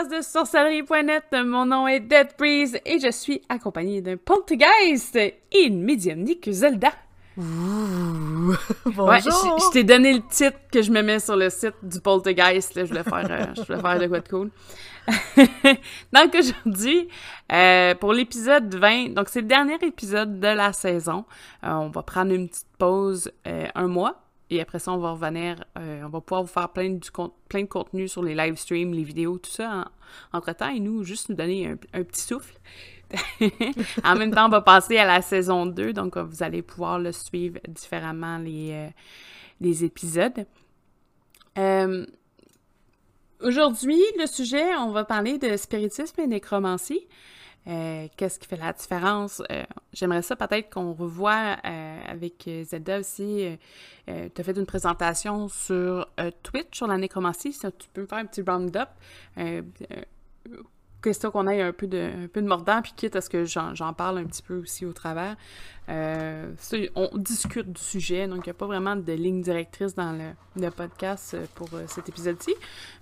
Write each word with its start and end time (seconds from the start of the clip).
podcast 0.00 0.10
de 0.10 0.22
sorcellerie.net. 0.22 1.24
Mon 1.44 1.66
nom 1.66 1.86
est 1.86 2.00
Dead 2.00 2.28
Breeze 2.38 2.78
et 2.84 2.98
je 2.98 3.10
suis 3.10 3.42
accompagnée 3.48 4.00
d'un 4.00 4.16
poltergeist 4.16 5.16
et 5.16 5.42
une 5.52 5.82
médiumnique 5.82 6.48
Zelda. 6.50 6.92
Ouh. 7.36 7.42
Bonjour. 8.86 9.06
Ouais, 9.08 9.20
je, 9.20 9.30
je 9.30 9.72
t'ai 9.72 9.84
donné 9.84 10.12
le 10.14 10.22
titre 10.28 10.58
que 10.72 10.82
je 10.82 10.90
me 10.90 11.02
mets 11.02 11.18
sur 11.18 11.36
le 11.36 11.50
site 11.50 11.74
du 11.82 12.00
poltergeist. 12.00 12.74
Là. 12.74 12.84
Je 12.84 12.88
voulais 12.88 13.02
faire, 13.02 13.30
euh, 13.30 13.54
je 13.56 13.62
voulais 13.62 13.80
faire 13.80 13.98
de 13.98 14.06
quoi 14.06 14.20
de 14.20 14.28
cool. 14.28 14.50
donc 16.12 16.34
aujourd'hui, 16.34 17.08
euh, 17.52 17.94
pour 17.94 18.12
l'épisode 18.12 18.74
20, 18.74 19.14
donc 19.14 19.28
c'est 19.28 19.40
le 19.40 19.48
dernier 19.48 19.78
épisode 19.82 20.40
de 20.40 20.48
la 20.48 20.72
saison. 20.72 21.24
Euh, 21.64 21.72
on 21.72 21.88
va 21.88 22.02
prendre 22.02 22.32
une 22.32 22.48
petite 22.48 22.66
pause 22.78 23.30
un 23.44 23.86
mois. 23.86 24.16
Et 24.50 24.60
après 24.60 24.80
ça, 24.80 24.92
on 24.92 24.98
va 24.98 25.12
revenir, 25.12 25.64
euh, 25.78 26.02
on 26.04 26.08
va 26.08 26.20
pouvoir 26.20 26.42
vous 26.42 26.48
faire 26.48 26.68
plein, 26.70 26.98
plein 27.48 27.62
de 27.62 27.68
contenu 27.68 28.08
sur 28.08 28.22
les 28.22 28.34
live 28.34 28.56
streams, 28.56 28.92
les 28.92 29.04
vidéos, 29.04 29.38
tout 29.38 29.50
ça 29.50 29.86
en- 30.32 30.38
entre-temps. 30.38 30.70
Et 30.70 30.80
nous, 30.80 31.04
juste 31.04 31.28
nous 31.28 31.36
donner 31.36 31.68
un, 31.68 32.02
petit 32.02 32.20
souffle. 32.20 32.58
en 34.04 34.16
même 34.16 34.32
temps, 34.32 34.46
on 34.46 34.50
va 34.50 34.60
passer 34.60 34.98
à 34.98 35.06
la 35.06 35.22
saison 35.22 35.66
2, 35.66 35.92
donc 35.92 36.16
euh, 36.16 36.24
vous 36.24 36.42
allez 36.42 36.62
pouvoir 36.62 36.98
le 36.98 37.12
suivre 37.12 37.60
différemment 37.68 38.38
les, 38.38 38.72
euh, 38.72 38.88
les 39.60 39.84
épisodes. 39.84 40.46
Aujourd'hui, 43.42 44.00
le 44.18 44.26
sujet, 44.26 44.76
on 44.76 44.90
va 44.90 45.04
parler 45.04 45.38
de 45.38 45.56
spiritisme 45.56 46.20
et 46.20 46.26
nécromancie. 46.26 47.06
Euh, 47.66 48.08
Qu'est-ce 48.16 48.38
qui 48.38 48.46
fait 48.46 48.56
la 48.56 48.72
différence? 48.72 49.42
Euh, 49.50 49.64
J'aimerais 49.92 50.22
ça 50.22 50.36
peut-être 50.36 50.72
qu'on 50.72 50.92
revoie 50.92 51.56
euh, 51.64 51.98
avec 52.06 52.48
Zelda 52.64 53.00
aussi. 53.00 53.58
Tu 54.06 54.12
as 54.12 54.44
fait 54.44 54.56
une 54.56 54.66
présentation 54.66 55.48
sur 55.48 56.08
Twitch 56.42 56.76
sur 56.76 56.86
la 56.86 56.96
nécromancie. 56.96 57.52
Ça, 57.52 57.70
tu 57.70 57.88
peux 57.92 58.02
me 58.02 58.06
faire 58.06 58.18
un 58.18 58.26
petit 58.26 58.42
round-up. 58.42 58.88
Question 61.02 61.30
qu'on 61.30 61.46
ait 61.48 61.62
un 61.62 61.72
peu 61.72 61.86
de, 61.86 62.24
un 62.24 62.26
peu 62.26 62.42
de 62.42 62.46
mordant, 62.46 62.82
puis 62.82 62.92
quitte 62.94 63.16
à 63.16 63.20
ce 63.20 63.30
que 63.30 63.44
j'en 63.44 63.92
parle 63.94 64.18
un 64.18 64.24
petit 64.24 64.42
peu 64.42 64.58
aussi 64.58 64.84
au 64.84 64.92
travers. 64.92 65.36
On 65.88 67.10
discute 67.14 67.72
du 67.72 67.80
sujet, 67.80 68.26
donc 68.26 68.46
il 68.46 68.48
n'y 68.48 68.50
a 68.50 68.54
pas 68.54 68.66
vraiment 68.66 68.96
de 68.96 69.12
ligne 69.12 69.42
directrice 69.42 69.94
dans 69.94 70.12
le, 70.12 70.70
podcast 70.70 71.36
pour 71.54 71.68
cet 71.86 72.08
épisode-ci. 72.08 72.54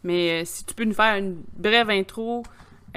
Mais 0.04 0.44
si 0.44 0.64
tu 0.64 0.74
peux 0.74 0.84
nous 0.84 0.94
faire 0.94 1.16
une 1.16 1.42
brève 1.56 1.90
intro 1.90 2.44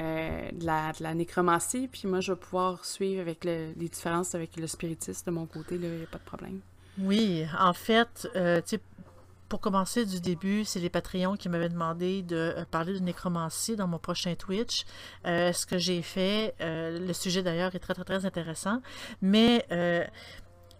euh, 0.00 0.50
de, 0.52 0.64
la, 0.64 0.92
de 0.92 1.06
nécromancie, 1.14 1.88
puis 1.90 2.06
moi 2.06 2.20
je 2.20 2.32
vais 2.32 2.38
pouvoir 2.38 2.84
suivre 2.84 3.20
avec 3.20 3.44
le- 3.44 3.72
les 3.76 3.88
différences 3.88 4.34
avec 4.34 4.56
le 4.56 4.66
spiritisme 4.66 5.26
de 5.26 5.30
mon 5.32 5.46
côté, 5.46 5.74
il 5.76 5.80
n'y 5.80 6.02
a 6.02 6.06
pas 6.06 6.18
de 6.18 6.24
problème. 6.24 6.60
Oui, 6.98 7.44
en 7.58 7.72
fait, 7.72 8.28
euh, 8.36 8.60
pour 9.48 9.60
commencer 9.60 10.06
du 10.06 10.20
début, 10.20 10.64
c'est 10.64 10.80
les 10.80 10.88
Patreons 10.88 11.36
qui 11.36 11.48
m'avaient 11.50 11.68
demandé 11.68 12.22
de 12.22 12.36
euh, 12.36 12.64
parler 12.70 12.94
de 12.94 13.00
nécromancie 13.00 13.76
dans 13.76 13.86
mon 13.86 13.98
prochain 13.98 14.34
Twitch. 14.34 14.84
Ce 15.24 15.66
que 15.66 15.76
j'ai 15.78 16.00
fait, 16.02 16.54
le 16.60 17.12
sujet 17.12 17.42
d'ailleurs 17.42 17.74
est 17.74 17.78
très 17.78 17.92
très 17.94 18.04
très 18.04 18.24
intéressant, 18.24 18.80
mais 19.20 19.66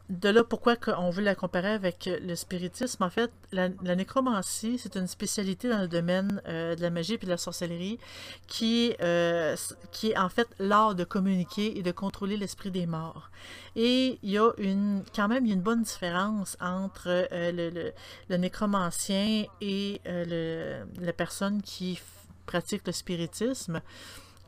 de 0.09 0.29
là 0.29 0.45
pourquoi 0.45 0.77
on 0.99 1.11
veut 1.11 1.23
la 1.23 1.35
comparer 1.35 1.71
avec 1.71 2.07
euh, 2.07 2.19
le 2.21 2.35
spiritisme, 2.35 3.03
en 3.03 3.11
fait, 3.11 3.31
la, 3.53 3.69
nécromancie, 3.69 4.79
c'est 4.79 4.97
une 4.97 5.07
spécialité 5.07 5.69
dans 5.69 5.81
le 5.81 5.89
domaine 5.89 6.43
euh, 6.47 6.75
de 6.75 6.83
la 6.83 6.91
magie 6.91 7.15
et 7.15 7.19
de 7.19 7.29
la 7.29 7.37
sorcellerie 7.37 7.99
qui, 8.47 8.95
euh, 9.01 9.57
qui 9.91 10.11
est 10.11 10.19
en 10.19 10.29
fait 10.29 10.49
l'art 10.59 10.95
de 10.95 11.05
communiquer 11.05 11.79
et 11.79 11.83
de 11.83 11.93
contrôler 11.93 12.37
l'esprit 12.37 12.71
des 12.71 12.87
morts. 12.87 13.31
Et 13.77 14.19
il 14.23 14.31
y 14.31 14.39
a 14.39 14.51
une, 14.59 15.03
quand 15.15 15.29
même 15.29 15.47
une 15.47 15.63
bonne 15.63 15.83
différence 15.83 16.57
entre 16.61 17.29
le, 17.31 18.37
nécromancien 18.37 19.45
et 19.61 20.01
le, 20.05 20.85
la 21.01 21.13
personne 21.13 21.63
qui 21.63 22.01
pratique 22.47 22.87
le 22.87 22.93
spiritisme. 22.93 23.81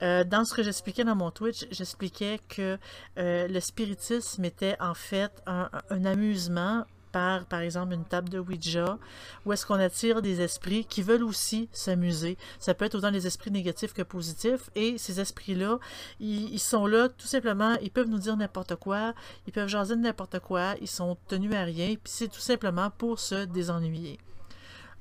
Euh, 0.03 0.25
dans 0.25 0.45
ce 0.45 0.55
que 0.55 0.63
j'expliquais 0.63 1.05
dans 1.05 1.15
mon 1.15 1.31
Twitch, 1.31 1.67
j'expliquais 1.71 2.41
que 2.49 2.79
euh, 3.19 3.49
le 3.49 3.61
spiritisme 3.61 4.45
était 4.45 4.77
en 4.81 4.95
fait 4.95 5.33
un, 5.47 5.69
amusement 6.05 6.85
par, 7.13 7.45
par 7.45 7.61
exemple, 7.61 7.95
une 7.95 8.05
table 8.05 8.29
de 8.29 8.41
Ouija, 8.41 8.99
où 9.47 9.53
est-ce 9.53 9.65
qu'on 9.65 9.79
attire 9.79 10.21
des 10.21 10.41
esprits 10.41 10.85
qui 10.85 11.01
veulent 11.01 11.23
aussi 11.23 11.69
s'amuser. 11.71 12.37
Ça 12.59 12.75
peut 12.75 12.87
être 12.87 12.97
autant 12.97 13.13
des 13.13 13.29
esprits 13.29 13.53
négatifs 13.53 13.93
que 13.93 14.03
positifs, 14.03 14.69
et 14.75 14.99
ces 14.99 15.21
esprits-là, 15.21 15.79
ils, 16.19 16.53
ils 16.53 16.59
sont 16.59 16.89
là 16.89 17.09
tout 17.09 17.29
simplement, 17.29 17.77
ils 17.83 17.93
peuvent 17.93 18.09
nous 18.09 18.19
dire 18.19 18.37
n'importe 18.37 18.75
quoi, 18.75 19.15
ils 19.47 19.53
peuvent 19.53 19.69
jaser 19.69 19.95
de 19.95 20.01
n'importe 20.01 20.41
quoi, 20.41 20.75
ils 20.81 20.89
sont 20.89 21.17
tenus 21.29 21.55
à 21.55 21.63
rien, 21.63 21.91
puis 21.91 22.13
c'est 22.13 22.29
tout 22.29 22.41
simplement 22.41 22.91
pour 22.91 23.21
se 23.21 23.45
désennuyer. 23.45 24.19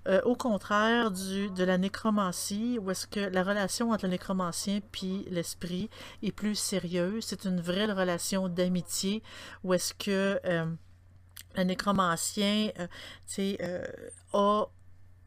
Euh, 0.08 0.22
au 0.24 0.36
contraire 0.36 1.12
du, 1.12 1.50
de 1.50 1.64
la 1.64 1.78
nécromancie, 1.78 2.78
où 2.82 2.92
est-ce 2.92 3.08
que 3.08 3.22
la 3.22 3.44
relation 3.44 3.92
entre 3.92 4.06
le 4.06 4.12
nécromancien 4.12 4.82
puis 4.92 5.26
l'esprit 5.30 5.90
est 6.22 6.32
plus 6.34 6.56
sérieuse, 6.56 7.24
c'est 7.26 7.46
une 7.46 7.62
vraie 7.62 7.86
relation 7.86 8.50
d'amitié, 8.50 9.24
où 9.64 9.74
est-ce 9.74 9.94
que 9.94 10.40
euh, 10.46 10.66
le 11.56 11.64
nécromancien 11.64 12.70
euh, 12.80 12.88
euh, 13.40 13.86
a 14.34 14.66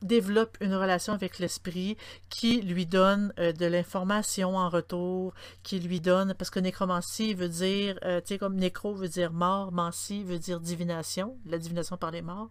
développe 0.03 0.57
une 0.61 0.75
relation 0.75 1.13
avec 1.13 1.39
l'esprit 1.39 1.97
qui 2.29 2.61
lui 2.61 2.87
donne 2.87 3.33
euh, 3.39 3.53
de 3.53 3.67
l'information 3.67 4.57
en 4.57 4.69
retour, 4.69 5.33
qui 5.63 5.81
lui 5.81 6.01
donne, 6.01 6.35
parce 6.35 6.51
que 6.51 6.61
nécromancie 6.61 7.35
veut 7.35 7.49
dire, 7.49 7.99
euh, 8.05 8.21
tu 8.21 8.29
sais, 8.29 8.39
comme 8.39 8.57
nécro 8.57 8.95
veut 8.95 9.09
dire 9.09 9.33
mort, 9.33 9.73
mancie 9.73 10.23
veut 10.23 10.39
dire 10.39 10.61
divination, 10.61 11.37
la 11.47 11.59
divination 11.59 11.97
par 11.97 12.11
les 12.11 12.23
morts. 12.23 12.51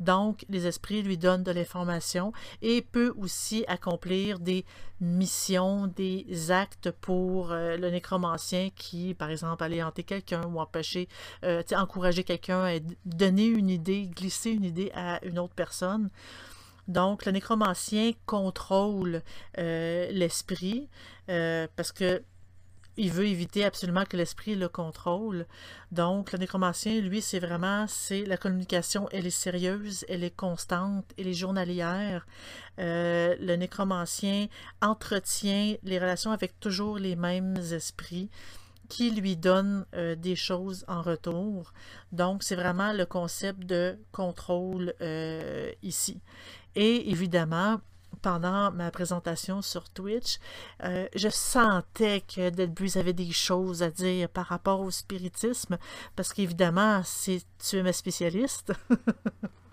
Donc, 0.00 0.44
les 0.48 0.66
esprits 0.66 1.02
lui 1.02 1.18
donnent 1.18 1.42
de 1.42 1.52
l'information 1.52 2.32
et 2.62 2.82
peut 2.82 3.14
aussi 3.18 3.64
accomplir 3.68 4.38
des 4.38 4.64
missions, 5.00 5.86
des 5.88 6.50
actes 6.50 6.90
pour 6.90 7.52
euh, 7.52 7.76
le 7.76 7.90
nécromancien 7.90 8.70
qui, 8.74 9.14
par 9.14 9.30
exemple, 9.30 9.62
aller 9.62 9.82
hanter 9.82 10.02
quelqu'un 10.02 10.44
ou 10.46 10.58
empêcher, 10.58 11.08
encourager 11.72 12.24
quelqu'un 12.24 12.64
à 12.64 12.78
donner 13.04 13.46
une 13.46 13.68
idée, 13.68 14.08
glisser 14.08 14.50
une 14.50 14.64
idée 14.64 14.90
à 14.94 15.24
une 15.24 15.38
autre 15.38 15.54
personne. 15.54 16.10
Donc, 16.88 17.26
le 17.26 17.32
nécromancien 17.32 18.12
contrôle 18.26 19.22
euh, 19.58 20.08
l'esprit 20.12 20.88
euh, 21.28 21.66
parce 21.76 21.92
que 21.92 22.22
il 22.98 23.10
veut 23.10 23.26
éviter 23.26 23.62
absolument 23.62 24.06
que 24.06 24.16
l'esprit 24.16 24.54
le 24.54 24.70
contrôle. 24.70 25.44
Donc, 25.92 26.32
le 26.32 26.38
nécromancien, 26.38 26.98
lui, 27.02 27.20
c'est 27.20 27.40
vraiment, 27.40 27.86
c'est 27.86 28.24
la 28.24 28.38
communication, 28.38 29.06
elle 29.12 29.26
est 29.26 29.30
sérieuse, 29.30 30.06
elle 30.08 30.24
est 30.24 30.34
constante, 30.34 31.04
elle 31.18 31.26
est 31.26 31.34
journalière. 31.34 32.26
Euh, 32.78 33.36
le 33.38 33.56
nécromancien 33.56 34.46
entretient 34.80 35.74
les 35.82 35.98
relations 35.98 36.30
avec 36.30 36.58
toujours 36.58 36.96
les 36.96 37.16
mêmes 37.16 37.58
esprits 37.70 38.30
qui 38.88 39.10
lui 39.10 39.36
donnent 39.36 39.84
des 40.16 40.36
choses 40.36 40.84
en 40.88 41.02
retour. 41.02 41.74
Donc, 42.12 42.44
c'est 42.44 42.54
vraiment 42.54 42.94
le 42.94 43.04
concept 43.04 43.66
de 43.66 43.98
contrôle 44.10 44.94
ici. 45.82 46.22
Et 46.76 47.10
évidemment, 47.10 47.80
pendant 48.22 48.70
ma 48.70 48.90
présentation 48.90 49.62
sur 49.62 49.88
Twitch, 49.88 50.38
euh, 50.84 51.06
je 51.14 51.28
sentais 51.28 52.22
que 52.22 52.66
Breeze 52.66 52.96
avait 52.96 53.12
des 53.12 53.32
choses 53.32 53.82
à 53.82 53.90
dire 53.90 54.28
par 54.28 54.46
rapport 54.46 54.80
au 54.80 54.90
spiritisme, 54.90 55.78
parce 56.14 56.32
qu'évidemment, 56.32 57.02
c'est 57.04 57.42
tu 57.58 57.76
es 57.76 57.82
ma 57.82 57.92
spécialiste. 57.92 58.72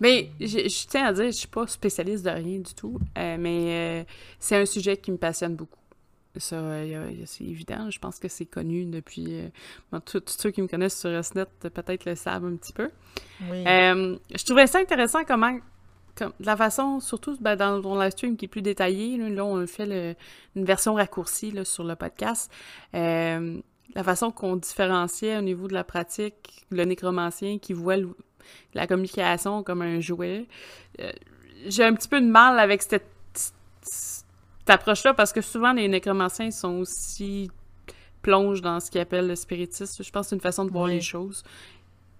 mais 0.00 0.30
je, 0.40 0.68
je 0.68 0.86
tiens 0.88 1.06
à 1.06 1.12
dire, 1.12 1.26
je 1.26 1.30
suis 1.30 1.48
pas 1.48 1.66
spécialiste 1.66 2.24
de 2.24 2.30
rien 2.30 2.58
du 2.58 2.74
tout, 2.74 2.98
euh, 3.16 3.36
mais 3.38 4.02
euh, 4.02 4.04
c'est 4.38 4.56
un 4.56 4.66
sujet 4.66 4.96
qui 4.96 5.12
me 5.12 5.18
passionne 5.18 5.54
beaucoup. 5.54 5.78
Ça, 6.38 6.56
c'est 7.26 7.44
évident. 7.44 7.90
Je 7.90 7.98
pense 7.98 8.18
que 8.18 8.26
c'est 8.26 8.46
connu 8.46 8.86
depuis. 8.86 9.42
Bon, 9.90 10.00
tous 10.00 10.22
ceux 10.26 10.50
qui 10.50 10.62
me 10.62 10.66
connaissent 10.66 10.98
sur 10.98 11.22
SNET 11.22 11.44
peut-être 11.60 12.06
le 12.06 12.14
savent 12.14 12.46
un 12.46 12.56
petit 12.56 12.72
peu. 12.72 12.90
Oui. 13.50 13.62
Je 13.64 14.44
trouvais 14.46 14.66
ça 14.66 14.78
intéressant 14.78 15.24
comment. 15.26 15.58
Comme, 16.14 16.32
de 16.40 16.44
la 16.46 16.56
façon, 16.56 17.00
surtout 17.00 17.36
ben, 17.40 17.56
dans 17.56 17.80
ton 17.80 17.98
live 17.98 18.10
stream 18.10 18.36
qui 18.36 18.44
est 18.44 18.48
plus 18.48 18.60
détaillé, 18.62 19.16
là, 19.16 19.28
là, 19.30 19.44
on 19.44 19.66
fait 19.66 19.86
le, 19.86 20.14
une 20.56 20.64
version 20.64 20.94
raccourcie 20.94 21.50
là, 21.52 21.64
sur 21.64 21.84
le 21.84 21.96
podcast. 21.96 22.52
Euh, 22.94 23.58
la 23.94 24.04
façon 24.04 24.30
qu'on 24.30 24.56
différenciait 24.56 25.38
au 25.38 25.42
niveau 25.42 25.68
de 25.68 25.72
la 25.74 25.84
pratique, 25.84 26.66
le 26.70 26.84
nécromancien 26.84 27.58
qui 27.58 27.72
voit 27.72 27.96
le- 27.96 28.14
la 28.74 28.86
communication 28.86 29.62
comme 29.62 29.80
un 29.82 30.00
jouet. 30.00 30.46
Euh, 31.00 31.10
J'ai 31.66 31.84
un 31.84 31.94
petit 31.94 32.08
peu 32.08 32.20
de 32.20 32.26
mal 32.26 32.58
avec 32.58 32.82
cette, 32.82 33.06
cette 33.82 34.24
approche-là 34.68 35.14
parce 35.14 35.32
que 35.32 35.40
souvent 35.40 35.72
les 35.72 35.88
nécromanciens 35.88 36.50
sont 36.50 36.78
aussi 36.80 37.50
plongent 38.20 38.60
dans 38.60 38.80
ce 38.80 38.90
qu'ils 38.90 39.00
appellent 39.00 39.28
le 39.28 39.36
spiritisme. 39.36 40.02
Je 40.04 40.10
pense 40.10 40.26
que 40.26 40.30
c'est 40.30 40.36
une 40.36 40.42
façon 40.42 40.64
de 40.64 40.70
voir 40.70 40.84
Oui. 40.84 40.92
les 40.94 41.00
choses. 41.00 41.42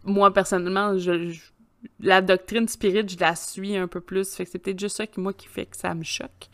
Moi, 0.04 0.32
personnellement, 0.32 0.98
je, 0.98 1.28
je- 1.30 1.51
la 2.00 2.20
doctrine 2.20 2.68
spirit, 2.68 3.08
je 3.08 3.18
la 3.18 3.34
suis 3.34 3.76
un 3.76 3.88
peu 3.88 4.00
plus. 4.00 4.34
Fait 4.34 4.44
que 4.44 4.50
c'est 4.50 4.58
peut-être 4.58 4.80
juste 4.80 4.96
ça 4.96 5.06
qui, 5.06 5.20
moi, 5.20 5.32
qui 5.32 5.48
fait 5.48 5.66
que 5.66 5.76
ça 5.76 5.94
me 5.94 6.04
choque. 6.04 6.48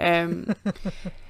Euh, 0.00 0.44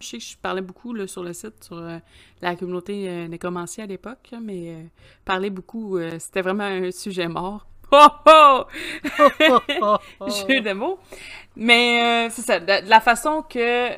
je 0.00 0.06
sais 0.06 0.18
que 0.18 0.24
je 0.24 0.36
parlais 0.36 0.60
beaucoup 0.60 0.94
là, 0.94 1.06
sur 1.06 1.22
le 1.22 1.32
site, 1.32 1.64
sur 1.64 1.78
euh, 1.78 1.98
la 2.40 2.56
communauté 2.56 3.08
euh, 3.08 3.28
nécromancie 3.28 3.80
à 3.80 3.86
l'époque, 3.86 4.30
mais 4.40 4.70
euh, 4.70 4.82
parler 5.24 5.50
beaucoup, 5.50 5.98
c'était 6.18 6.42
vraiment 6.42 6.64
un 6.64 6.90
sujet 6.90 7.28
mort. 7.28 7.66
Oh 7.90 8.66
oh! 9.80 9.96
Jeu 10.28 10.60
de 10.60 10.74
mots. 10.74 10.98
Mais 11.56 12.28
c'est 12.28 12.42
ça, 12.42 12.60
de, 12.60 12.86
la 12.86 13.00
façon 13.00 13.40
que 13.40 13.88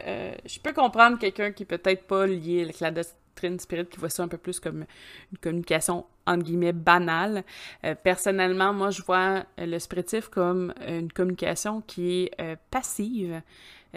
je 0.47 0.61
peux 0.61 0.73
comprendre 0.73 1.19
quelqu'un 1.19 1.51
qui 1.51 1.65
peut-être 1.65 2.07
pas 2.07 2.25
lié 2.25 2.63
avec 2.63 2.79
la 2.79 2.93
doctrine 2.93 3.59
spirit, 3.59 3.87
qui 3.87 3.99
voit 3.99 4.09
ça 4.09 4.23
un 4.23 4.29
peu 4.29 4.39
plus 4.39 4.61
comme 4.61 4.85
une 5.33 5.39
communication 5.39 6.07
entre 6.31 6.45
guillemets 6.45 6.73
banale. 6.73 7.45
Euh, 7.85 7.95
personnellement, 7.95 8.73
moi, 8.73 8.91
je 8.91 9.03
vois 9.03 9.45
le 9.59 9.79
spiritif 9.79 10.29
comme 10.29 10.73
une 10.87 11.13
communication 11.13 11.83
qui 11.83 12.31
est 12.39 12.57
passive. 12.71 13.43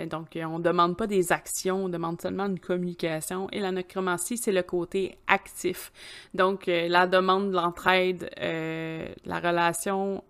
Donc, 0.09 0.29
on 0.35 0.57
ne 0.57 0.63
demande 0.63 0.97
pas 0.97 1.05
des 1.05 1.31
actions, 1.31 1.85
on 1.85 1.89
demande 1.89 2.19
seulement 2.19 2.47
une 2.47 2.59
communication. 2.59 3.47
Et 3.51 3.59
la 3.59 3.71
necromancie, 3.71 4.37
c'est 4.37 4.51
le 4.51 4.63
côté 4.63 5.17
actif. 5.27 5.91
Donc, 6.33 6.65
la 6.65 7.05
demande 7.05 7.51
de 7.51 7.55
l'entraide, 7.55 8.31
la 8.39 9.39
relation, 9.39 10.23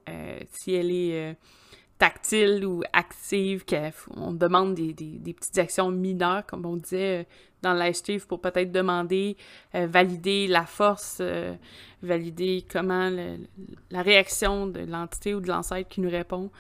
si 0.52 0.74
elle 0.74 0.92
est 0.92 1.38
tactile 1.98 2.66
ou 2.66 2.84
active, 2.92 3.64
qu'on 3.66 4.34
demande 4.34 4.74
des, 4.74 4.94
petites 5.34 5.58
actions 5.58 5.90
mineures, 5.90 6.46
comme 6.46 6.66
on 6.66 6.76
disait 6.76 7.28
euh, 7.66 7.76
dans 7.76 7.94
Steve, 7.94 8.28
pour 8.28 8.42
peut-être 8.42 8.72
demander, 8.72 9.38
euh, 9.76 9.88
valider 9.88 10.48
la 10.48 10.66
force, 10.66 11.18
euh, 11.22 11.54
valider 12.02 12.66
comment 12.70 13.10
la 13.90 14.02
réaction 14.02 14.68
de 14.68 14.82
l'entité 14.82 15.34
ou 15.34 15.40
de 15.40 15.48
l'ancêtre 15.48 15.90
qui 15.90 16.02
nous 16.02 16.10
répond. 16.10 16.52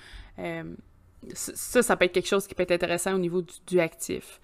ça, 1.34 1.82
ça 1.82 1.96
peut 1.98 2.06
être 2.06 2.14
quelque 2.14 2.28
chose 2.28 2.48
qui 2.48 2.56
peut 2.56 2.64
être 2.64 2.72
intéressant 2.72 3.14
au 3.14 3.18
niveau 3.18 3.44
du, 3.68 3.80
actif. 3.80 4.40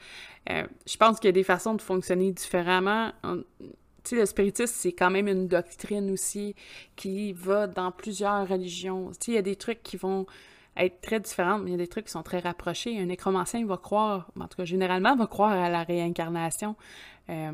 je 0.47 0.97
pense 0.97 1.19
qu'il 1.19 1.27
y 1.27 1.29
a 1.29 1.33
des 1.33 1.44
façons 1.44 1.73
de 1.73 1.81
fonctionner 1.81 2.31
différemment. 2.31 3.11
Tu 4.03 4.11
sais, 4.11 4.15
le 4.15 4.25
spiritisme, 4.25 4.73
c'est 4.75 4.91
quand 4.91 5.09
même 5.09 5.27
une 5.27 5.47
doctrine 5.47 6.09
aussi 6.11 6.56
qui 6.95 7.33
va 7.33 7.67
dans 7.67 7.91
plusieurs 7.91 8.47
religions. 8.47 9.11
Tu 9.11 9.17
sais, 9.19 9.31
il 9.31 9.35
y 9.35 9.38
a 9.38 9.41
des 9.41 9.56
trucs 9.56 9.83
qui 9.83 9.97
vont 9.97 10.25
être 10.77 11.01
très 11.01 11.19
différentes, 11.19 11.63
mais 11.63 11.69
il 11.69 11.74
y 11.74 11.75
a 11.75 11.77
des 11.77 11.88
trucs 11.88 12.06
qui 12.06 12.12
sont 12.12 12.24
très 12.24 12.39
rapprochés. 12.39 12.98
Un 13.00 13.06
nécromancien 13.06 13.66
va 13.66 13.77
croire, 13.77 14.31
en 14.39 14.48
tout 14.48 14.57
cas 14.57 14.66
généralement, 14.66 15.16
va 15.16 15.27
croire 15.27 15.51
à 15.51 15.69
la 15.69 15.83
réincarnation. 15.83 16.75
Euh, 17.30 17.51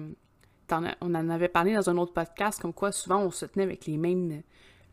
on 0.71 1.15
en 1.15 1.29
avait 1.29 1.47
parlé 1.47 1.73
dans 1.73 1.89
un 1.89 1.97
autre 1.97 2.13
podcast, 2.13 2.59
comme 2.59 2.73
quoi 2.73 2.91
souvent 2.91 3.19
on 3.19 3.31
se 3.31 3.45
tenait 3.45 3.63
avec 3.63 3.85
les 3.85 3.97
mêmes, 3.97 4.41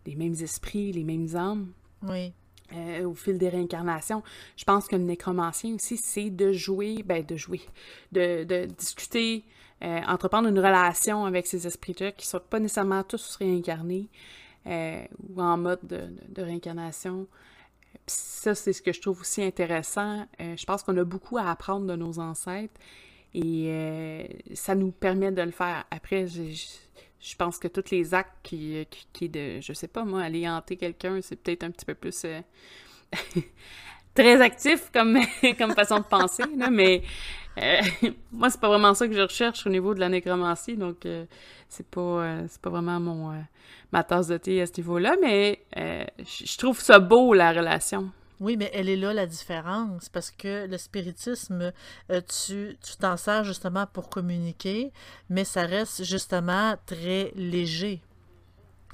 les 0.06 0.16
mêmes 0.16 0.34
esprits, 0.34 0.92
les 0.92 1.04
mêmes 1.04 1.34
âmes. 1.34 1.72
Oui. 2.02 2.32
Euh, 2.74 3.04
au 3.04 3.12
fil 3.12 3.36
des 3.36 3.50
réincarnations. 3.50 4.22
Je 4.56 4.64
pense 4.64 4.88
que 4.88 4.96
le 4.96 5.02
nécromancien 5.02 5.74
aussi, 5.74 5.98
c'est 5.98 6.30
de 6.30 6.52
jouer, 6.52 7.02
ben 7.04 7.22
de 7.22 7.36
jouer, 7.36 7.60
de, 8.12 8.44
de 8.44 8.64
discuter, 8.64 9.44
euh, 9.84 10.00
entreprendre 10.08 10.48
une 10.48 10.58
relation 10.58 11.26
avec 11.26 11.46
ces 11.46 11.66
esprits-là 11.66 12.12
qui 12.12 12.26
ne 12.26 12.30
sont 12.30 12.40
pas 12.48 12.60
nécessairement 12.60 13.02
tous 13.02 13.36
réincarnés 13.36 14.08
ou 14.64 15.42
en 15.42 15.58
mode 15.58 15.80
de, 15.82 16.02
de 16.28 16.40
réincarnation 16.40 17.26
ça, 18.06 18.54
c'est 18.54 18.72
ce 18.72 18.82
que 18.82 18.92
je 18.92 19.00
trouve 19.00 19.20
aussi 19.20 19.42
intéressant. 19.42 20.26
Euh, 20.40 20.56
je 20.56 20.64
pense 20.64 20.82
qu'on 20.82 20.96
a 20.96 21.04
beaucoup 21.04 21.38
à 21.38 21.50
apprendre 21.50 21.86
de 21.86 21.96
nos 21.96 22.18
ancêtres 22.18 22.80
et 23.34 23.66
euh, 23.68 24.24
ça 24.54 24.74
nous 24.74 24.90
permet 24.90 25.32
de 25.32 25.42
le 25.42 25.52
faire. 25.52 25.84
Après, 25.90 26.26
je, 26.26 27.36
pense 27.36 27.58
que 27.58 27.68
tous 27.68 27.90
les 27.90 28.14
actes 28.14 28.34
qui, 28.42 28.86
qui, 29.12 29.28
de, 29.28 29.60
je 29.60 29.72
sais 29.72 29.88
pas 29.88 30.04
moi, 30.04 30.22
aller 30.22 30.48
hanter 30.48 30.76
quelqu'un, 30.76 31.20
c'est 31.22 31.36
peut-être 31.36 31.64
un 31.64 31.70
petit 31.70 31.86
peu 31.86 31.94
plus 31.94 32.24
euh, 32.24 32.40
très 34.14 34.40
actif 34.40 34.90
comme, 34.92 35.18
comme 35.58 35.72
façon 35.74 35.98
de 35.98 36.04
penser, 36.04 36.44
mais 36.70 37.02
moi, 38.32 38.50
c'est 38.50 38.60
pas 38.60 38.68
vraiment 38.68 38.94
ça 38.94 39.06
que 39.06 39.14
je 39.14 39.20
recherche 39.20 39.66
au 39.66 39.70
niveau 39.70 39.94
de 39.94 40.00
la 40.00 40.08
nécromancie, 40.08 40.76
donc 40.76 41.06
c'est 41.68 41.86
pas, 41.86 42.38
c'est 42.48 42.60
pas 42.60 42.70
vraiment 42.70 42.98
mon 42.98 43.32
ma 43.92 44.02
tasse 44.02 44.26
de 44.26 44.38
thé 44.38 44.62
à 44.62 44.66
ce 44.66 44.72
niveau-là, 44.78 45.16
mais 45.20 45.60
euh, 45.76 46.04
je 46.18 46.56
trouve 46.56 46.80
ça 46.80 46.98
beau, 46.98 47.34
la 47.34 47.52
relation. 47.52 48.10
Oui, 48.40 48.56
mais 48.56 48.70
elle 48.74 48.88
est 48.88 48.96
là 48.96 49.12
la 49.12 49.26
différence, 49.26 50.08
parce 50.08 50.30
que 50.30 50.66
le 50.66 50.78
spiritisme, 50.78 51.72
euh, 52.10 52.20
tu 52.46 52.76
t'en 52.98 53.16
sers 53.16 53.44
justement 53.44 53.86
pour 53.86 54.08
communiquer, 54.08 54.90
mais 55.28 55.44
ça 55.44 55.64
reste 55.64 56.02
justement 56.02 56.74
très 56.86 57.32
léger. 57.36 58.00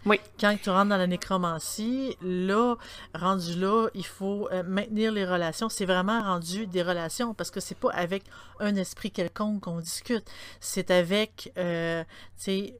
Oui. 0.06 0.20
Quand 0.38 0.56
tu 0.62 0.70
rentres 0.70 0.90
dans 0.90 0.96
la 0.96 1.06
nécromancie, 1.06 2.16
là, 2.22 2.76
rendu 3.14 3.58
là, 3.58 3.88
il 3.94 4.06
faut 4.06 4.48
euh, 4.52 4.62
maintenir 4.62 5.12
les 5.12 5.26
relations. 5.26 5.68
C'est 5.68 5.86
vraiment 5.86 6.22
rendu 6.22 6.66
des 6.66 6.82
relations 6.82 7.34
parce 7.34 7.50
que 7.50 7.60
c'est 7.60 7.74
pas 7.74 7.90
avec 7.90 8.24
un 8.60 8.74
esprit 8.76 9.10
quelconque 9.10 9.62
qu'on 9.62 9.80
discute. 9.80 10.24
C'est 10.60 10.90
avec, 10.90 11.52
tu 11.54 12.04
sais, 12.36 12.78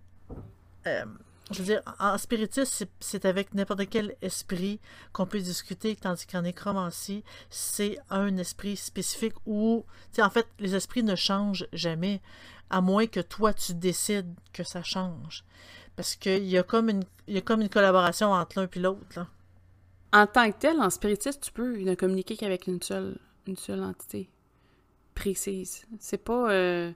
je 1.51 1.59
veux 1.59 1.65
dire, 1.65 1.83
en 1.99 2.19
spiritisme, 2.19 2.87
c'est 3.01 3.25
avec 3.25 3.55
n'importe 3.55 3.89
quel 3.89 4.15
esprit 4.21 4.81
qu'on 5.13 5.27
peut 5.27 5.41
discuter, 5.41 5.97
tandis 5.97 6.27
qu'en 6.27 6.43
nécromancie, 6.43 7.25
c'est 7.49 7.99
un 8.11 8.37
esprit 8.37 8.77
spécifique 8.77 9.35
où, 9.47 9.85
tu 10.13 10.17
sais, 10.17 10.23
en 10.23 10.31
fait, 10.31 10.47
les 10.59 10.75
esprits 10.75 11.03
ne 11.03 11.17
changent 11.17 11.67
jamais, 11.73 12.21
à 12.71 12.81
moins 12.81 13.07
que 13.07 13.21
toi, 13.21 13.55
tu 13.55 13.75
décides 13.75 14.35
que 14.53 14.63
ça 14.63 14.83
change. 14.83 15.45
Parce 15.99 16.15
qu'il 16.15 16.45
y, 16.45 16.57
a 16.57 16.63
comme 16.63 16.91
une, 16.91 17.03
il 17.27 17.35
y 17.35 17.39
a 17.39 17.41
comme 17.41 17.61
une 17.61 17.69
collaboration 17.69 18.31
entre 18.31 18.61
l'un 18.61 18.69
et 18.73 18.79
l'autre. 18.79 19.27
En 20.13 20.29
tant 20.29 20.49
que 20.49 20.57
tel, 20.57 20.81
en 20.81 20.91
spiritisme, 20.91 21.41
tu 21.41 21.51
peux 21.51 21.77
ne 21.77 21.97
communiquer 21.97 22.37
qu'avec 22.37 22.69
une 22.69 22.81
seule, 22.81 23.19
une 23.49 23.57
seule 23.57 23.83
entité 23.83 24.31
précise. 25.13 25.85
C'est 25.99 26.23
pas. 26.23 26.53
Euh, 26.53 26.93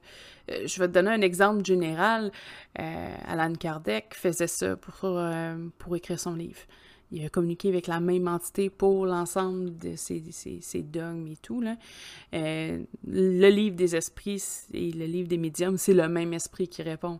euh, 0.53 0.67
je 0.69 0.79
vais 0.79 0.87
te 0.87 0.93
donner 0.93 1.11
un 1.11 1.21
exemple 1.21 1.65
général. 1.65 2.31
Euh, 2.79 3.17
Alan 3.27 3.53
Kardec 3.55 4.15
faisait 4.15 4.47
ça 4.47 4.77
pour, 4.77 5.21
pour 5.79 5.97
écrire 5.97 6.21
son 6.21 6.37
livre. 6.37 6.61
Il 7.11 7.27
a 7.27 7.29
communiqué 7.29 7.71
avec 7.71 7.89
la 7.89 7.99
même 7.99 8.29
entité 8.29 8.71
pour 8.71 9.05
l'ensemble 9.05 9.77
de 9.79 9.97
ses, 9.97 10.23
ses, 10.31 10.83
dogmes 10.83 11.27
et 11.27 11.37
tout. 11.37 11.61
Là. 11.61 11.77
le 12.33 13.49
livre 13.49 13.75
des 13.75 13.97
esprits 13.97 14.43
et 14.73 14.93
le 14.93 15.07
livre 15.07 15.29
des 15.29 15.39
médiums, 15.39 15.77
c'est 15.77 15.93
le 15.93 16.09
même 16.09 16.33
esprit 16.33 16.69
qui 16.69 16.83
répond. 16.83 17.19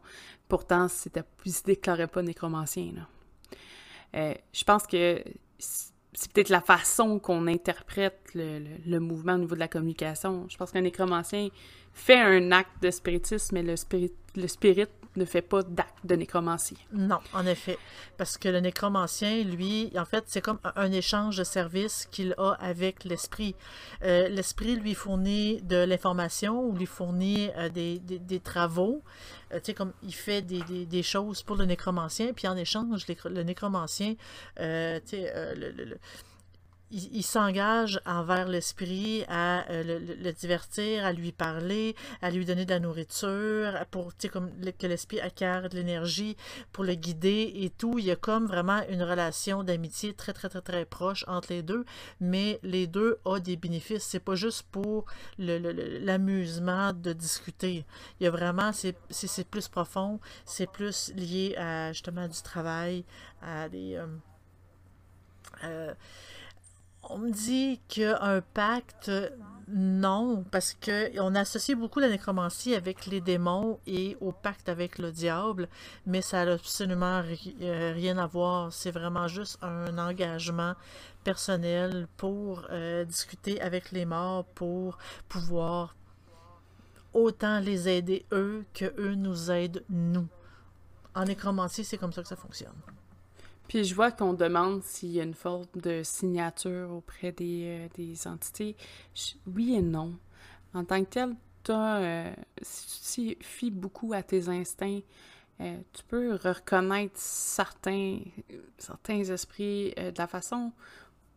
Pourtant, 0.53 0.87
c'était, 0.87 1.23
il 1.47 1.49
ne 1.49 1.55
se 1.55 1.63
déclarait 1.63 2.09
pas 2.09 2.21
nécromancien. 2.21 2.93
Là. 2.95 4.35
je 4.53 4.65
pense 4.65 4.87
que 4.87 5.25
c'est 6.13 6.31
peut-être 6.31 6.51
la 6.51 6.61
façon 6.61 7.19
qu'on 7.19 7.47
interprète 7.47 8.21
le, 8.35 8.99
mouvement 8.99 9.33
au 9.33 9.39
niveau 9.39 9.55
de 9.55 9.61
la 9.61 9.69
communication. 9.69 10.45
Je 10.51 10.59
pense 10.59 10.71
qu'un 10.71 10.83
nécromancien 10.83 11.49
fait 11.95 12.21
un 12.21 12.53
acte 12.53 12.83
de 12.83 12.91
spiritisme, 12.91 13.55
mais 13.55 13.63
le 13.63 13.77
spirit, 13.77 14.13
le 14.37 14.47
spirit 14.47 14.89
ne 15.17 15.25
fait 15.25 15.43
pas 15.43 15.63
d'acte 15.63 15.99
de 16.05 16.15
nécromancie. 16.15 16.79
Non, 16.93 17.21
en 17.33 17.47
effet. 17.47 17.79
Parce 18.17 18.39
que 18.39 18.49
le 18.49 18.61
nécromancien, 18.61 19.43
lui, 19.45 19.93
en 19.97 20.05
fait, 20.05 20.25
c'est 20.27 20.41
comme 20.41 20.59
un 20.77 20.91
échange 20.93 21.37
de 21.37 21.45
services 21.45 22.09
qu'il 22.11 22.35
a 22.39 22.53
avec 22.61 23.05
l'esprit. 23.05 23.55
Euh, 24.05 24.29
l'esprit 24.29 24.77
lui 24.77 24.95
fournit 24.95 25.61
de 25.63 25.77
l'information 25.77 26.63
ou 26.65 26.77
lui 26.77 26.87
fournit 26.87 27.51
euh, 27.57 27.69
des, 27.69 28.41
travaux. 28.41 29.03
Euh, 29.53 29.57
tu 29.57 29.67
sais, 29.67 29.75
comme 29.75 29.93
il 30.03 30.15
fait 30.15 30.43
des, 30.43 30.87
des, 30.87 31.03
choses 31.03 31.43
pour 31.43 31.57
le 31.57 31.65
nécromancien, 31.65 32.33
puis 32.33 32.49
en 32.49 32.57
échange, 32.57 33.07
le 33.25 33.43
nécromancien, 33.43 34.15
tu 34.15 34.63
sais, 35.05 35.55
le 35.57 35.99
il, 36.93 37.23
s'engage 37.23 38.01
envers 38.05 38.49
l'esprit 38.49 39.25
à 39.29 39.69
euh, 39.71 39.99
le, 40.23 40.33
divertir, 40.33 41.05
à 41.05 41.13
lui 41.13 41.33
parler, 41.33 41.97
à 42.21 42.31
lui 42.31 42.45
donner 42.45 42.65
de 42.65 42.71
la 42.71 42.81
nourriture, 42.81 43.85
pour 43.91 44.13
comme 44.31 44.51
que 44.79 44.87
l'esprit 44.87 45.21
acquiert 45.21 45.69
de 45.69 45.77
l'énergie, 45.77 46.37
pour 46.73 46.85
le 46.85 46.95
guider 46.95 47.53
et 47.57 47.71
tout. 47.71 47.99
Il 47.99 48.05
y 48.05 48.11
a 48.11 48.17
comme 48.17 48.47
vraiment 48.47 48.83
une 48.89 49.03
relation 49.03 49.65
d'amitié 49.65 50.13
très, 50.13 50.33
très, 50.33 50.49
très, 50.49 50.61
très 50.61 50.85
proche 50.85 51.25
entre 51.29 51.53
les 51.53 51.63
deux, 51.63 51.85
mais 52.21 52.61
les 52.63 52.87
deux 52.87 53.19
ont 53.25 53.39
des 53.39 53.57
bénéfices. 53.57 54.05
C'est 54.05 54.21
pas 54.21 54.35
juste 54.35 54.67
pour 54.71 55.07
l'amusement 55.39 56.93
de 56.93 57.13
discuter. 57.13 57.87
Il 58.21 58.25
y 58.25 58.27
a 58.27 58.31
vraiment, 58.31 58.71
c'est 58.73 59.49
plus 59.51 59.69
profond, 59.69 60.21
c'est 60.45 60.71
plus 60.71 61.13
lié 61.17 61.55
à 61.57 61.93
justement 61.93 62.29
du 62.29 62.43
travail, 62.43 63.05
à 63.41 63.69
des. 63.69 63.97
Euh, 63.97 64.07
euh, 65.65 65.95
on 67.03 67.19
me 67.19 67.31
dit 67.31 67.81
qu'un 67.89 68.41
pacte, 68.55 69.11
non, 69.69 70.45
parce 70.51 70.75
qu'on 70.75 71.35
associe 71.35 71.77
beaucoup 71.77 71.99
la 72.01 72.09
nécromancie 72.09 72.75
avec 72.75 73.07
les 73.07 73.21
démons 73.21 73.81
et 73.87 74.17
au 74.21 74.33
pacte 74.33 74.69
avec 74.69 74.99
le 74.99 75.11
diable, 75.11 75.69
mais 76.07 76.21
ça 76.21 76.45
n'a 76.45 76.53
absolument 76.53 77.23
euh, 77.61 77.93
rien 77.95 78.19
à 78.19 78.27
voir. 78.27 78.73
C'est 78.73 78.91
vraiment 78.91 79.29
juste 79.29 79.59
un 79.63 79.99
engagement 79.99 80.75
personnel 81.25 82.07
pour 82.17 82.67
euh, 82.71 83.05
discuter 83.05 83.61
avec 83.61 83.93
les 83.93 84.05
morts, 84.05 84.45
pour 84.45 84.99
pouvoir 85.29 85.97
autant 87.15 87.61
les 87.61 87.89
aider 87.89 88.27
eux 88.33 88.65
que 88.75 88.93
eux 88.99 89.15
nous 89.15 89.51
aident 89.51 89.85
nous. 89.89 90.29
En 91.15 91.25
nécromancie, 91.25 91.85
c'est 91.85 91.99
comme 91.99 92.13
ça 92.13 92.23
que 92.23 92.29
ça 92.29 92.37
fonctionne. 92.37 92.73
Puis 93.73 93.85
je 93.85 93.95
vois 93.95 94.11
qu'on 94.11 94.35
demande 94.35 94.83
s'il 94.83 95.13
y 95.13 95.21
a 95.21 95.23
une 95.23 95.33
forme 95.33 95.65
de 95.77 96.03
signature 96.05 96.91
auprès 96.91 97.33
des, 97.33 97.89
euh, 97.99 98.29
entités. 98.29 98.77
oui 99.47 99.77
et 99.77 99.81
non. 99.81 100.13
En 100.75 100.85
tant 100.85 101.03
que 101.03 101.09
tel, 101.09 101.37
euh, 101.71 102.35
si 102.61 103.31
tu 103.31 103.37
te 103.39 103.43
fies 103.43 103.71
beaucoup 103.71 104.13
à 104.13 104.23
tes 104.23 104.51
instincts, 104.51 105.01
euh, 105.63 105.79
tu 105.95 106.05
peux 106.05 106.35
reconnaître 106.35 107.15
certains, 107.17 108.19
certains 108.77 109.21
esprits 109.21 109.95
de 109.97 110.19
la 110.19 110.27
façon. 110.27 110.73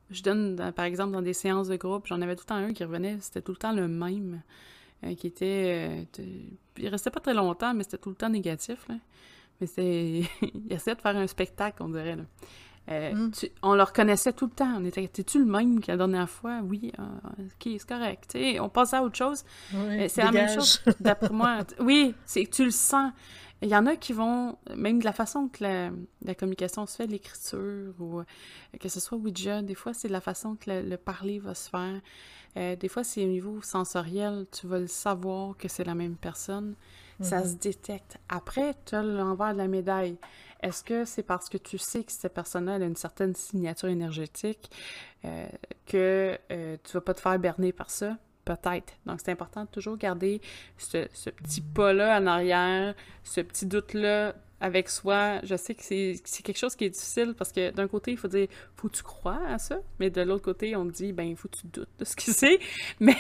Je 0.09 0.21
donne, 0.21 0.73
par 0.75 0.83
exemple, 0.83 1.13
dans 1.13 1.21
des 1.21 1.31
séances 1.31 1.69
de 1.69 1.77
groupe, 1.77 2.05
j'en 2.05 2.21
avais 2.21 2.35
tout 2.35 2.43
le 2.43 2.49
temps 2.49 2.55
un 2.55 2.73
qui 2.73 2.83
revenait, 2.83 3.17
c'était 3.21 3.43
tout 3.43 3.53
le 3.53 3.57
temps 3.59 3.71
le 3.71 3.87
même, 3.87 4.41
qui 5.17 5.27
était. 5.27 6.05
il 6.75 6.87
restait 6.89 7.11
pas 7.11 7.21
très 7.21 7.33
longtemps, 7.33 7.73
mais 7.73 7.83
c'était 7.83 7.97
tout 7.97 8.09
le 8.09 8.15
temps 8.15 8.27
négatif. 8.27 8.85
Mais 9.61 9.67
c'est. 9.67 10.23
il 10.41 10.71
essayait 10.71 10.95
de 10.95 11.01
faire 11.01 11.15
un 11.15 11.27
spectacle, 11.27 11.81
on 11.81 11.89
dirait. 11.89 12.15
Là. 12.15 12.23
Euh, 12.91 13.13
mm. 13.13 13.31
on 13.63 13.73
le 13.73 13.83
reconnaissait 13.83 14.33
tout 14.33 14.45
le 14.45 14.51
temps. 14.51 14.77
On 14.77 14.85
était, 14.85 15.07
t'es-tu 15.07 15.39
le 15.39 15.45
même 15.45 15.81
que 15.81 15.91
la 15.91 15.97
dernière 15.97 16.29
fois? 16.29 16.59
Oui, 16.63 16.91
euh, 16.99 17.43
c'est 17.59 17.87
correct. 17.87 18.37
on 18.59 18.69
passait 18.69 18.97
à 18.97 19.03
autre 19.03 19.17
chose. 19.17 19.43
Euh, 19.73 20.05
c'est 20.07 20.23
la 20.23 20.31
même 20.31 20.49
chose, 20.49 20.81
d'après 20.99 21.29
moi. 21.29 21.59
Oui, 21.79 22.13
c'est 22.25 22.45
que 22.45 22.51
tu 22.51 22.65
le 22.65 22.71
sens. 22.71 23.11
Il 23.61 23.69
y 23.69 23.75
en 23.75 23.85
a 23.85 23.95
qui 23.95 24.13
vont, 24.13 24.57
même 24.75 24.99
de 24.99 25.05
la 25.05 25.13
façon 25.13 25.47
que 25.47 25.63
la, 25.63 26.35
communication 26.35 26.85
se 26.85 26.97
fait, 26.97 27.07
l'écriture, 27.07 27.93
ou 27.99 28.21
que 28.79 28.89
ce 28.89 28.99
soit 28.99 29.17
Ouija, 29.17 29.61
des 29.61 29.75
fois, 29.75 29.93
c'est 29.93 30.07
de 30.07 30.13
la 30.13 30.21
façon 30.21 30.55
que 30.55 30.69
le, 30.69 30.97
parler 30.97 31.39
va 31.39 31.55
se 31.55 31.69
faire. 31.69 32.75
des 32.77 32.87
fois, 32.89 33.03
c'est 33.03 33.23
au 33.23 33.29
niveau 33.29 33.61
sensoriel, 33.61 34.45
tu 34.51 34.67
vas 34.67 34.79
le 34.79 34.87
savoir 34.87 35.55
que 35.57 35.67
c'est 35.67 35.85
la 35.85 35.95
même 35.95 36.15
personne. 36.15 36.75
Ça 37.21 37.41
mm-hmm. 37.41 37.51
se 37.51 37.55
détecte. 37.55 38.17
Après, 38.27 38.75
tu 38.85 38.95
as 38.95 39.01
l'envers 39.01 39.53
de 39.53 39.57
la 39.57 39.67
médaille. 39.67 40.17
Est-ce 40.61 40.83
que 40.83 41.05
c'est 41.05 41.23
parce 41.23 41.47
que 41.47 41.57
tu 41.57 41.77
sais 41.77 42.03
que 42.03 42.11
cette 42.11 42.33
personne-là 42.33 42.75
a 42.75 42.79
une 42.79 42.95
certaine 42.95 43.35
signature 43.35 43.87
énergétique 43.87 44.71
euh, 45.23 45.47
que 45.85 46.37
euh, 46.51 46.77
tu 46.83 46.93
vas 46.93 47.01
pas 47.01 47.13
te 47.13 47.21
faire 47.21 47.37
berner 47.39 47.71
par 47.71 47.89
ça? 47.89 48.17
Peut-être. 48.45 48.93
Donc, 49.05 49.19
c'est 49.23 49.31
important 49.31 49.63
de 49.63 49.69
toujours 49.69 49.97
garder 49.97 50.39
ce, 50.77 51.07
ce 51.13 51.29
petit 51.31 51.61
pas-là 51.61 52.19
en 52.19 52.27
arrière, 52.27 52.93
ce 53.23 53.41
petit 53.41 53.65
doute-là 53.65 54.35
avec 54.61 54.89
soi, 54.89 55.41
je 55.43 55.55
sais 55.55 55.75
que 55.75 55.83
c'est 55.83 56.43
quelque 56.43 56.57
chose 56.57 56.75
qui 56.75 56.85
est 56.85 56.89
difficile 56.89 57.33
parce 57.37 57.51
que 57.51 57.71
d'un 57.71 57.87
côté, 57.87 58.11
il 58.11 58.17
faut 58.17 58.29
dire, 58.29 58.47
faut 58.75 58.87
que 58.87 58.95
tu 58.95 59.03
crois 59.03 59.39
à 59.47 59.57
ça, 59.57 59.79
mais 59.99 60.09
de 60.09 60.21
l'autre 60.21 60.43
côté, 60.43 60.75
on 60.75 60.85
dit, 60.85 61.11
ben, 61.11 61.23
il 61.23 61.35
faut 61.35 61.49
que 61.49 61.57
tu 61.57 61.67
doutes 61.67 61.89
de 61.99 62.05
ce 62.05 62.15
que 62.15 62.23
c'est. 62.31 62.59
Mais, 62.99 63.15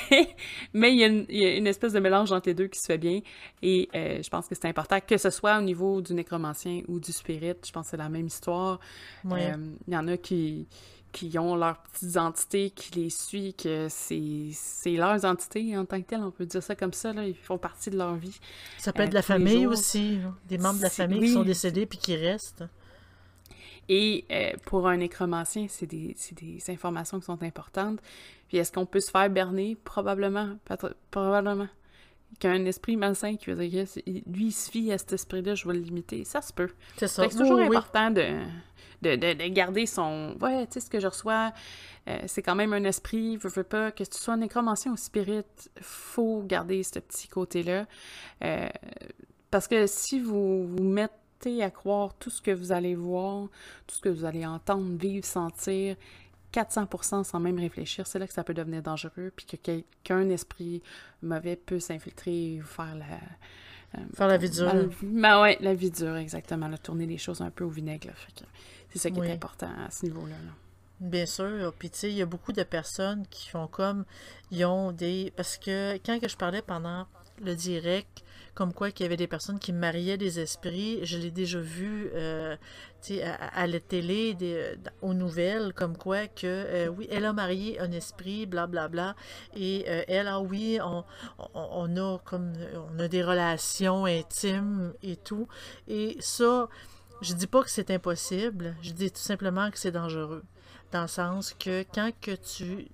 mais 0.73 0.93
il, 0.93 0.99
y 0.99 1.03
a 1.03 1.07
une, 1.07 1.25
il, 1.27 1.37
y 1.37 1.45
a 1.45 1.55
une, 1.55 1.67
espèce 1.67 1.93
de 1.93 1.99
mélange 1.99 2.31
entre 2.31 2.47
les 2.47 2.53
deux 2.53 2.67
qui 2.67 2.79
se 2.79 2.85
fait 2.85 2.97
bien. 2.97 3.19
Et 3.61 3.89
euh, 3.93 4.23
je 4.23 4.29
pense 4.29 4.47
que 4.47 4.55
c'est 4.55 4.67
important, 4.67 4.99
que 5.05 5.17
ce 5.17 5.29
soit 5.29 5.57
au 5.57 5.61
niveau 5.61 6.01
du 6.01 6.13
nécromancien 6.13 6.81
ou 6.87 6.99
du 6.99 7.11
spirit, 7.11 7.55
je 7.65 7.71
pense 7.71 7.87
que 7.87 7.91
c'est 7.91 7.97
la 7.97 8.09
même 8.09 8.27
histoire. 8.27 8.79
Euh, 9.29 9.55
il 9.87 9.93
y 9.93 9.97
en 9.97 10.07
a 10.07 10.17
qui 10.17 10.67
qui 11.15 11.39
ont 11.39 11.55
leurs 11.55 11.77
petites 11.77 12.17
entités 12.17 12.71
qui 12.71 12.99
les 12.99 13.09
suivent, 13.09 13.55
que 13.55 13.87
c'est 13.89 14.91
leurs 14.97 15.23
entités 15.23 15.77
en 15.77 15.85
tant 15.85 16.01
que 16.01 16.07
telles, 16.07 16.21
on 16.21 16.31
peut 16.31 16.45
dire 16.45 16.61
ça 16.61 16.75
comme 16.75 16.91
ça, 16.91 17.13
là, 17.13 17.25
ils 17.25 17.33
font 17.33 17.57
partie 17.57 17.89
de 17.89 17.97
leur 17.97 18.15
vie. 18.15 18.37
Ça 18.77 18.91
peut 18.91 19.03
être 19.03 19.11
de 19.11 19.15
la 19.15 19.21
famille 19.21 19.65
aussi, 19.65 20.19
des 20.49 20.57
membres 20.57 20.77
de 20.77 20.83
la 20.83 20.89
famille 20.89 21.21
qui 21.21 21.31
sont 21.31 21.43
décédés 21.43 21.85
puis 21.85 21.99
qui 21.99 22.17
restent. 22.17 22.65
Et 23.87 24.25
euh, 24.29 24.51
pour 24.65 24.89
un 24.89 24.97
nécromancien, 24.97 25.67
c'est 25.69 25.85
des, 25.85 26.17
des, 26.33 26.61
informations 26.69 27.19
qui 27.19 27.25
sont 27.27 27.41
importantes. 27.43 27.99
Puis 28.49 28.57
est-ce 28.57 28.73
qu'on 28.73 28.85
peut 28.85 28.99
se 28.99 29.11
faire 29.11 29.29
berner? 29.29 29.77
Probablement. 29.85 30.57
Probablement. 31.11 31.67
Qu'un 32.39 32.65
esprit 32.65 32.97
malsain 32.97 33.37
qui 33.37 33.51
veut 33.51 33.67
dire, 33.67 33.85
lui, 34.05 34.47
il 34.47 34.51
se 34.51 34.69
fie 34.69 34.91
à 34.91 34.97
cet 34.97 35.13
esprit-là, 35.13 35.55
je 35.55 35.65
vais 35.67 35.75
le 35.75 35.79
limiter. 35.79 36.25
Ça 36.25 36.41
se 36.41 36.51
peut. 36.51 36.71
C'est 36.97 37.07
ça. 37.07 37.29
C'est 37.29 37.37
toujours 37.37 37.59
important 37.59 38.09
de 38.11 38.41
de, 39.07 39.47
garder 39.49 39.85
son. 39.85 40.35
Ouais, 40.41 40.65
tu 40.67 40.73
sais, 40.73 40.79
ce 40.81 40.89
que 40.89 40.99
je 40.99 41.07
reçois, 41.07 41.53
euh, 42.07 42.19
c'est 42.27 42.41
quand 42.41 42.55
même 42.55 42.73
un 42.73 42.83
esprit. 42.83 43.37
Je 43.41 43.47
veux 43.47 43.63
pas 43.63 43.91
que 43.91 44.03
tu 44.03 44.17
sois 44.17 44.37
nécromancien 44.37 44.91
ou 44.91 44.97
spirit, 44.97 45.43
faut 45.81 46.41
garder 46.43 46.83
ce 46.83 46.99
petit 46.99 47.27
côté-là. 47.27 47.85
Euh, 48.43 48.69
parce 49.51 49.67
que 49.67 49.87
si 49.87 50.19
vous 50.19 50.67
vous 50.67 50.83
mettez 50.83 51.63
à 51.63 51.69
croire 51.69 52.13
tout 52.15 52.29
ce 52.29 52.41
que 52.41 52.51
vous 52.51 52.71
allez 52.71 52.95
voir, 52.95 53.47
tout 53.87 53.95
ce 53.95 54.01
que 54.01 54.09
vous 54.09 54.25
allez 54.25 54.45
entendre, 54.45 54.97
vivre, 54.97 55.25
sentir, 55.25 55.95
400% 56.53 57.23
sans 57.23 57.39
même 57.39 57.59
réfléchir, 57.59 58.07
c'est 58.07 58.19
là 58.19 58.27
que 58.27 58.33
ça 58.33 58.43
peut 58.43 58.53
devenir 58.53 58.81
dangereux, 58.81 59.31
puis 59.35 59.45
que 59.45 59.81
qu'un 60.03 60.29
esprit 60.29 60.81
mauvais 61.21 61.55
peut 61.55 61.79
s'infiltrer 61.79 62.59
ou 62.61 62.65
faire 62.65 62.95
la, 62.95 63.19
faire 64.13 64.27
la 64.27 64.37
vie 64.37 64.49
dure. 64.49 64.71
Ben, 65.01 65.41
ouais, 65.41 65.57
la 65.61 65.73
vie 65.73 65.91
dure, 65.91 66.15
exactement. 66.17 66.69
tourner 66.77 67.05
les 67.05 67.17
choses 67.17 67.41
un 67.41 67.49
peu 67.49 67.63
au 67.63 67.69
vinaigre. 67.69 68.09
c'est 68.89 68.99
ça 68.99 69.09
qui 69.09 69.19
est 69.19 69.31
important 69.31 69.69
à 69.85 69.91
ce 69.91 70.05
niveau-là. 70.05 70.35
Bien 70.99 71.25
sûr. 71.25 71.73
Puis, 71.77 71.89
tu 71.89 71.99
sais, 71.99 72.09
il 72.09 72.15
y 72.15 72.21
a 72.21 72.25
beaucoup 72.25 72.53
de 72.53 72.63
personnes 72.63 73.25
qui 73.29 73.49
font 73.49 73.67
comme. 73.67 74.05
Ils 74.51 74.65
ont 74.65 74.91
des. 74.91 75.33
Parce 75.35 75.57
que 75.57 75.97
quand 76.05 76.19
que 76.19 76.29
je 76.29 76.37
parlais 76.37 76.61
pendant 76.61 77.05
le 77.43 77.55
direct, 77.55 78.23
comme 78.53 78.73
quoi 78.73 78.91
qu'il 78.91 79.03
y 79.03 79.07
avait 79.07 79.17
des 79.17 79.27
personnes 79.27 79.59
qui 79.59 79.73
mariaient 79.73 80.17
des 80.17 80.39
esprits. 80.39 80.99
Je 81.03 81.17
l'ai 81.17 81.31
déjà 81.31 81.59
vu 81.59 82.09
euh, 82.13 82.55
à, 83.23 83.61
à, 83.61 83.67
la 83.67 83.79
télé, 83.79 84.33
des, 84.33 84.75
aux 85.01 85.13
nouvelles, 85.13 85.73
comme 85.73 85.97
quoi 85.97 86.27
que 86.27 86.45
euh, 86.45 86.87
oui, 86.87 87.07
elle 87.11 87.25
a 87.25 87.33
marié 87.33 87.79
un 87.79 87.91
esprit, 87.91 88.45
blablabla. 88.45 88.87
Bla, 88.87 89.13
bla, 89.13 89.61
et 89.61 89.85
euh, 89.87 90.03
elle, 90.07 90.27
ah 90.27 90.39
oui, 90.39 90.79
on, 90.81 91.03
on, 91.53 91.97
a 91.97 92.19
comme 92.19 92.53
on 92.95 92.99
a 92.99 93.07
des 93.07 93.23
relations 93.23 94.05
intimes 94.05 94.93
et 95.03 95.17
tout. 95.17 95.47
Et 95.87 96.15
ça, 96.19 96.69
je 97.21 97.33
dis 97.33 97.47
pas 97.47 97.61
que 97.61 97.69
c'est 97.69 97.91
impossible, 97.91 98.75
je 98.81 98.91
dis 98.91 99.11
tout 99.11 99.19
simplement 99.19 99.69
que 99.69 99.77
c'est 99.77 99.91
dangereux. 99.91 100.43
Dans 100.91 101.01
le 101.01 101.07
sens 101.07 101.53
que 101.53 101.83
quand 101.93 102.11
que 102.21 102.31
tu 102.31 102.87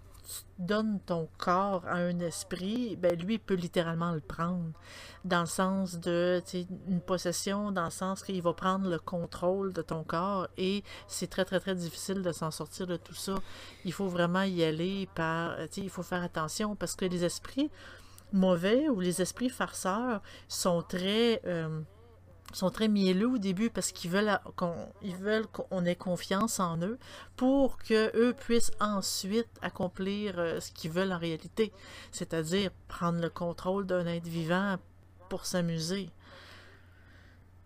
donnes 0.60 1.00
ton 1.06 1.28
corps 1.38 1.86
à 1.88 1.96
un 1.96 2.20
esprit, 2.20 2.96
ben 2.96 3.20
lui, 3.20 3.40
peut 3.40 3.56
littéralement 3.56 4.12
le 4.12 4.20
prendre. 4.20 4.72
Dans 5.26 5.42
le 5.42 5.46
sens 5.48 6.00
de 6.00 6.42
une 6.88 7.02
possession, 7.02 7.72
dans 7.72 7.86
le 7.86 7.92
sens 7.92 8.24
qu'il 8.24 8.42
va 8.42 8.54
prendre 8.54 8.90
le 8.90 9.00
contrôle 9.00 9.74
de 9.74 9.82
ton 9.82 10.04
corps 10.04 10.48
et 10.58 10.84
c'est 11.08 11.28
très, 11.28 11.46
très, 11.46 11.60
très 11.60 11.76
difficile 11.76 12.22
de 12.22 12.32
s'en 12.32 12.52
sortir 12.52 12.88
de 12.88 12.98
tout 12.98 13.14
ça. 13.14 13.36
Il 13.86 13.94
faut 13.94 14.08
vraiment 14.08 14.44
y 14.44 14.64
aller 14.64 15.08
par. 15.16 15.56
Il 15.78 15.90
faut 15.90 16.04
faire 16.04 16.24
attention 16.24 16.76
parce 16.76 16.96
que 16.96 17.06
les 17.06 17.24
esprits 17.24 17.70
mauvais 18.34 18.90
ou 18.90 19.00
les 19.00 19.22
esprits 19.22 19.50
farceurs 19.50 20.22
sont 20.48 20.82
très. 20.82 21.42
Euh, 21.46 21.82
sont 22.54 22.70
très 22.70 22.88
mielleux 22.88 23.30
au 23.30 23.38
début 23.38 23.70
parce 23.70 23.92
qu'ils 23.92 24.12
veulent 24.12 24.40
qu'on 25.54 25.86
ait 25.86 25.96
confiance 25.96 26.60
en 26.60 26.78
eux 26.82 26.98
pour 27.36 27.78
que 27.78 28.16
eux 28.16 28.34
puissent 28.34 28.72
ensuite 28.80 29.50
accomplir 29.62 30.40
euh, 30.40 30.60
ce 30.60 30.72
qu'ils 30.72 30.92
veulent 30.92 31.14
en 31.14 31.18
réalité, 31.18 31.72
c'est-à-dire 32.12 32.72
prendre 32.88 33.20
le 33.20 33.30
contrôle 33.30 33.86
d'un 33.86 34.06
être 34.06 34.28
vivant 34.28 34.78
pour 35.30 35.46
s'amuser. 35.46 36.10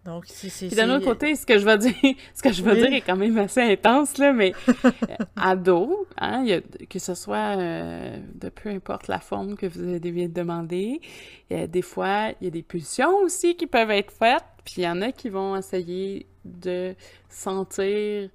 Donc, 0.06 0.26
c'est. 0.28 0.68
Puis 0.68 0.76
d'un 0.76 0.96
autre 0.96 1.06
côté, 1.06 1.36
ce 1.36 1.48
que 1.48 1.58
je 1.58 1.66
veux 1.66 1.78
dire, 1.80 1.94
ce 2.36 2.44
que 2.44 2.54
je 2.54 2.62
veux 2.62 2.76
dire 2.76 2.94
est 2.94 3.02
quand 3.02 3.16
même 3.16 3.38
assez 3.40 3.62
intense, 3.62 4.20
là, 4.20 4.34
mais 4.34 4.54
euh, 4.86 4.92
ado, 5.36 6.08
hein, 6.18 6.46
que 6.88 7.00
ce 7.00 7.16
soit 7.16 7.58
euh, 7.58 8.18
de 8.36 8.50
peu 8.50 8.70
importe 8.70 9.08
la 9.08 9.20
forme 9.20 9.56
que 9.56 9.66
vous 9.66 9.82
avez 9.82 10.28
demandé, 10.28 11.02
il 11.50 11.58
y 11.58 11.60
a 11.60 11.66
des 11.66 11.82
fois, 11.82 12.30
il 12.40 12.46
y 12.46 12.48
a 12.48 12.52
des 12.52 12.62
pulsions 12.62 13.18
aussi 13.24 13.56
qui 13.56 13.66
peuvent 13.66 13.90
être 13.90 14.12
faites, 14.12 14.46
puis 14.64 14.76
il 14.78 14.84
y 14.84 14.88
en 14.88 15.02
a 15.02 15.12
qui 15.12 15.30
vont 15.30 15.56
essayer 15.56 16.28
de 16.46 16.94
sentir 17.28 18.30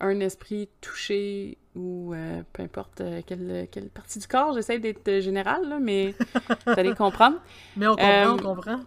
un 0.00 0.18
esprit 0.18 0.68
touché 0.80 1.56
ou 1.76 2.12
euh, 2.12 2.42
peu 2.52 2.64
importe 2.64 3.00
quelle, 3.26 3.68
quelle, 3.70 3.88
partie 3.88 4.18
du 4.18 4.26
corps. 4.26 4.52
J'essaie 4.54 4.80
d'être 4.80 5.20
général, 5.20 5.68
là, 5.68 5.78
mais 5.80 6.16
vous 6.66 6.72
allez 6.76 6.94
comprendre. 6.94 7.36
Mais 7.76 7.86
on 7.86 7.94
comprend, 7.94 8.32
on 8.32 8.54
comprend. 8.54 8.80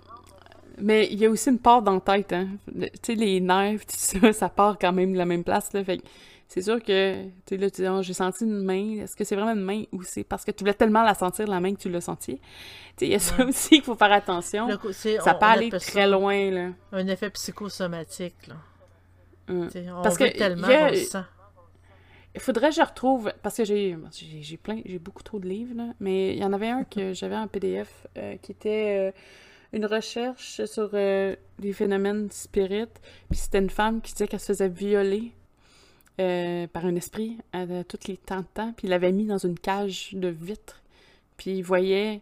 Mais 0.77 1.07
il 1.11 1.19
y 1.19 1.25
a 1.25 1.29
aussi 1.29 1.49
une 1.49 1.59
part 1.59 1.81
dans 1.81 1.93
la 1.93 2.01
tête, 2.01 2.33
hein. 2.33 2.47
Tu 2.73 2.89
sais, 3.01 3.15
les 3.15 3.39
nerfs, 3.39 3.85
tout 3.85 3.95
ça, 3.97 4.33
ça 4.33 4.49
part 4.49 4.77
quand 4.79 4.93
même 4.93 5.13
de 5.13 5.17
la 5.17 5.25
même 5.25 5.43
place, 5.43 5.71
là. 5.73 5.83
Fait 5.83 6.01
c'est 6.47 6.61
sûr 6.61 6.81
que, 6.81 7.23
tu 7.23 7.31
sais, 7.47 7.57
là, 7.57 7.69
tu 7.69 7.81
dis, 7.81 7.87
oh, 7.87 8.01
j'ai 8.01 8.13
senti 8.13 8.43
une 8.43 8.63
main. 8.63 9.01
Est-ce 9.01 9.15
que 9.15 9.23
c'est 9.23 9.35
vraiment 9.35 9.53
une 9.53 9.63
main 9.63 9.83
ou 9.91 10.03
c'est 10.03 10.23
parce 10.23 10.45
que 10.45 10.51
tu 10.51 10.63
voulais 10.63 10.75
tellement 10.75 11.03
la 11.03 11.15
sentir, 11.15 11.47
la 11.47 11.59
main, 11.59 11.73
que 11.73 11.79
tu 11.79 11.89
l'as 11.89 12.01
sentie? 12.01 12.35
Tu 12.35 12.41
sais, 12.97 13.05
il 13.07 13.11
y 13.11 13.15
a 13.15 13.19
ça 13.19 13.43
aussi 13.45 13.69
qu'il 13.69 13.83
faut 13.83 13.95
faire 13.95 14.11
attention. 14.11 14.67
ça 14.91 15.33
peut 15.33 15.45
aller 15.45 15.69
très 15.71 16.07
loin, 16.07 16.51
là. 16.51 16.69
Un 16.91 17.07
effet 17.07 17.29
psychosomatique, 17.31 18.47
là. 18.47 18.55
Hum. 19.47 19.69
On 19.75 20.01
parce 20.01 20.17
que 20.17 20.35
tellement, 20.35 20.67
Il 22.33 22.41
faudrait 22.41 22.69
que 22.69 22.75
je 22.75 22.81
retrouve, 22.81 23.31
parce 23.41 23.57
que 23.57 23.63
j'ai 23.63 23.97
j'ai 24.19 24.57
plein, 24.57 24.81
j'ai 24.85 24.99
beaucoup 24.99 25.23
trop 25.23 25.39
de 25.39 25.47
livres, 25.47 25.75
là, 25.75 25.93
mais 25.99 26.33
il 26.33 26.39
y 26.39 26.43
en 26.43 26.53
avait 26.53 26.69
un 26.69 26.83
que 26.83 27.13
j'avais 27.13 27.37
en 27.37 27.47
PDF 27.47 28.07
euh, 28.17 28.37
qui 28.37 28.51
était... 28.51 29.09
Euh, 29.09 29.11
une 29.73 29.85
recherche 29.85 30.63
sur 30.65 30.89
euh, 30.93 31.35
les 31.59 31.73
phénomènes 31.73 32.29
spirites. 32.31 32.99
Puis 33.29 33.39
c'était 33.39 33.59
une 33.59 33.69
femme 33.69 34.01
qui 34.01 34.13
disait 34.13 34.27
qu'elle 34.27 34.39
se 34.39 34.47
faisait 34.47 34.69
violer 34.69 35.31
euh, 36.19 36.67
par 36.67 36.85
un 36.85 36.95
esprit 36.95 37.37
à, 37.53 37.65
tous 37.83 38.07
les 38.07 38.17
temps 38.17 38.41
de 38.41 38.47
temps. 38.53 38.73
Puis 38.75 38.87
il 38.87 38.89
l'avait 38.89 39.11
mis 39.11 39.25
dans 39.25 39.37
une 39.37 39.57
cage 39.57 40.11
de 40.13 40.27
vitre. 40.27 40.81
Puis 41.37 41.57
il 41.57 41.61
voyait. 41.61 42.21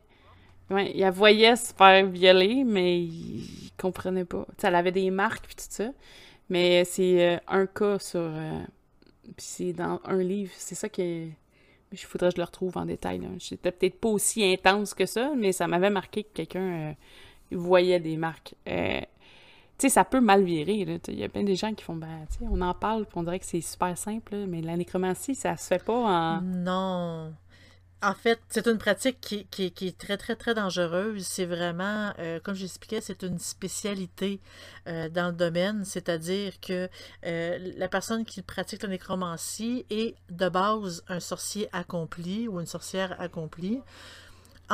Ouais, 0.69 0.91
il 0.95 1.07
voyait 1.11 1.55
se 1.55 1.73
faire 1.73 2.05
violer, 2.07 2.63
mais 2.63 3.01
il, 3.01 3.71
comprenait 3.77 4.25
pas. 4.25 4.47
elle 4.63 4.75
avait 4.75 4.91
des 4.91 5.11
marques 5.11 5.45
puis 5.45 5.55
tout 5.55 5.63
ça. 5.69 5.89
Mais 6.49 6.85
c'est 6.85 7.35
euh, 7.35 7.37
un 7.47 7.65
cas 7.67 7.99
sur. 7.99 8.31
puis 9.23 9.45
c'est 9.45 9.73
dans 9.73 9.99
un 10.05 10.23
livre. 10.23 10.51
C'est 10.55 10.75
ça 10.75 10.89
qui 10.89 11.31
Il 11.91 11.97
faudrait 11.97 12.29
que 12.29 12.35
je 12.35 12.41
le 12.41 12.45
retrouve 12.45 12.77
en 12.77 12.85
détail. 12.85 13.21
C'était 13.39 13.71
peut-être 13.71 13.99
pas 13.99 14.09
aussi 14.09 14.43
intense 14.43 14.93
que 14.93 15.05
ça, 15.05 15.33
mais 15.37 15.51
ça 15.51 15.67
m'avait 15.67 15.89
marqué 15.89 16.23
que 16.23 16.33
quelqu'un 16.33 16.95
voyait 17.55 17.99
des 17.99 18.17
marques. 18.17 18.55
Euh, 18.67 19.01
sais, 19.83 19.89
ça 19.89 20.05
peut 20.05 20.21
mal 20.21 20.43
virer. 20.43 20.99
Il 21.07 21.19
y 21.19 21.23
a 21.23 21.29
plein 21.29 21.43
de 21.43 21.53
gens 21.53 21.73
qui 21.73 21.83
font, 21.83 21.95
ben, 21.95 22.25
tu 22.31 22.39
sais, 22.39 22.45
on 22.49 22.61
en 22.61 22.73
parle, 22.73 23.05
puis 23.05 23.17
on 23.17 23.23
dirait 23.23 23.39
que 23.39 23.45
c'est 23.45 23.61
super 23.61 23.97
simple, 23.97 24.35
mais 24.47 24.61
la 24.61 24.77
nécromancie, 24.77 25.35
ça 25.35 25.57
se 25.57 25.67
fait 25.67 25.83
pas 25.83 25.93
en. 25.93 26.41
Non. 26.41 27.33
En 28.01 28.13
fait, 28.15 28.41
c'est 28.49 28.67
une 28.67 28.77
pratique 28.77 29.21
qui, 29.21 29.47
est 29.61 29.97
très, 29.97 30.17
très, 30.17 30.35
très 30.35 30.53
dangereuse. 30.53 31.25
C'est 31.25 31.45
vraiment, 31.45 32.11
euh, 32.19 32.37
comme 32.41 32.53
j'expliquais, 32.53 32.99
c'est 32.99 33.23
une 33.23 33.39
spécialité 33.39 34.41
euh, 34.89 35.07
dans 35.07 35.27
le 35.27 35.33
domaine, 35.33 35.85
c'est-à-dire 35.85 36.59
que 36.59 36.89
la 37.23 37.87
personne 37.87 38.25
qui 38.25 38.41
pratique 38.41 38.83
la 38.83 38.89
nécromancie 38.89 39.85
est 39.89 40.15
de 40.29 40.49
base 40.49 41.01
un 41.07 41.21
sorcier 41.21 41.69
accompli 41.71 42.49
ou 42.49 42.59
une 42.59 42.65
sorcière 42.65 43.15
accomplie 43.21 43.79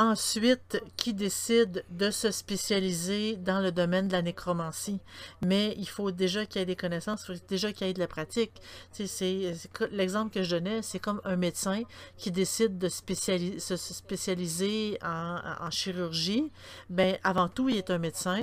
ensuite 0.00 0.82
qui 0.96 1.12
décide 1.12 1.84
de 1.90 2.10
se 2.10 2.30
spécialiser 2.30 3.36
dans 3.36 3.60
le 3.60 3.70
domaine 3.70 4.08
de 4.08 4.12
la 4.12 4.22
nécromancie. 4.22 4.98
Mais 5.44 5.74
il 5.76 5.86
faut 5.86 6.10
déjà 6.10 6.46
qu'il 6.46 6.60
y 6.60 6.62
ait 6.62 6.66
des 6.66 6.74
connaissances, 6.74 7.24
il 7.28 7.36
faut 7.36 7.44
déjà 7.46 7.70
qu'il 7.72 7.86
y 7.86 7.90
ait 7.90 7.92
de 7.92 7.98
la 7.98 8.06
pratique. 8.06 8.62
C'est, 8.92 9.54
l'exemple 9.90 10.32
que 10.32 10.42
je 10.42 10.56
donnais, 10.56 10.80
c'est 10.80 11.00
comme 11.00 11.20
un 11.24 11.36
médecin 11.36 11.82
qui 12.16 12.30
décide 12.30 12.78
de 12.78 12.88
se 12.88 13.76
spécialiser 13.76 14.98
en, 15.02 15.70
chirurgie. 15.70 16.50
Ben, 16.88 17.18
avant 17.22 17.48
tout, 17.48 17.68
il 17.68 17.76
est 17.76 17.90
un 17.90 17.98
médecin 17.98 18.42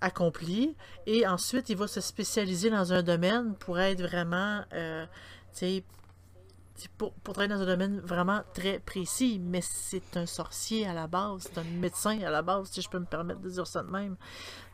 accompli 0.00 0.74
et 1.06 1.26
ensuite 1.26 1.68
il 1.70 1.76
va 1.76 1.86
se 1.86 2.00
spécialiser 2.00 2.68
dans 2.68 2.92
un 2.92 3.02
domaine 3.02 3.54
pour 3.54 3.78
être 3.78 4.02
vraiment 4.02 4.62
euh, 4.74 5.06
pour, 6.96 7.12
pour, 7.14 7.34
travailler 7.34 7.54
dans 7.54 7.62
un 7.62 7.66
domaine 7.66 8.00
vraiment 8.00 8.42
très 8.54 8.78
précis, 8.78 9.40
mais 9.42 9.60
c'est 9.60 10.16
un 10.16 10.26
sorcier 10.26 10.86
à 10.86 10.94
la 10.94 11.06
base, 11.06 11.42
c'est 11.42 11.58
un 11.58 11.64
médecin 11.64 12.20
à 12.22 12.30
la 12.30 12.42
base, 12.42 12.68
si 12.70 12.82
je 12.82 12.88
peux 12.88 12.98
me 12.98 13.06
permettre 13.06 13.40
de 13.40 13.48
dire 13.48 13.66
ça 13.66 13.82
de 13.82 13.90
même. 13.90 14.16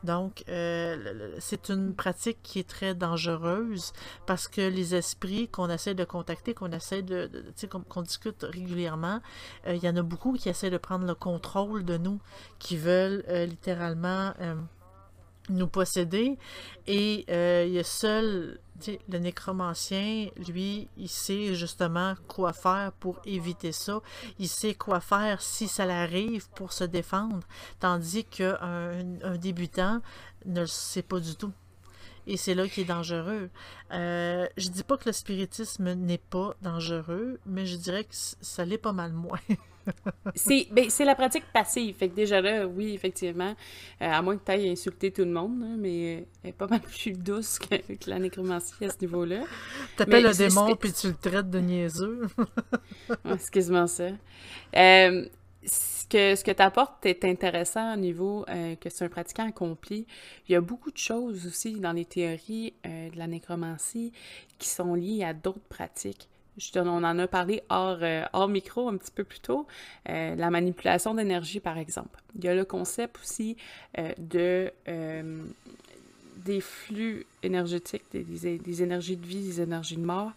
Donc, 0.04 0.44
euh, 0.48 1.36
c'est 1.38 1.68
une 1.70 1.94
pratique 1.94 2.38
qui 2.42 2.58
est 2.58 2.68
très 2.68 2.94
dangereuse 2.94 3.92
parce 4.26 4.48
que 4.48 4.60
les 4.60 4.94
esprits 4.94 5.48
qu'on 5.48 5.70
essaie 5.70 5.94
de 5.94 6.04
contacter, 6.04 6.54
qu'on 6.54 6.72
essaie 6.72 7.02
de, 7.02 7.30
tu 7.32 7.52
sais, 7.54 7.68
qu'on 7.68 8.02
discute 8.02 8.42
régulièrement, 8.42 9.20
euh, 9.66 9.74
il 9.74 9.82
y 9.82 9.88
en 9.88 9.96
a 9.96 10.02
beaucoup 10.02 10.32
qui 10.32 10.48
essaient 10.48 10.70
de 10.70 10.78
prendre 10.78 11.06
le 11.06 11.14
contrôle 11.14 11.84
de 11.84 11.96
nous, 11.96 12.20
qui 12.58 12.76
veulent 12.76 13.24
euh, 13.28 13.46
littéralement 13.46 14.32
nous 15.48 15.66
posséder. 15.66 16.38
Et 16.86 17.24
il 17.28 17.72
y 17.72 17.78
a 17.78 17.84
seul 17.84 18.60
le 19.08 19.18
nécromancien, 19.18 20.28
lui, 20.48 20.88
il 20.96 21.08
sait 21.08 21.54
justement 21.54 22.14
quoi 22.28 22.52
faire 22.52 22.92
pour 22.92 23.20
éviter 23.24 23.72
ça. 23.72 24.00
Il 24.38 24.48
sait 24.48 24.74
quoi 24.74 25.00
faire 25.00 25.40
si 25.40 25.68
ça 25.68 25.86
l'arrive 25.86 26.48
pour 26.50 26.72
se 26.72 26.84
défendre. 26.84 27.40
Tandis 27.80 28.24
qu'un 28.24 28.58
un 29.22 29.36
débutant 29.36 30.00
ne 30.46 30.62
le 30.62 30.66
sait 30.66 31.02
pas 31.02 31.20
du 31.20 31.36
tout. 31.36 31.52
Et 32.26 32.36
c'est 32.36 32.54
là 32.54 32.68
qui 32.68 32.82
est 32.82 32.84
dangereux. 32.84 33.50
Euh, 33.92 34.46
je 34.56 34.68
dis 34.68 34.84
pas 34.84 34.96
que 34.96 35.06
le 35.06 35.12
spiritisme 35.12 35.92
n'est 35.94 36.18
pas 36.18 36.54
dangereux, 36.62 37.40
mais 37.46 37.66
je 37.66 37.76
dirais 37.76 38.04
que 38.04 38.14
ça 38.14 38.64
l'est 38.64 38.78
pas 38.78 38.92
mal 38.92 39.12
moins. 39.12 39.40
Ben, 40.70 40.86
c'est 40.88 41.04
la 41.04 41.14
pratique 41.14 41.44
passive. 41.52 41.94
Fait 41.96 42.08
que 42.08 42.14
déjà 42.14 42.40
là, 42.40 42.66
oui, 42.66 42.94
effectivement, 42.94 43.54
euh, 44.00 44.10
à 44.10 44.22
moins 44.22 44.36
que 44.36 44.44
tu 44.44 44.52
ailles 44.52 44.70
insulter 44.70 45.10
tout 45.10 45.24
le 45.24 45.30
monde, 45.30 45.76
mais 45.78 46.16
euh, 46.16 46.20
elle 46.42 46.50
est 46.50 46.52
pas 46.52 46.66
mal 46.66 46.80
plus 46.80 47.12
douce 47.12 47.58
que, 47.58 47.76
la 48.06 48.18
nécromancie 48.18 48.84
à 48.84 48.90
ce 48.90 48.98
niveau-là. 49.00 49.44
T'appelles 49.96 50.24
le 50.24 50.34
démon 50.34 50.74
puis 50.76 50.92
tu 50.92 51.08
le 51.08 51.14
traites 51.14 51.50
de 51.50 51.58
niaiseux. 51.58 52.22
Excuse-moi 53.30 53.86
ça. 53.86 54.08
Euh, 54.76 55.26
ce 55.64 56.06
que, 56.08 56.34
ce 56.34 56.42
que 56.42 56.50
tu 56.50 56.62
apportes 56.62 57.06
est 57.06 57.24
intéressant 57.24 57.94
au 57.94 57.96
niveau 57.96 58.44
que 58.80 58.90
c'est 58.90 59.04
un 59.04 59.08
pratiquant 59.08 59.46
accompli. 59.46 60.06
Il 60.48 60.52
y 60.52 60.56
a 60.56 60.60
beaucoup 60.60 60.90
de 60.90 60.98
choses 60.98 61.46
aussi 61.46 61.78
dans 61.78 61.92
les 61.92 62.04
théories 62.04 62.74
de 62.84 63.16
la 63.16 63.28
nécromancie 63.28 64.12
qui 64.58 64.68
sont 64.68 64.94
liées 64.94 65.22
à 65.22 65.34
d'autres 65.34 65.60
pratiques 65.68 66.28
on 66.76 67.04
en 67.04 67.18
a 67.18 67.26
parlé 67.26 67.62
euh, 67.70 68.24
hors, 68.32 68.48
micro 68.48 68.88
un 68.88 68.96
petit 68.96 69.10
peu 69.10 69.24
plus 69.24 69.40
tôt, 69.40 69.66
euh, 70.08 70.34
la 70.34 70.50
manipulation 70.50 71.14
d'énergie, 71.14 71.60
par 71.60 71.78
exemple. 71.78 72.20
Il 72.36 72.44
y 72.44 72.48
a 72.48 72.54
le 72.54 72.64
concept 72.64 73.18
aussi 73.22 73.56
euh, 73.98 74.12
de 74.18 74.72
des 76.44 76.60
flux 76.60 77.24
énergétiques, 77.44 78.02
des, 78.12 78.82
énergies 78.82 79.16
de 79.16 79.24
vie, 79.24 79.44
des 79.44 79.60
énergies 79.60 79.96
de 79.96 80.04
mort, 80.04 80.32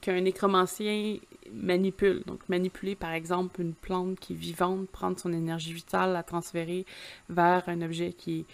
qu'un 0.00 0.20
nécromancien 0.20 1.18
manipule. 1.52 2.22
Donc, 2.26 2.40
manipuler, 2.48 2.96
par 2.96 3.12
exemple, 3.12 3.60
une 3.60 3.74
plante 3.74 4.18
qui 4.18 4.32
est 4.32 4.36
vivante, 4.36 4.88
prendre 4.88 5.20
son 5.20 5.32
énergie 5.32 5.72
vitale, 5.72 6.12
la 6.12 6.24
transférer 6.24 6.84
vers 7.28 7.68
un 7.68 7.80
objet 7.82 8.12
qui 8.12 8.40
est 8.40 8.44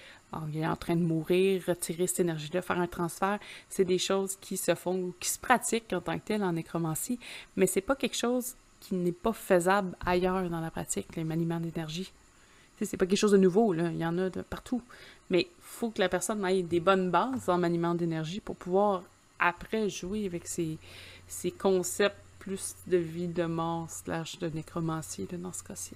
il 0.52 0.58
est 0.58 0.66
en 0.66 0.76
train 0.76 0.96
de 0.96 1.02
mourir, 1.02 1.62
retirer 1.66 2.06
cette 2.06 2.20
énergie-là, 2.20 2.62
faire 2.62 2.78
un 2.78 2.86
transfert, 2.86 3.38
c'est 3.68 3.84
des 3.84 3.98
choses 3.98 4.36
qui 4.40 4.56
se 4.56 4.74
font 4.74 4.96
ou 4.96 5.14
qui 5.18 5.28
se 5.28 5.38
pratiquent 5.38 5.92
en 5.92 6.00
tant 6.00 6.18
que 6.18 6.24
telles 6.24 6.44
en 6.44 6.52
nécromancie, 6.52 7.18
mais 7.56 7.66
c'est 7.66 7.80
pas 7.80 7.96
quelque 7.96 8.16
chose 8.16 8.54
qui 8.80 8.94
n'est 8.94 9.12
pas 9.12 9.32
faisable 9.32 9.96
ailleurs 10.04 10.48
dans 10.48 10.60
la 10.60 10.70
pratique, 10.70 11.14
les 11.16 11.24
maniements 11.24 11.60
d'énergie. 11.60 12.12
C'est 12.82 12.96
pas 12.96 13.04
quelque 13.06 13.18
chose 13.18 13.32
de 13.32 13.36
nouveau, 13.36 13.74
là. 13.74 13.90
il 13.92 13.98
y 13.98 14.06
en 14.06 14.16
a 14.16 14.30
de 14.30 14.40
partout. 14.40 14.80
Mais 15.28 15.42
il 15.42 15.48
faut 15.60 15.90
que 15.90 16.00
la 16.00 16.08
personne 16.08 16.44
ait 16.46 16.62
des 16.62 16.80
bonnes 16.80 17.10
bases 17.10 17.48
en 17.48 17.58
maniement 17.58 17.94
d'énergie 17.94 18.40
pour 18.40 18.56
pouvoir 18.56 19.02
après 19.38 19.90
jouer 19.90 20.26
avec 20.26 20.46
ces, 20.46 20.78
concepts 21.58 22.16
plus 22.38 22.74
de 22.86 22.96
vie, 22.96 23.28
de 23.28 23.44
mort, 23.44 23.88
slash 23.90 24.38
de 24.38 24.48
nécromancie, 24.48 25.28
dans 25.30 25.52
ce 25.52 25.62
cas-ci. 25.62 25.94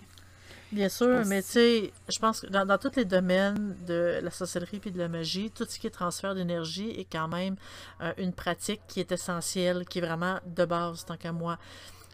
Bien 0.74 0.88
sûr, 0.88 1.24
mais 1.26 1.40
tu 1.40 1.48
sais, 1.50 1.92
je 2.08 2.18
pense 2.18 2.40
que 2.40 2.46
dans, 2.48 2.78
tous 2.78 2.96
les 2.96 3.04
domaines 3.04 3.76
de 3.86 4.18
la 4.20 4.30
sorcellerie 4.30 4.80
et 4.84 4.90
de 4.90 4.98
la 4.98 5.06
magie, 5.06 5.52
tout 5.52 5.64
ce 5.68 5.78
qui 5.78 5.86
est 5.86 5.90
transfert 5.90 6.34
d'énergie 6.34 6.90
est 6.90 7.06
quand 7.10 7.28
même 7.28 7.54
euh, 8.00 8.12
une 8.18 8.32
pratique 8.32 8.80
qui 8.88 8.98
est 8.98 9.12
essentielle, 9.12 9.84
qui 9.84 10.00
est 10.00 10.02
vraiment 10.02 10.40
de 10.44 10.64
base, 10.64 11.04
tant 11.04 11.16
qu'à 11.16 11.30
moi. 11.30 11.58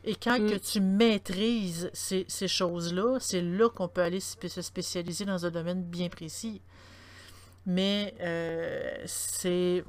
Et 0.05 0.15
quand 0.15 0.37
que 0.37 0.57
mm. 0.57 0.61
tu 0.61 0.81
maîtrises 0.81 1.91
ces, 1.95 2.27
choses-là, 2.49 3.17
c'est 3.19 3.41
là, 3.41 3.71
qu'on 3.71 3.89
peut 3.89 4.03
aller 4.03 4.21
se 4.21 4.63
spécialiser 4.63 5.25
dans 5.25 5.47
un 5.47 5.51
domaine 5.51 5.83
bien 5.83 6.11
précis. 6.11 6.61
Mais 7.65 8.15
euh, 8.21 9.03
c'est 9.07 9.85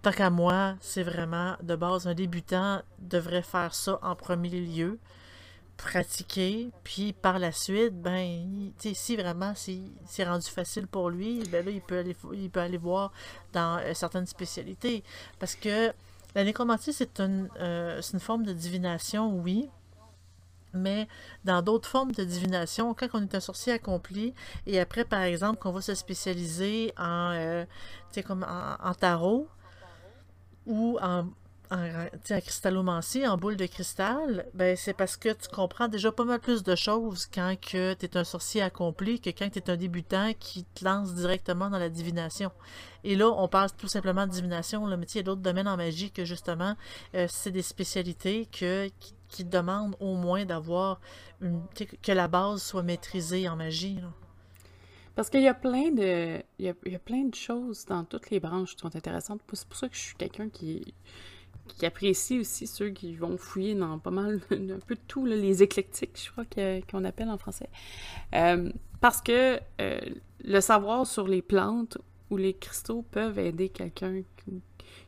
tant 0.00 0.12
qu'à 0.12 0.30
moi, 0.30 0.76
c'est 0.80 1.02
vraiment 1.02 1.56
de 1.62 1.76
base, 1.76 2.06
un 2.06 2.14
débutant 2.14 2.80
devrait 2.98 3.42
faire 3.42 3.74
ça 3.74 3.98
en 4.02 4.16
premier 4.16 4.48
lieu 4.48 4.98
pratiquer, 5.76 6.70
puis 6.84 7.12
par 7.12 7.38
la 7.38 7.52
suite, 7.52 8.00
ben, 8.00 8.72
si 8.78 9.16
vraiment 9.16 9.54
c'est 9.54 10.24
rendu 10.24 10.48
facile 10.48 10.86
pour 10.86 11.10
lui, 11.10 11.42
ben 11.50 11.64
là, 11.64 11.70
il 11.70 11.80
peut 11.80 11.98
aller, 11.98 12.16
il 12.32 12.50
peut 12.50 12.60
aller 12.60 12.78
voir 12.78 13.12
dans 13.52 13.78
euh, 13.78 13.92
certaines 13.94 14.26
spécialités. 14.26 15.02
Parce 15.38 15.54
que 15.54 15.92
la 16.34 16.44
nécromancie, 16.44 16.92
c'est 16.92 17.20
une, 17.20 17.48
euh, 17.60 18.00
une 18.12 18.20
forme 18.20 18.44
de 18.44 18.52
divination, 18.52 19.34
oui, 19.36 19.68
mais 20.72 21.08
dans 21.44 21.62
d'autres 21.62 21.88
formes 21.88 22.12
de 22.12 22.24
divination, 22.24 22.94
quand 22.94 23.08
on 23.14 23.22
est 23.22 23.34
un 23.34 23.40
sorcier 23.40 23.74
accompli, 23.74 24.34
et 24.66 24.80
après, 24.80 25.04
par 25.04 25.22
exemple, 25.22 25.60
qu'on 25.60 25.72
va 25.72 25.80
se 25.80 25.94
spécialiser 25.94 26.92
en, 26.98 27.32
euh, 27.32 27.64
comme 28.26 28.44
en 28.44 28.94
tarot 28.94 29.48
ou 30.66 30.98
en 31.02 31.26
en, 31.74 32.40
cristallomancie, 32.40 33.26
en 33.26 33.36
boule 33.36 33.56
de 33.56 33.66
cristal, 33.66 34.46
ben 34.54 34.76
c'est 34.76 34.92
parce 34.92 35.16
que 35.16 35.30
tu 35.30 35.48
comprends 35.48 35.88
déjà 35.88 36.12
pas 36.12 36.24
mal 36.24 36.40
plus 36.40 36.62
de 36.62 36.74
choses 36.74 37.26
quand 37.26 37.54
tu 37.60 37.76
es 37.76 38.16
un 38.16 38.24
sorcier 38.24 38.62
accompli 38.62 39.20
que 39.20 39.30
quand 39.30 39.50
tu 39.50 39.58
es 39.58 39.70
un 39.70 39.76
débutant 39.76 40.32
qui 40.38 40.64
te 40.64 40.84
lance 40.84 41.14
directement 41.14 41.70
dans 41.70 41.78
la 41.78 41.88
divination. 41.88 42.50
Et 43.02 43.16
là, 43.16 43.28
on 43.28 43.48
passe 43.48 43.76
tout 43.76 43.88
simplement 43.88 44.26
de 44.26 44.32
divination. 44.32 44.86
Le 44.86 44.96
métier, 44.96 45.22
d'autres 45.22 45.42
domaines 45.42 45.68
en 45.68 45.76
magie 45.76 46.10
que 46.10 46.24
justement, 46.24 46.76
euh, 47.14 47.26
c'est 47.28 47.50
des 47.50 47.62
spécialités 47.62 48.46
que, 48.46 48.88
qui, 49.28 49.44
demandent 49.44 49.96
au 49.98 50.14
moins 50.14 50.44
d'avoir 50.44 51.00
que 51.40 52.12
la 52.12 52.28
base 52.28 52.62
soit 52.62 52.84
maîtrisée 52.84 53.48
en 53.48 53.56
magie. 53.56 53.98
Parce 55.14 55.28
qu'il 55.28 55.40
y 55.40 55.44
y 55.44 55.48
a, 55.48 55.54
plein 55.54 57.24
de 57.24 57.34
choses 57.34 57.84
dans 57.84 58.04
toutes 58.04 58.30
les 58.30 58.40
branches 58.40 58.74
qui 58.74 58.80
sont 58.80 58.94
intéressantes. 58.96 59.40
C'est 59.52 59.68
pour 59.68 59.76
ça 59.76 59.88
que 59.88 59.94
je 59.94 60.00
suis 60.00 60.16
quelqu'un 60.16 60.48
qui 60.48 60.94
qui 61.68 61.86
apprécie 61.86 62.40
aussi 62.40 62.66
ceux 62.66 62.90
qui 62.90 63.14
vont 63.16 63.36
fouiller 63.36 63.74
dans 63.74 63.98
pas 63.98 64.10
mal, 64.10 64.40
un 64.50 64.78
peu 64.86 64.94
de 64.94 65.00
tout, 65.06 65.26
les 65.26 65.62
éclectiques, 65.62 66.20
je 66.22 66.30
crois 66.30 66.44
qu'on 66.90 67.04
appelle 67.04 67.30
en 67.30 67.38
français. 67.38 67.68
Euh, 68.34 68.70
parce 69.00 69.20
que 69.20 69.58
euh, 69.80 70.00
le 70.44 70.60
savoir 70.60 71.06
sur 71.06 71.26
les 71.26 71.42
plantes 71.42 71.98
ou 72.30 72.36
les 72.36 72.54
cristaux 72.54 73.04
peuvent 73.10 73.38
aider 73.38 73.68
quelqu'un 73.68 74.22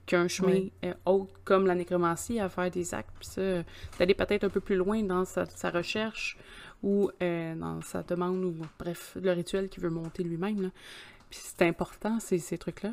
qui, 0.07 0.15
a 0.15 0.21
un 0.21 0.29
chemin 0.29 0.69
euh, 0.85 0.95
autre, 1.05 1.33
comme 1.45 1.67
la 1.67 1.75
nécromancie, 1.75 2.39
à 2.39 2.49
faire 2.49 2.71
des 2.71 2.95
actes, 2.95 3.11
puis 3.19 3.27
ça, 3.27 3.63
d'aller 3.99 4.15
peut-être 4.15 4.45
un 4.45 4.49
peu 4.49 4.61
plus 4.61 4.77
loin 4.77 5.03
dans 5.03 5.25
sa, 5.25 5.71
recherche 5.71 6.37
ou 6.83 7.11
dans 7.21 7.81
sa 7.83 8.03
demande, 8.03 8.45
ou 8.45 8.55
bref, 8.79 9.17
le 9.21 9.33
rituel 9.33 9.69
qu'il 9.69 9.83
veut 9.83 9.91
monter 9.91 10.23
lui-même. 10.23 10.71
Puis 11.29 11.41
c'est 11.43 11.63
important, 11.63 12.21
ces, 12.21 12.39
ces 12.39 12.57
trucs-là 12.59 12.93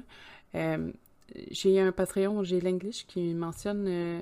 j'ai 1.52 1.80
un 1.80 1.92
Patreon, 1.92 2.44
j'ai 2.44 2.62
l'English 2.62 3.06
qui 3.08 3.34
mentionne 3.34 3.86
euh, 3.88 4.22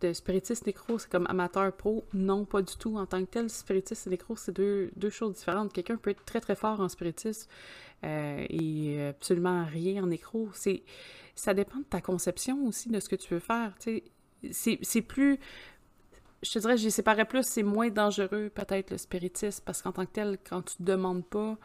de 0.00 0.12
spiritiste 0.12 0.66
nécro, 0.66 0.98
c'est 0.98 1.10
comme 1.10 1.26
amateur 1.28 1.72
pro. 1.72 2.04
Non, 2.12 2.44
pas 2.44 2.62
du 2.62 2.76
tout. 2.76 2.96
En 2.96 3.06
tant 3.06 3.20
que 3.24 3.30
tel, 3.30 3.50
spiritiste 3.50 4.06
et 4.06 4.10
nécro, 4.10 4.36
c'est 4.36 4.52
deux, 4.52 4.90
deux 4.96 5.10
choses 5.10 5.34
différentes. 5.34 5.72
Quelqu'un 5.72 5.96
peut 5.96 6.10
être 6.10 6.24
très 6.24 6.40
très 6.40 6.56
fort 6.56 6.80
en 6.80 6.88
spiritisme 6.88 7.48
euh, 8.04 8.44
et 8.48 9.06
absolument 9.08 9.64
rien 9.64 10.02
en 10.02 10.06
nécro. 10.08 10.48
C'est, 10.54 10.82
ça 11.34 11.54
dépend 11.54 11.78
de 11.78 11.84
ta 11.84 12.00
conception 12.00 12.66
aussi 12.66 12.88
de 12.88 13.00
ce 13.00 13.08
que 13.08 13.16
tu 13.16 13.32
veux 13.32 13.40
faire. 13.40 13.74
C'est, 13.78 14.02
c'est 14.82 15.02
plus 15.02 15.38
je 16.42 16.50
te 16.50 16.58
dirais, 16.58 16.76
je 16.76 16.88
séparais 16.88 17.24
plus, 17.24 17.44
c'est 17.44 17.62
moins 17.62 17.88
dangereux 17.88 18.50
peut-être 18.52 18.90
le 18.90 18.98
spiritisme, 18.98 19.62
parce 19.64 19.80
qu'en 19.80 19.92
tant 19.92 20.04
que 20.04 20.10
tel, 20.12 20.38
quand 20.48 20.62
tu 20.62 20.74
ne 20.80 20.86
demandes 20.86 21.24
pas 21.24 21.56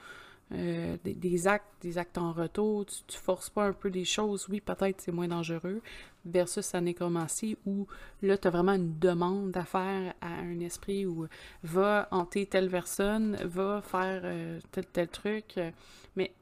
euh, 0.54 0.96
des, 1.04 1.48
actes, 1.48 1.68
des 1.82 1.98
actes 1.98 2.18
en 2.18 2.32
retour, 2.32 2.86
tu, 2.86 2.96
tu 3.08 3.18
forces 3.18 3.50
pas 3.50 3.66
un 3.66 3.74
peu 3.74 3.90
des 3.90 4.06
choses, 4.06 4.48
oui, 4.50 4.62
peut-être 4.62 5.02
c'est 5.02 5.12
moins 5.12 5.28
dangereux, 5.28 5.82
versus 6.26 6.72
la 6.72 6.80
nécromancie 6.80 7.58
où 7.66 7.86
là, 8.22 8.38
tu 8.38 8.48
as 8.48 8.52
vraiment 8.52 8.74
une 8.74 8.98
demande 8.98 9.56
à 9.58 9.66
faire 9.66 10.14
à 10.22 10.28
un 10.28 10.60
esprit 10.62 11.06
où 11.06 11.28
va 11.64 12.08
hanter 12.12 12.46
telle 12.46 12.70
personne, 12.70 13.36
va 13.44 13.82
faire 13.82 14.22
euh, 14.24 14.60
tel 14.72 14.86
tel 14.86 15.10
truc. 15.10 15.60
mais 16.16 16.34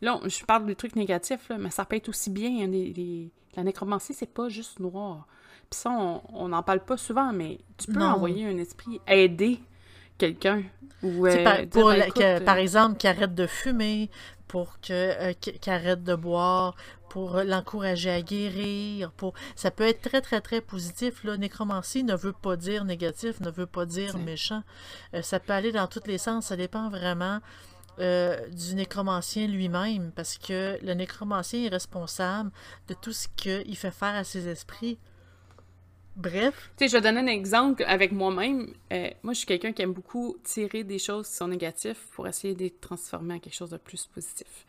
là, 0.00 0.20
je 0.26 0.44
parle 0.44 0.66
des 0.66 0.74
trucs 0.74 0.96
négatifs, 0.96 1.52
mais 1.56 1.70
ça 1.70 1.84
peut 1.84 1.96
être 1.96 2.08
aussi 2.08 2.30
bien. 2.30 2.66
Hein, 2.66 3.28
la 3.54 3.62
nécromancie, 3.62 4.12
c'est 4.12 4.26
pas 4.26 4.48
juste 4.48 4.80
noir. 4.80 5.28
Puis 5.70 5.78
ça, 5.78 5.90
on 6.32 6.48
n'en 6.48 6.64
parle 6.64 6.84
pas 6.84 6.96
souvent, 6.96 7.32
mais 7.32 7.58
tu 7.78 7.92
peux 7.92 8.02
envoyer 8.02 8.44
un 8.46 8.58
esprit 8.58 9.00
aider 9.06 9.60
quelqu'un. 10.18 10.62
Ou, 11.02 11.26
euh, 11.26 11.44
par, 11.44 11.66
pour 11.66 11.90
euh, 11.90 12.40
par 12.40 12.56
exemple, 12.58 12.96
qu'il 12.96 13.10
arrête 13.10 13.34
de 13.34 13.46
fumer, 13.46 14.10
pour 14.46 14.80
que 14.80 14.92
euh, 14.92 15.32
qu'il 15.32 15.72
arrête 15.72 16.04
de 16.04 16.14
boire, 16.14 16.76
pour 17.08 17.38
l'encourager 17.44 18.10
à 18.10 18.22
guérir. 18.22 19.10
Pour... 19.12 19.34
Ça 19.56 19.70
peut 19.70 19.86
être 19.86 20.00
très, 20.00 20.20
très, 20.20 20.40
très 20.40 20.60
positif. 20.60 21.24
Là. 21.24 21.36
Nécromancie 21.36 22.04
ne 22.04 22.14
veut 22.14 22.32
pas 22.32 22.56
dire 22.56 22.84
négatif, 22.84 23.40
ne 23.40 23.50
veut 23.50 23.66
pas 23.66 23.84
dire 23.84 24.16
méchant. 24.18 24.62
ça 25.20 25.38
peut 25.40 25.52
aller 25.52 25.72
dans 25.72 25.88
tous 25.88 26.06
les 26.06 26.18
sens. 26.18 26.46
Ça 26.46 26.56
dépend 26.56 26.88
vraiment 26.88 27.40
du 27.98 28.74
nécromancien 28.74 29.46
lui-même, 29.46 30.10
parce 30.16 30.38
que 30.38 30.78
le 30.82 30.94
nécromancien 30.94 31.64
est 31.64 31.68
responsable 31.68 32.50
de 32.88 32.94
tout 32.94 33.12
ce 33.12 33.28
qu'il 33.36 33.76
fait 33.76 33.90
faire 33.90 34.14
à 34.14 34.24
ses 34.24 34.48
esprits. 34.48 34.98
Bref. 36.16 36.70
Tu 36.76 36.84
sais, 36.84 36.88
je 36.88 36.96
vais 36.96 37.00
donner 37.00 37.20
un 37.20 37.34
exemple 37.34 37.84
avec 37.86 38.12
moi-même. 38.12 38.72
Euh, 38.92 39.10
moi, 39.22 39.32
je 39.32 39.38
suis 39.38 39.46
quelqu'un 39.46 39.72
qui 39.72 39.82
aime 39.82 39.92
beaucoup 39.92 40.36
tirer 40.42 40.84
des 40.84 40.98
choses 40.98 41.28
qui 41.28 41.36
sont 41.36 41.48
négatives 41.48 41.98
pour 42.12 42.28
essayer 42.28 42.54
de 42.54 42.60
les 42.60 42.70
transformer 42.70 43.34
en 43.34 43.38
quelque 43.38 43.54
chose 43.54 43.70
de 43.70 43.78
plus 43.78 44.06
positif. 44.06 44.66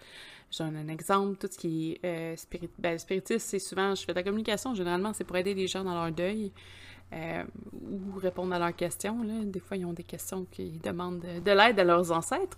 Je 0.52 0.60
donne 0.60 0.78
un 0.78 0.88
exemple, 0.88 1.38
tout 1.38 1.50
ce 1.52 1.58
qui 1.58 2.00
est 2.04 2.06
euh, 2.06 2.36
spirit... 2.38 2.70
ben, 2.78 2.98
spiritiste, 2.98 3.48
c'est 3.50 3.60
souvent, 3.60 3.96
je 3.96 4.06
fais 4.06 4.14
de 4.14 4.20
la 4.20 4.24
communication, 4.24 4.74
généralement, 4.76 5.12
c'est 5.12 5.24
pour 5.24 5.36
aider 5.36 5.54
les 5.54 5.68
gens 5.68 5.84
dans 5.84 5.96
leur 5.96 6.12
deuil 6.12 6.52
euh, 7.12 7.44
ou 7.74 8.18
répondre 8.20 8.54
à 8.54 8.60
leurs 8.60 8.76
questions. 8.76 9.24
Là. 9.24 9.44
Des 9.44 9.60
fois, 9.60 9.78
ils 9.78 9.86
ont 9.86 9.94
des 9.94 10.04
questions 10.04 10.46
qui 10.50 10.80
demandent 10.84 11.20
de, 11.20 11.52
l'aide 11.52 11.80
à 11.80 11.84
leurs 11.84 12.12
ancêtres. 12.12 12.58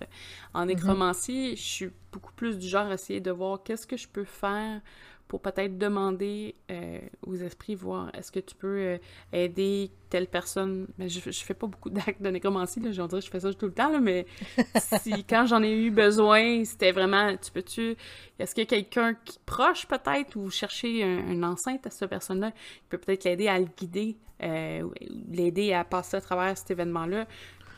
En 0.54 0.64
mm-hmm. 0.64 0.68
nécromancie, 0.68 1.56
je 1.56 1.62
suis 1.62 1.90
beaucoup 2.12 2.34
plus 2.34 2.58
du 2.58 2.68
genre 2.68 2.88
à 2.88 2.94
essayer 2.94 3.20
de 3.20 3.32
voir 3.32 3.64
qu'est-ce 3.64 3.88
que 3.88 3.98
je 3.98 4.08
peux 4.08 4.26
faire 4.26 4.82
pour 5.28 5.42
peut-être 5.42 5.78
demander 5.78 6.56
euh, 6.70 7.00
aux 7.26 7.36
esprits, 7.36 7.74
voir 7.74 8.12
est-ce 8.16 8.32
que 8.32 8.40
tu 8.40 8.54
peux 8.54 8.78
euh, 8.78 8.98
aider 9.34 9.90
telle 10.10 10.28
personne? 10.28 10.88
Mais 11.00 11.10
je, 11.10 11.20
je 11.20 11.44
fais 11.44 11.56
pas 11.56 11.66
beaucoup 11.66 11.90
d'actes 11.90 12.22
de 12.22 12.30
nécromancie, 12.30 12.80
là, 12.80 12.92
je 12.92 13.02
je 13.22 13.30
fais 13.30 13.40
ça 13.40 13.54
tout 13.54 13.66
le 13.66 13.74
temps, 13.74 13.90
là, 13.90 14.00
mais 14.00 14.28
si 15.02 15.24
quand 15.24 15.48
j'en 15.48 15.64
ai 15.64 15.72
eu 15.72 15.90
besoin, 15.90 16.64
c'était 16.64 16.92
vraiment, 16.92 17.36
tu 17.38 17.52
peux-tu, 17.52 17.96
est-ce 18.38 18.54
qu'il 18.54 18.64
y 18.64 18.68
a 18.68 18.70
quelqu'un 18.70 19.16
qui 19.26 19.40
proche 19.46 19.88
peut-être, 19.88 20.36
ou 20.36 20.50
chercher 20.52 21.04
un, 21.04 21.42
enceinte 21.42 21.88
à 21.88 21.90
cette 21.90 22.10
personne-là, 22.10 22.52
qui 22.52 22.90
peut 22.90 23.00
peut-être 23.00 23.24
l'aider 23.24 23.48
à 23.48 23.58
le 23.58 23.66
guider, 23.66 24.18
euh, 24.44 24.88
l'aider 25.32 25.74
à 25.74 25.84
passer 25.84 26.18
à 26.18 26.22
travers 26.22 26.56
cet 26.56 26.70
événement-là, 26.70 27.26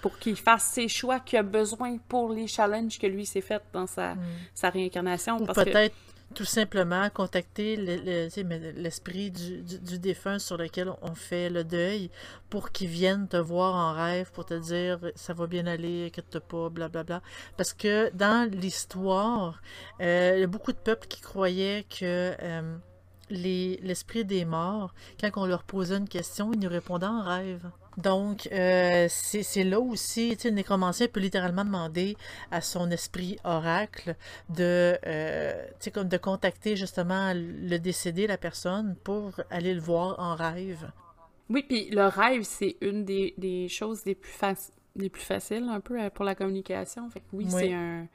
pour 0.02 0.20
qu'il 0.20 0.36
fasse 0.36 0.66
ses 0.66 0.90
choix 0.90 1.20
qu'il 1.20 1.40
a 1.40 1.44
besoin 1.44 1.98
pour 2.10 2.32
les 2.32 2.48
challenges 2.48 3.00
que 3.00 3.08
lui 3.08 3.26
s'est 3.26 3.42
fait 3.42 3.62
dans 3.74 3.88
sa, 3.88 4.16
mm. 4.16 4.20
sa 4.54 4.70
réincarnation? 4.70 5.38
Ou 5.38 5.46
peut-être 5.46 5.96
tout 6.36 6.46
simplement 6.46 7.10
contacter 7.10 7.76
l'esprit 7.76 9.32
du, 9.32 9.62
du, 9.62 10.00
défunt 10.00 10.40
sur 10.40 10.58
lequel 10.58 10.92
on 11.02 11.16
fait 11.16 11.50
le 11.50 11.64
deuil 11.64 12.12
pour 12.50 12.72
qu'il 12.72 12.90
vienne 12.90 13.28
te 13.28 13.38
voir 13.38 13.76
en 13.76 13.94
rêve, 13.94 14.32
pour 14.32 14.46
te 14.46 14.54
dire 14.54 15.00
ça 15.16 15.34
va 15.34 15.48
bien 15.48 15.66
aller, 15.68 16.08
inquiète 16.08 16.40
pas, 16.40 16.70
blablabla. 16.70 16.90
Bla, 16.90 17.04
bla. 17.04 17.22
Parce 17.56 17.74
que 17.74 18.12
dans 18.14 18.50
l'histoire, 18.52 19.62
euh, 20.02 20.34
il 20.36 20.42
y 20.42 20.44
a 20.44 20.48
beaucoup 20.48 20.74
de 20.74 20.78
peuples 20.78 21.08
qui 21.08 21.22
croyaient 21.22 21.86
que 21.90 22.36
euh, 22.42 22.78
l'esprit 23.30 24.26
des 24.26 24.46
morts, 24.46 24.94
quand 25.20 25.30
on 25.36 25.46
leur 25.46 25.64
posait 25.64 25.98
une 25.98 26.08
question, 26.08 26.52
ils 26.54 26.60
nous 26.60 26.70
répondaient 26.70 27.06
en 27.06 27.24
rêve. 27.24 27.70
Donc, 27.98 28.48
euh, 28.52 29.08
c'est 29.10 29.64
là 29.64 29.80
aussi, 29.80 30.38
le 30.44 30.52
nécromancien 30.52 31.08
peut 31.08 31.20
littéralement 31.20 31.66
demander 31.66 32.16
à 32.52 32.62
son 32.62 32.92
esprit 32.92 33.38
oracle 33.44 34.16
de, 34.50 34.98
euh, 35.06 35.66
comme 35.94 36.08
de 36.08 36.18
contacter 36.18 36.76
justement 36.76 37.34
le 37.36 37.78
décédé, 37.78 38.28
la 38.28 38.38
personne, 38.38 38.96
pour 39.04 39.42
aller 39.50 39.74
le 39.74 39.82
voir 39.82 40.20
en 40.20 40.36
rêve. 40.36 40.92
Oui, 41.50 41.64
puis 41.68 41.90
le 41.90 42.06
rêve, 42.06 42.44
c'est 42.44 42.78
une 42.82 43.04
des, 43.04 43.34
des, 43.38 43.68
choses 43.68 44.06
les 44.06 44.16
plus, 44.16 44.32
les 44.96 45.10
plus 45.10 45.24
faciles 45.24 45.68
un 45.68 45.80
peu 45.80 46.00
euh, 46.00 46.10
pour 46.12 46.24
la 46.24 46.36
communication. 46.36 47.10
Fait 47.10 47.22
que 47.22 47.26
oui, 47.34 47.48
c'est 47.50 47.74
un, 47.74 48.08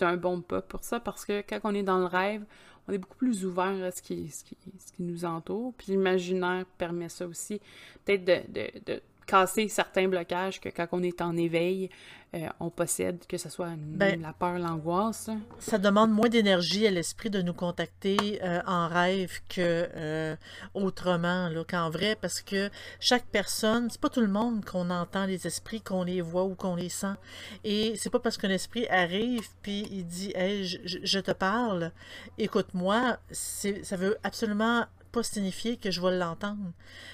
un 0.00 0.16
bon 0.16 0.42
pas 0.42 0.62
pour 0.62 0.84
ça, 0.84 1.00
parce 1.00 1.24
que 1.24 1.40
quand 1.40 1.58
on 1.64 1.74
est 1.74 1.82
dans 1.82 1.98
le 1.98 2.06
rêve, 2.06 2.44
on 2.88 2.92
est 2.92 2.98
beaucoup 2.98 3.16
plus 3.16 3.44
ouvert 3.44 3.82
à 3.82 3.90
ce 3.90 4.02
qui, 4.02 4.28
ce 4.28 4.44
qui, 4.44 4.56
ce 4.78 4.92
qui 4.92 5.02
nous 5.02 5.24
entoure. 5.24 5.72
Puis 5.74 5.92
l'imaginaire 5.92 6.64
permet 6.78 7.08
ça 7.08 7.26
aussi, 7.26 7.60
peut-être 8.04 8.24
de, 8.24 8.40
de, 8.52 8.70
de 8.86 9.02
casser 9.26 9.68
certains 9.68 10.08
blocages 10.08 10.60
que 10.60 10.68
quand 10.68 10.86
on 10.92 11.02
est 11.02 11.20
en 11.20 11.36
éveil, 11.36 11.90
euh, 12.34 12.48
on 12.58 12.68
possède, 12.68 13.24
que 13.28 13.38
ce 13.38 13.48
soit 13.48 13.70
ben, 13.76 14.20
la 14.20 14.32
peur, 14.32 14.58
l'angoisse. 14.58 15.30
Ça 15.60 15.78
demande 15.78 16.10
moins 16.10 16.28
d'énergie 16.28 16.84
à 16.84 16.90
l'esprit 16.90 17.30
de 17.30 17.40
nous 17.42 17.52
contacter 17.52 18.40
euh, 18.42 18.60
en 18.66 18.88
rêve 18.88 19.40
que 19.48 19.88
euh, 19.94 20.34
autrement, 20.74 21.48
qu'en 21.68 21.90
vrai, 21.90 22.16
parce 22.20 22.42
que 22.42 22.70
chaque 22.98 23.26
personne, 23.26 23.88
c'est 23.88 24.00
pas 24.00 24.08
tout 24.08 24.20
le 24.20 24.28
monde 24.28 24.64
qu'on 24.64 24.90
entend 24.90 25.26
les 25.26 25.46
esprits, 25.46 25.80
qu'on 25.80 26.02
les 26.02 26.22
voit 26.22 26.44
ou 26.44 26.56
qu'on 26.56 26.74
les 26.74 26.88
sent. 26.88 27.14
Et 27.62 27.94
c'est 27.96 28.10
pas 28.10 28.18
parce 28.18 28.36
qu'un 28.36 28.50
esprit 28.50 28.88
arrive 28.88 29.46
puis 29.62 29.86
il 29.92 30.04
dit 30.04 30.32
Hey, 30.34 30.64
je, 30.66 30.78
je 31.02 31.18
te 31.20 31.30
parle, 31.30 31.92
écoute-moi, 32.38 33.18
ça 33.30 33.96
veut 33.96 34.16
absolument 34.24 34.86
pas 35.14 35.22
signifier 35.22 35.76
que 35.76 35.90
je 35.92 36.00
vais 36.00 36.16
l'entendre. 36.18 36.72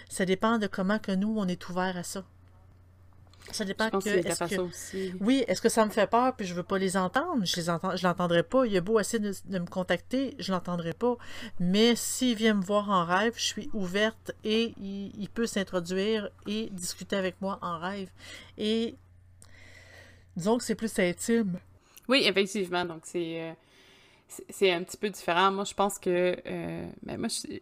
Ça 0.09 0.25
dépend 0.25 0.59
de 0.59 0.67
comment 0.67 0.99
que 0.99 1.13
nous, 1.13 1.35
on 1.37 1.47
est 1.47 1.69
ouvert 1.69 1.97
à 1.99 2.03
ça. 2.03 2.25
Ça 3.53 3.65
dépend 3.65 3.91
que, 3.91 4.09
est 4.09 4.23
que 4.23 4.61
aussi. 4.61 5.13
oui, 5.21 5.45
est-ce 5.49 5.61
que 5.61 5.69
ça 5.69 5.85
me 5.85 5.91
fait 5.91 6.07
peur 6.07 6.37
puis 6.37 6.47
je 6.47 6.55
veux 6.55 6.63
pas 6.63 6.79
les 6.79 6.97
entendre, 6.97 7.45
je 7.45 7.57
les 7.57 7.69
entends, 7.69 7.97
je 7.97 8.07
l'entendrai 8.07 8.43
pas. 8.43 8.65
Il 8.67 8.77
a 8.77 8.81
beau 8.81 9.01
essayer 9.01 9.19
de, 9.19 9.59
me 9.59 9.67
contacter, 9.67 10.35
je 10.39 10.53
l'entendrai 10.53 10.93
pas. 10.93 11.17
Mais 11.59 11.97
s'il 11.97 12.37
vient 12.37 12.55
me 12.55 12.63
voir 12.63 12.91
en 12.91 13.05
rêve, 13.05 13.35
je 13.37 13.45
suis 13.45 13.71
ouverte 13.73 14.33
et 14.45 14.75
il, 14.79 15.29
peut 15.31 15.47
s'introduire 15.47 16.31
et 16.47 16.69
discuter 16.71 17.17
avec 17.17 17.41
moi 17.41 17.59
en 17.63 17.79
rêve. 17.79 18.11
Et 18.57 18.95
disons 20.37 20.59
que 20.59 20.65
c'est 20.65 20.77
plus 20.77 20.97
intime. 20.99 21.59
Oui, 22.09 22.23
effectivement. 22.27 22.85
Donc 22.85 23.03
c'est 23.05 23.43
euh, 23.43 23.53
c'est 24.49 24.73
un 24.73 24.83
petit 24.83 24.97
peu 24.97 25.11
différent. 25.11 25.51
Moi, 25.51 25.65
je 25.65 25.75
pense 25.75 25.99
que 25.99 26.37
euh, 26.47 26.89
ben, 27.03 27.19
moi, 27.19 27.29
je, 27.29 27.59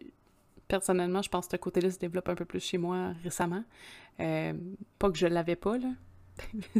personnellement, 0.69 1.21
je 1.21 1.29
pense 1.29 1.47
que 1.47 1.51
ce 1.51 1.57
côté-là 1.57 1.91
se 1.91 1.99
développe 1.99 2.29
un 2.29 2.35
peu 2.35 2.45
plus 2.45 2.63
chez 2.63 2.77
moi 2.77 3.11
récemment. 3.23 3.63
Euh, 4.21 4.53
pas 4.97 5.11
que 5.11 5.17
je 5.17 5.27
l'avais 5.27 5.57
pas, 5.57 5.77
là. 5.77 5.89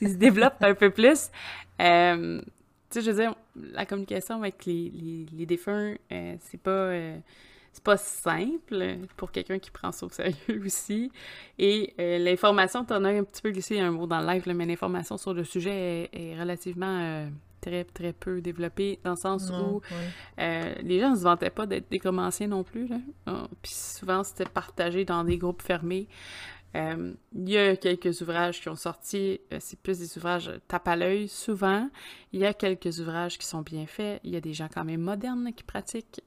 il 0.00 0.08
se 0.08 0.14
développe 0.14 0.56
un 0.62 0.74
peu 0.74 0.88
plus. 0.88 1.28
Euh, 1.80 2.40
tu 2.40 2.46
sais, 2.90 3.02
je 3.02 3.10
veux 3.10 3.20
dire, 3.20 3.34
la 3.54 3.84
communication 3.84 4.36
avec 4.36 4.64
les, 4.64 5.26
les, 5.36 5.44
défunts, 5.44 5.94
euh, 6.10 6.36
c'est 6.40 6.62
pas... 6.62 6.90
c'est 7.72 7.84
pas 7.84 7.98
simple 7.98 8.96
pour 9.16 9.30
quelqu'un 9.30 9.58
qui 9.58 9.70
prend 9.70 9.92
ça 9.92 10.06
au 10.06 10.08
sérieux 10.08 10.62
aussi. 10.64 11.10
Et 11.58 11.92
l'information, 11.98 12.84
tu 12.84 12.94
en 12.94 13.04
as 13.04 13.10
un 13.10 13.24
petit 13.24 13.42
peu 13.42 13.50
glissé 13.50 13.78
un 13.78 13.90
mot 13.90 14.06
dans 14.06 14.20
le 14.20 14.26
live, 14.26 14.44
mais 14.54 14.64
l'information 14.64 15.18
sur 15.18 15.34
le 15.34 15.44
sujet 15.44 16.08
est 16.12 16.38
relativement 16.40 17.28
très, 17.68 17.84
très 17.84 18.12
peu 18.12 18.40
développé, 18.40 18.98
dans 19.04 19.12
le 19.12 19.16
sens 19.16 19.50
où 19.50 19.80
euh, 20.38 20.74
les 20.82 21.00
gens 21.00 21.10
ne 21.10 21.16
se 21.16 21.22
vantaient 21.22 21.50
pas 21.50 21.66
d'être 21.66 21.90
des 21.90 21.98
commenciens 21.98 22.48
non 22.48 22.64
plus. 22.64 22.88
Là. 22.88 22.96
Ah, 23.26 23.48
puis 23.62 23.72
souvent, 23.72 24.24
c'était 24.24 24.46
partagé 24.46 25.04
dans 25.04 25.24
des 25.24 25.38
groupes 25.38 25.62
fermés. 25.62 26.08
Euh, 26.76 27.14
il 27.34 27.48
y 27.48 27.56
a 27.56 27.76
quelques 27.76 28.20
ouvrages 28.20 28.60
qui 28.60 28.68
ont 28.68 28.76
sorti, 28.76 29.40
euh, 29.52 29.56
c'est 29.58 29.80
plus 29.80 29.98
des 29.98 30.18
ouvrages 30.18 30.50
tape 30.68 30.86
à 30.86 30.96
l'œil 30.96 31.26
souvent. 31.28 31.88
Il 32.32 32.40
y 32.40 32.46
a 32.46 32.52
quelques 32.52 33.00
ouvrages 33.00 33.38
qui 33.38 33.46
sont 33.46 33.62
bien 33.62 33.86
faits. 33.86 34.20
Il 34.22 34.30
y 34.30 34.36
a 34.36 34.40
des 34.40 34.52
gens 34.52 34.68
quand 34.72 34.84
même 34.84 35.00
modernes 35.00 35.52
qui 35.54 35.64
pratiquent. 35.64 36.22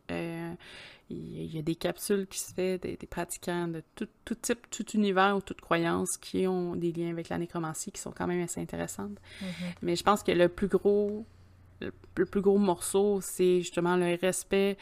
Il 1.11 1.55
y 1.55 1.59
a 1.59 1.61
des 1.61 1.75
capsules 1.75 2.27
qui 2.27 2.39
se 2.39 2.53
font, 2.53 2.77
des, 2.81 2.97
pratiquants 3.09 3.67
de 3.67 3.83
tout, 3.95 4.07
tout, 4.25 4.35
type, 4.35 4.69
tout 4.69 4.85
univers 4.91 5.37
ou 5.37 5.41
toute 5.41 5.61
croyance 5.61 6.17
qui 6.17 6.47
ont 6.47 6.75
des 6.75 6.91
liens 6.91 7.11
avec 7.11 7.29
la 7.29 7.37
nécromancie 7.37 7.91
qui 7.91 8.01
sont 8.01 8.11
quand 8.11 8.27
même 8.27 8.41
assez 8.43 8.61
intéressantes. 8.61 9.17
Mm-hmm. 9.41 9.45
Mais 9.81 9.95
je 9.95 10.03
pense 10.03 10.23
que 10.23 10.31
le 10.31 10.49
plus 10.49 10.67
gros 10.67 11.25
le 12.15 12.25
plus 12.27 12.41
gros 12.41 12.59
morceau, 12.59 13.21
c'est 13.21 13.61
justement 13.61 13.95
le 13.95 14.15
respect, 14.21 14.77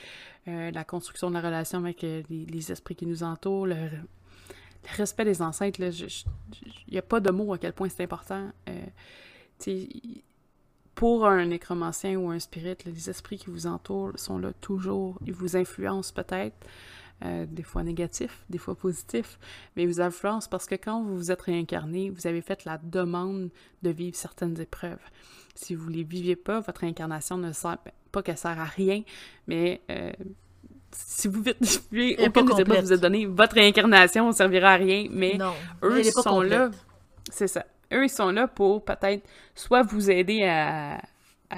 la 0.46 0.84
construction 0.84 1.30
de 1.30 1.36
la 1.36 1.40
relation 1.40 1.80
avec 1.80 2.02
les, 2.02 2.24
les, 2.30 2.72
esprits 2.74 2.94
qui 2.94 3.06
nous 3.06 3.24
entourent, 3.24 3.68
le, 3.68 3.90
le 4.84 4.98
respect 4.98 5.26
des 5.26 5.42
ancêtres, 5.42 5.80
il 5.82 6.92
n'y 6.92 6.98
a 6.98 7.02
pas 7.02 7.20
de 7.20 7.32
mots 7.32 7.54
à 7.54 7.58
quel 7.58 7.74
point 7.74 7.90
c'est 7.90 8.04
important. 8.04 8.52
Euh, 8.68 8.86
pour 11.00 11.26
un 11.26 11.46
nécromancien 11.46 12.18
ou 12.18 12.30
un 12.30 12.40
spirit, 12.40 12.76
les 12.86 13.10
esprits 13.10 13.38
qui 13.38 13.50
vous 13.50 13.68
entourent 13.68 14.12
sont 14.16 14.38
là 14.38 14.52
toujours. 14.60 15.18
Ils 15.26 15.32
vous 15.32 15.56
influencent 15.56 16.12
peut-être, 16.14 16.58
euh, 17.24 17.46
des 17.50 17.64
fois 17.64 17.84
négatifs, 17.84 18.44
des 18.50 18.58
fois 18.58 18.76
positifs, 18.76 19.40
mais 19.78 19.84
ils 19.84 19.88
vous 19.88 20.02
influencent 20.02 20.50
parce 20.50 20.66
que 20.66 20.76
quand 20.76 21.02
vous 21.02 21.16
vous 21.16 21.32
êtes 21.32 21.44
réincarné, 21.44 22.10
vous 22.10 22.28
avez 22.28 22.42
fait 22.42 22.66
la 22.66 22.78
demande 22.84 23.50
de 23.82 23.90
vivre 23.92 24.18
certaines 24.18 24.60
épreuves. 24.60 25.00
Si 25.56 25.74
vous 25.74 25.90
ne 25.90 25.96
les 25.96 26.04
viviez 26.04 26.36
pas, 26.36 26.60
votre 26.60 26.82
réincarnation 26.82 27.38
ne 27.38 27.54
sert 27.54 27.78
pas 28.12 28.22
qu'elle 28.22 28.38
sert 28.38 28.60
à 28.60 28.66
rien, 28.66 29.04
mais 29.48 29.80
euh, 29.90 30.12
si 30.92 31.30
vous 31.30 31.42
vivez 31.94 32.18
aucune 32.28 32.46
des 32.46 32.60
épreuves 32.60 32.76
que 32.76 32.82
vous 32.82 32.94
êtes 32.94 33.00
donné, 33.00 33.26
votre 33.26 33.56
réincarnation 33.56 34.28
ne 34.28 34.34
servira 34.34 34.72
à 34.74 34.76
rien, 34.76 35.08
mais 35.10 35.38
eux 35.82 36.04
sont 36.04 36.42
là. 36.42 36.72
C'est 37.32 37.48
ça. 37.48 37.66
Eux, 37.94 38.06
ils 38.06 38.10
sont 38.10 38.32
là 38.32 38.48
pour 38.48 38.84
peut-être 38.84 39.28
soit 39.56 39.82
vous 39.84 40.10
aider 40.12 40.44
à, 40.44 41.02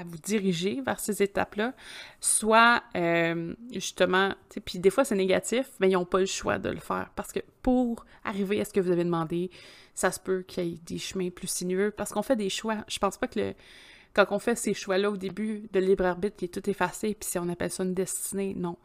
vous 0.06 0.18
diriger 0.24 0.82
vers 0.86 1.02
ces 1.02 1.22
étapes-là, 1.22 1.74
soit 2.22 2.82
euh, 2.96 3.54
justement, 3.72 4.34
puis 4.64 4.80
des 4.80 4.90
fois 4.90 5.04
c'est 5.04 5.16
négatif, 5.16 5.68
mais 5.82 5.90
ils 5.90 5.94
n'ont 5.94 6.06
pas 6.06 6.20
le 6.20 6.26
choix 6.26 6.60
de 6.60 6.70
le 6.70 6.80
faire 6.80 7.10
parce 7.18 7.34
que 7.34 7.42
pour 7.62 8.06
arriver 8.24 8.62
à 8.62 8.66
ce 8.66 8.72
que 8.72 8.80
vous 8.80 8.92
avez 8.92 9.04
demandé, 9.04 9.52
ça 9.94 10.12
se 10.12 10.20
peut 10.20 10.44
qu'il 10.48 10.66
y 10.66 10.74
ait 10.74 10.80
des 10.86 10.98
chemins 10.98 11.30
plus 11.30 11.48
sinueux 11.48 11.92
parce 11.92 12.14
qu'on 12.14 12.22
fait 12.22 12.38
des 12.38 12.50
choix. 12.50 12.78
Je 12.88 13.00
pense 13.00 13.18
pas 13.18 13.28
que 13.28 13.40
le, 13.40 13.54
quand 14.14 14.26
on 14.32 14.40
fait 14.40 14.56
ces 14.56 14.74
choix-là 14.74 15.10
au 15.10 15.18
début 15.18 15.70
de 15.72 15.80
libre 15.80 16.06
arbitre 16.06 16.36
qui 16.36 16.46
est 16.46 16.50
tout 16.50 16.70
effacé, 16.70 17.16
puis 17.18 17.30
si 17.30 17.40
on 17.40 17.48
appelle 17.50 17.72
ça 17.72 17.84
une 17.84 17.94
destinée, 17.94 18.54
non. 18.56 18.78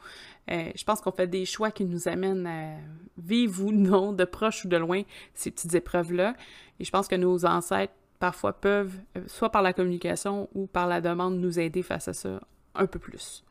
Euh, 0.50 0.70
je 0.76 0.85
pense 0.85 1.00
qu'on 1.00 1.11
fait 1.11 1.26
des 1.26 1.44
choix 1.44 1.72
qui 1.72 1.85
nous 1.85 2.06
amènent 2.06 2.46
à 2.46 2.76
vivre 3.18 3.64
ou 3.64 3.72
non, 3.72 4.12
de 4.12 4.24
proche 4.24 4.64
ou 4.64 4.68
de 4.68 4.76
loin, 4.76 5.02
ces 5.35 5.50
petites 5.50 5.74
épreuves-là. 5.74 6.37
Et 6.80 6.84
je 6.84 6.90
pense 6.90 7.08
que 7.08 7.14
nos 7.14 7.44
ancêtres, 7.46 7.92
parfois, 8.18 8.52
peuvent, 8.52 8.98
euh, 9.16 9.22
soit 9.26 9.50
par 9.50 9.62
la 9.62 9.72
communication 9.72 10.48
ou 10.54 10.66
par 10.66 10.86
la 10.86 11.00
demande, 11.00 11.38
nous 11.38 11.58
aider 11.58 11.82
face 11.82 12.08
à 12.08 12.12
ça 12.12 12.40
un 12.74 12.86
peu 12.86 12.98
plus. 12.98 13.44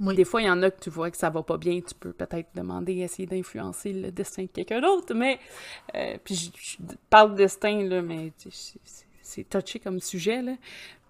Des 0.00 0.24
fois, 0.24 0.42
il 0.42 0.46
y 0.46 0.50
en 0.50 0.62
a 0.62 0.70
que 0.70 0.80
tu 0.80 0.90
vois 0.90 1.10
que 1.10 1.16
ça 1.16 1.28
va 1.28 1.42
pas 1.42 1.56
bien, 1.56 1.80
tu 1.80 1.94
peux 1.94 2.12
peut-être 2.12 2.50
demander, 2.54 2.98
essayer 2.98 3.26
d'influencer 3.26 3.92
le 3.92 4.12
destin 4.12 4.42
de 4.42 4.48
quelqu'un 4.48 4.80
d'autre, 4.80 5.12
mais... 5.12 5.40
Euh, 5.96 6.16
puis 6.22 6.36
je, 6.36 6.76
parle 7.10 7.32
de 7.32 7.38
destin, 7.38 7.82
là, 7.82 8.00
mais 8.00 8.32
c'est 9.22 9.48
touché 9.48 9.80
comme 9.80 9.98
sujet, 9.98 10.40
là. 10.40 10.54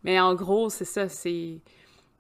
Mais 0.05 0.18
en 0.18 0.35
gros, 0.35 0.71
c'est 0.71 0.87
ça, 0.87 1.09
c'est 1.09 1.59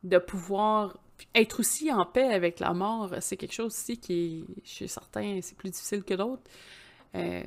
de 0.04 0.18
pouvoir 0.18 0.98
être 1.34 1.60
aussi 1.60 1.90
en 1.92 2.04
paix 2.04 2.32
avec 2.32 2.60
la 2.60 2.72
mort. 2.72 3.10
C'est 3.20 3.36
quelque 3.36 3.54
chose 3.54 3.72
aussi 3.74 3.98
qui 3.98 4.44
est, 4.58 4.66
chez 4.66 4.88
certains, 4.88 5.40
c'est 5.42 5.56
plus 5.56 5.70
difficile 5.70 6.04
que 6.04 6.14
d'autres. 6.14 6.42
Euh, 7.14 7.42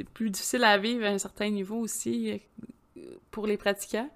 c'est 0.00 0.08
plus 0.08 0.30
difficile 0.30 0.64
à 0.64 0.78
vivre 0.78 1.04
à 1.04 1.10
un 1.10 1.18
certain 1.18 1.50
niveau 1.50 1.76
aussi 1.76 2.40
euh, 2.96 3.02
pour 3.30 3.46
les 3.46 3.58
pratiquants. 3.58 4.10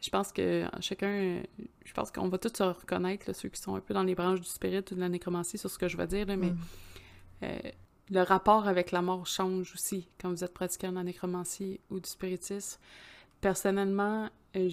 Je 0.00 0.10
pense 0.10 0.30
que 0.32 0.64
chacun, 0.80 1.42
je 1.84 1.92
pense 1.92 2.10
qu'on 2.12 2.28
va 2.28 2.38
tous 2.38 2.52
se 2.56 2.62
reconnaître, 2.62 3.34
ceux 3.34 3.48
qui 3.48 3.60
sont 3.60 3.74
un 3.74 3.80
peu 3.80 3.94
dans 3.94 4.02
les 4.04 4.14
branches 4.14 4.40
du 4.40 4.46
spirit 4.46 4.84
ou 4.90 4.94
de 4.94 5.00
la 5.00 5.08
nécromancie, 5.08 5.58
sur 5.58 5.70
ce 5.70 5.78
que 5.78 5.88
je 5.88 5.96
vais 5.96 6.06
dire, 6.06 6.26
mais 6.28 6.36
mm. 6.36 6.58
euh, 7.42 7.58
le 8.10 8.20
rapport 8.20 8.68
avec 8.68 8.92
la 8.92 9.02
mort 9.02 9.26
change 9.26 9.72
aussi 9.74 10.08
quand 10.20 10.30
vous 10.30 10.44
êtes 10.44 10.54
pratiquant 10.54 10.90
de 10.90 10.96
la 10.96 11.04
nécromancie 11.04 11.80
ou 11.90 11.98
du 11.98 12.08
spiritisme. 12.08 12.78
Personnellement, 13.40 14.28
euh, 14.56 14.70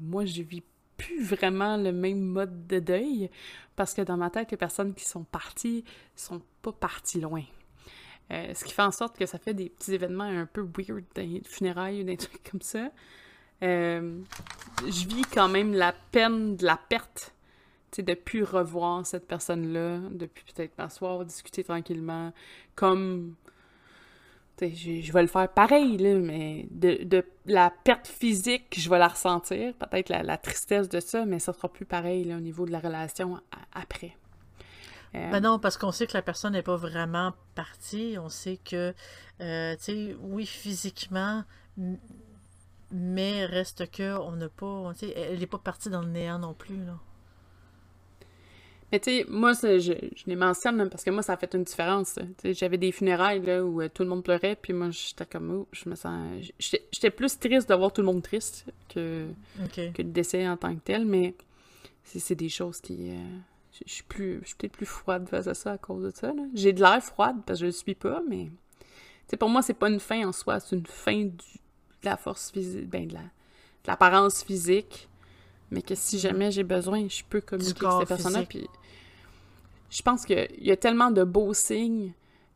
moi, 0.00 0.26
je 0.26 0.42
vis 0.42 0.62
plus 0.98 1.22
vraiment 1.22 1.76
le 1.76 1.92
même 1.92 2.20
mode 2.20 2.66
de 2.66 2.78
deuil 2.78 3.30
parce 3.74 3.94
que 3.94 4.02
dans 4.02 4.16
ma 4.16 4.28
tête, 4.28 4.50
les 4.50 4.56
personnes 4.56 4.92
qui 4.92 5.04
sont 5.04 5.24
parties 5.24 5.84
sont 6.14 6.42
pas 6.60 6.72
parties 6.72 7.20
loin. 7.20 7.44
Euh, 8.32 8.54
ce 8.54 8.64
qui 8.64 8.72
fait 8.72 8.82
en 8.82 8.90
sorte 8.90 9.18
que 9.18 9.26
ça 9.26 9.38
fait 9.38 9.54
des 9.54 9.68
petits 9.68 9.94
événements 9.94 10.24
un 10.24 10.46
peu 10.46 10.66
weird, 10.76 11.04
des 11.14 11.42
funérailles 11.44 12.00
ou 12.00 12.04
des 12.04 12.16
trucs 12.16 12.42
comme 12.50 12.62
ça. 12.62 12.90
Euh, 13.62 14.18
je 14.80 15.06
vis 15.06 15.24
quand 15.32 15.48
même 15.48 15.74
la 15.74 15.94
peine 16.10 16.56
de 16.56 16.64
la 16.64 16.76
perte 16.76 17.34
de 18.02 18.14
plus 18.14 18.42
revoir 18.42 19.06
cette 19.06 19.26
personne-là, 19.26 19.98
depuis 20.10 20.44
peut-être 20.52 20.76
m'asseoir, 20.78 21.24
discuter 21.24 21.62
tranquillement, 21.62 22.32
comme 22.74 23.34
je, 24.60 25.12
vais 25.12 25.22
le 25.22 25.28
faire 25.28 25.48
pareil, 25.48 25.96
là, 25.98 26.14
mais 26.14 26.66
de, 26.70 27.24
la 27.46 27.70
perte 27.70 28.06
physique, 28.06 28.74
je 28.76 28.88
vais 28.88 28.98
la 28.98 29.08
ressentir, 29.08 29.74
peut-être 29.74 30.08
la, 30.08 30.36
tristesse 30.38 30.88
de 30.88 31.00
ça, 31.00 31.24
mais 31.24 31.38
ça 31.38 31.52
sera 31.52 31.68
plus 31.68 31.84
pareil 31.84 32.34
au 32.34 32.40
niveau 32.40 32.66
de 32.66 32.72
la 32.72 32.80
relation 32.80 33.40
après. 33.72 34.16
Euh, 35.14 35.30
ben 35.30 35.40
non, 35.40 35.58
parce 35.58 35.76
qu'on 35.76 35.92
sait 35.92 36.06
que 36.06 36.14
la 36.14 36.22
personne 36.22 36.54
n'est 36.54 36.62
pas 36.62 36.76
vraiment 36.76 37.34
partie. 37.54 38.16
On 38.18 38.28
sait 38.28 38.58
que, 38.64 38.92
euh, 39.40 39.76
tu 39.76 39.82
sais, 39.82 40.16
oui, 40.20 40.44
physiquement, 40.44 41.44
mais 42.90 43.44
reste 43.44 43.90
que 43.90 44.18
on 44.18 44.32
n'a 44.32 44.48
pas, 44.48 44.92
elle 45.16 45.38
n'est 45.38 45.46
pas 45.46 45.58
partie 45.58 45.90
dans 45.90 46.02
le 46.02 46.08
néant 46.08 46.38
non 46.38 46.54
plus, 46.54 46.84
là. 46.84 46.98
Mais 48.92 49.00
tu 49.00 49.10
sais, 49.10 49.26
moi, 49.28 49.54
je, 49.54 49.80
je, 49.80 50.22
les 50.26 50.36
mentionne 50.36 50.88
parce 50.88 51.02
que 51.02 51.10
moi, 51.10 51.22
ça 51.22 51.32
a 51.32 51.36
fait 51.36 51.52
une 51.54 51.64
différence. 51.64 52.16
J'avais 52.44 52.78
des 52.78 52.92
funérailles 52.92 53.44
là, 53.44 53.64
où 53.64 53.80
euh, 53.80 53.88
tout 53.92 54.04
le 54.04 54.08
monde 54.08 54.22
pleurait, 54.22 54.56
puis 54.60 54.72
moi, 54.72 54.90
j'étais 54.90 55.26
comme, 55.26 55.50
oh, 55.50 55.68
je 55.72 55.88
me 55.88 55.96
sens. 55.96 56.46
J'étais 56.60 57.10
plus 57.10 57.36
triste 57.38 57.68
de 57.68 57.74
voir 57.74 57.92
tout 57.92 58.02
le 58.02 58.06
monde 58.06 58.22
triste 58.22 58.66
que, 58.88 59.26
que 59.74 60.02
le 60.02 60.10
décès 60.10 60.46
en 60.46 60.56
tant 60.56 60.74
que 60.74 60.80
tel, 60.80 61.06
mais 61.06 61.34
c'est 62.04 62.34
des 62.36 62.48
choses 62.48 62.80
qui. 62.80 63.10
Euh, 63.10 63.38
je 63.86 63.92
suis 63.92 64.02
plus 64.04 64.40
je 64.42 64.48
suis 64.48 64.56
peut-être 64.56 64.76
plus 64.76 64.86
froide 64.86 65.28
face 65.28 65.46
à 65.46 65.54
ça 65.54 65.72
à 65.72 65.78
cause 65.78 66.04
de 66.04 66.10
ça. 66.10 66.32
J'ai 66.54 66.72
de 66.72 66.80
l'air 66.80 67.02
froide 67.02 67.36
parce 67.46 67.58
que 67.58 67.62
je 67.62 67.66
le 67.66 67.72
suis 67.72 67.94
pas, 67.94 68.22
mais. 68.28 68.50
sais 69.28 69.36
pour 69.36 69.48
moi, 69.48 69.62
c'est 69.62 69.74
pas 69.74 69.88
une 69.88 70.00
fin 70.00 70.28
en 70.28 70.32
soi, 70.32 70.60
c'est 70.60 70.76
une 70.76 70.86
fin 70.86 71.24
du, 71.24 71.30
de 71.30 72.04
la 72.04 72.16
force 72.16 72.50
physique, 72.50 72.88
ben, 72.88 73.06
de 73.08 73.16
l'apparence 73.86 74.42
physique 74.42 75.08
mais 75.74 75.82
que 75.82 75.94
si 75.94 76.16
mhm. 76.16 76.22
jamais 76.22 76.50
j'ai 76.50 76.62
besoin, 76.62 77.06
je 77.08 77.22
peux 77.28 77.40
communiquer 77.40 77.86
avec 77.86 78.00
cette 78.00 78.08
personne-là. 78.08 78.44
Puis 78.48 78.66
je 79.90 80.02
pense 80.02 80.24
qu'il 80.24 80.48
y 80.58 80.70
a 80.70 80.76
tellement 80.76 81.10
de 81.10 81.24
beaux 81.24 81.52
signes 81.52 82.12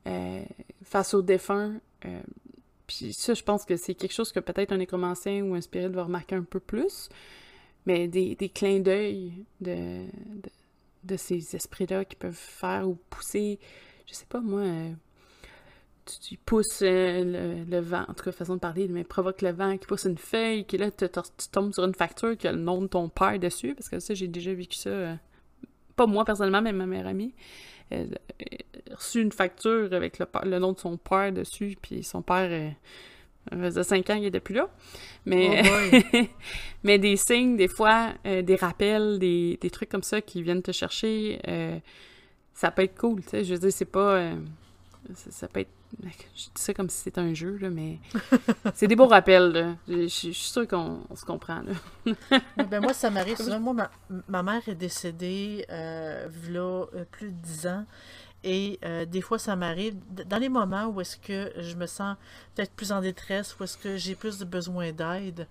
euh, 0.07 0.42
face 0.85 1.14
aux 1.14 1.22
défunts. 1.22 1.74
Euh, 2.04 2.20
puis 2.87 3.12
ça, 3.12 3.35
je 3.35 3.42
pense 3.42 3.64
que 3.64 3.76
c'est 3.76 3.94
quelque 3.94 4.14
chose 4.14 4.33
que 4.33 4.40
peut-être 4.40 4.72
un 4.72 4.78
nécromancien 4.78 5.42
ou 5.42 5.54
un 5.54 5.61
spirit 5.61 5.88
va 5.88 6.04
remarquer 6.04 6.37
un 6.37 6.42
peu 6.42 6.61
plus. 6.61 7.09
Mais 7.87 8.07
des, 8.07 8.35
des 8.35 8.48
clins 8.48 8.81
d'œil 8.81 9.33
de, 9.61 10.04
de, 10.07 10.50
ces 11.16 11.57
esprits-là 11.57 12.05
qui 12.05 12.16
peuvent 12.16 12.33
faire 12.35 12.88
ou 12.88 12.99
pousser, 13.11 13.59
je 14.07 14.14
sais 14.14 14.27
pas 14.27 14.40
moi, 14.40 14.61
euh, 14.61 14.92
tu, 16.23 16.37
pousses 16.38 16.83
le, 16.83 17.81
vent, 17.81 18.05
en 18.09 18.14
tout 18.14 18.25
cas 18.25 18.33
façon 18.33 18.55
de 18.55 18.61
parler, 18.61 18.88
mais 18.88 19.05
provoque 19.05 19.42
le 19.42 19.51
vent, 19.51 19.77
qui 19.77 19.87
pousse 19.87 20.05
une 20.05 20.18
feuille, 20.18 20.64
qui 20.64 20.79
là, 20.79 20.90
tu, 20.90 21.07
tombes 21.53 21.73
sur 21.73 21.85
une 21.85 21.94
facture 21.94 22.37
qui 22.37 22.49
a 22.49 22.53
le 22.53 22.59
nom 22.59 22.83
de 22.83 22.87
ton 22.87 23.09
père 23.09 23.38
dessus, 23.38 23.75
parce 23.75 23.88
que 23.88 24.01
ça, 24.01 24.14
j'ai 24.14 24.29
déjà 24.29 24.53
vécu 24.55 24.77
ça 24.77 25.18
pas 25.97 26.07
moi 26.07 26.25
personnellement, 26.25 26.62
mais 26.62 26.73
ma 26.73 26.87
mère 26.87 27.07
amie, 27.07 27.35
reçu 28.92 29.21
une 29.21 29.33
facture 29.33 29.92
avec 29.92 30.18
le, 30.18 30.59
nom 30.59 30.73
de 30.73 30.79
son 30.79 30.97
père 30.97 31.33
dessus, 31.33 31.77
puis 31.81 32.03
son 32.03 32.23
père, 32.23 32.73
euh, 33.53 33.65
faisait 33.65 33.83
cinq 33.85 34.11
ans 34.11 34.15
qu'il 34.15 34.25
n'était 34.25 34.41
plus 34.41 34.55
là. 34.55 34.69
Mais, 35.27 35.63
oh 35.65 36.19
mais 36.83 36.99
des 36.99 37.17
signes, 37.17 37.57
des 37.57 37.69
fois, 37.69 38.15
euh, 38.27 38.43
des 38.43 38.57
rappels, 38.57 39.19
des, 39.19 39.59
trucs 39.73 39.89
comme 39.89 40.03
ça 40.03 40.21
qui 40.21 40.43
viennent 40.43 40.63
te 40.63 40.73
chercher, 40.73 41.41
euh, 41.49 41.79
ça 42.55 42.71
peut 42.71 42.83
être 42.83 42.99
cool, 42.99 43.23
tu 43.23 43.31
sais. 43.31 43.45
Je 43.45 43.55
veux 43.55 43.61
dire, 43.61 43.73
c'est 43.73 43.85
pas 43.85 44.33
ça, 45.15 45.49
peut 45.49 45.61
être. 45.61 45.71
Je 46.03 46.45
dis 46.55 46.63
ça 46.63 46.75
comme 46.75 46.91
si 46.91 46.99
c'était 46.99 47.21
un 47.21 47.33
jeu, 47.33 47.57
là, 47.57 47.71
mais 47.71 47.99
c'est 48.75 48.87
des 48.87 48.97
beaux 48.97 49.07
rappels. 49.07 49.53
Là. 49.53 49.77
Je, 49.89 50.07
suis 50.07 50.35
sûre 50.35 50.69
qu'on 50.69 51.01
se 51.15 51.25
comprend. 51.25 51.63
Là. 51.63 52.41
ben 52.65 52.81
moi, 52.81 52.93
ça 52.93 53.11
m'arrive 53.11 53.37
souvent. 53.43 53.59
Moi, 53.59 53.89
ma, 54.29 54.43
mère 54.43 54.69
est 54.69 54.75
décédée 54.75 55.65
euh, 55.71 56.29
là, 56.51 56.85
euh, 56.95 57.05
plus 57.11 57.31
de 57.31 57.37
dix 57.37 57.67
ans. 57.67 57.85
Et 58.44 58.79
euh, 58.85 59.05
des 59.05 59.20
fois, 59.20 59.38
ça 59.38 59.57
m'arrive, 59.57 59.96
dans 60.11 60.38
les 60.38 60.48
moments 60.48 60.87
où 60.87 61.01
est-ce 61.01 61.16
que 61.16 61.53
je 61.61 61.74
me 61.74 61.87
sens 61.87 62.16
peut-être 62.55 62.72
plus 62.72 62.92
en 62.92 63.01
détresse, 63.01 63.59
où 63.59 63.64
est-ce 63.64 63.77
que 63.77 63.96
j'ai 63.96 64.14
plus 64.14 64.38
de 64.38 64.44
besoin 64.44 64.92
d'aide, 64.92 65.48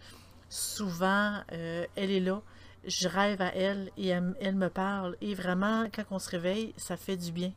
souvent, 0.50 1.42
elle 1.50 1.88
est 2.12 2.22
là. 2.22 2.42
Je 2.86 3.10
rêve 3.10 3.42
à 3.42 3.54
elle 3.54 3.92
et 3.98 4.08
elle, 4.08 4.56
me 4.56 4.70
parle. 4.70 5.18
Et 5.20 5.36
vraiment, 5.36 5.88
quand 5.94 6.04
on 6.12 6.20
se 6.20 6.30
réveille, 6.30 6.74
ça 6.78 6.96
fait 6.96 7.18
du 7.18 7.34
bien. 7.34 7.52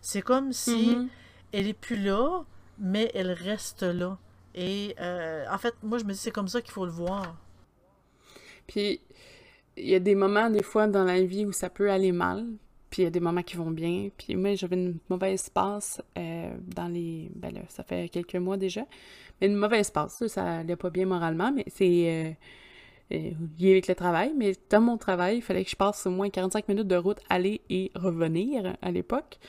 C'est 0.00 0.22
comme 0.22 0.52
si 0.52 0.94
mm-hmm 0.94 1.08
elle 1.52 1.68
est 1.68 1.74
plus 1.74 1.96
là, 1.96 2.44
mais 2.78 3.10
elle 3.14 3.32
reste 3.32 3.82
là. 3.82 4.18
Et 4.54 4.94
euh, 5.00 5.44
en 5.50 5.58
fait, 5.58 5.74
moi, 5.82 5.98
je 5.98 6.04
me 6.04 6.12
dis, 6.12 6.18
c'est 6.18 6.30
comme 6.30 6.48
ça 6.48 6.60
qu'il 6.60 6.72
faut 6.72 6.84
le 6.84 6.92
voir. 6.92 7.36
Puis, 8.66 9.00
il 9.76 9.88
y 9.88 9.94
a 9.94 10.00
des 10.00 10.14
moments, 10.14 10.50
des 10.50 10.62
fois, 10.62 10.86
dans 10.86 11.04
la 11.04 11.22
vie 11.22 11.44
où 11.44 11.52
ça 11.52 11.70
peut 11.70 11.90
aller 11.90 12.12
mal. 12.12 12.46
Puis, 12.96 13.02
il 13.02 13.04
y 13.04 13.08
a 13.08 13.10
des 13.10 13.20
moments 13.20 13.42
qui 13.42 13.56
vont 13.58 13.70
bien. 13.70 14.08
Puis, 14.16 14.36
moi, 14.36 14.54
j'avais 14.54 14.74
une 14.74 14.96
mauvaise 15.10 15.50
passe 15.50 16.00
euh, 16.16 16.48
dans 16.74 16.88
les... 16.88 17.30
Ben 17.34 17.52
là, 17.52 17.60
ça 17.68 17.82
fait 17.82 18.08
quelques 18.08 18.36
mois 18.36 18.56
déjà. 18.56 18.86
Mais 19.38 19.48
une 19.48 19.56
mauvaise 19.56 19.90
passe, 19.90 20.26
ça 20.28 20.60
allait 20.60 20.76
pas 20.76 20.88
bien 20.88 21.04
moralement, 21.04 21.52
mais 21.52 21.66
c'est... 21.66 22.36
Euh, 23.10 23.30
lié 23.58 23.72
avec 23.72 23.86
le 23.86 23.94
travail, 23.94 24.32
mais 24.34 24.54
dans 24.70 24.80
mon 24.80 24.96
travail, 24.96 25.36
il 25.36 25.42
fallait 25.42 25.62
que 25.62 25.68
je 25.70 25.76
passe 25.76 26.06
au 26.06 26.10
moins 26.10 26.30
45 26.30 26.68
minutes 26.68 26.88
de 26.88 26.96
route 26.96 27.18
aller 27.28 27.60
et 27.68 27.92
revenir 27.94 28.74
à 28.80 28.90
l'époque. 28.90 29.40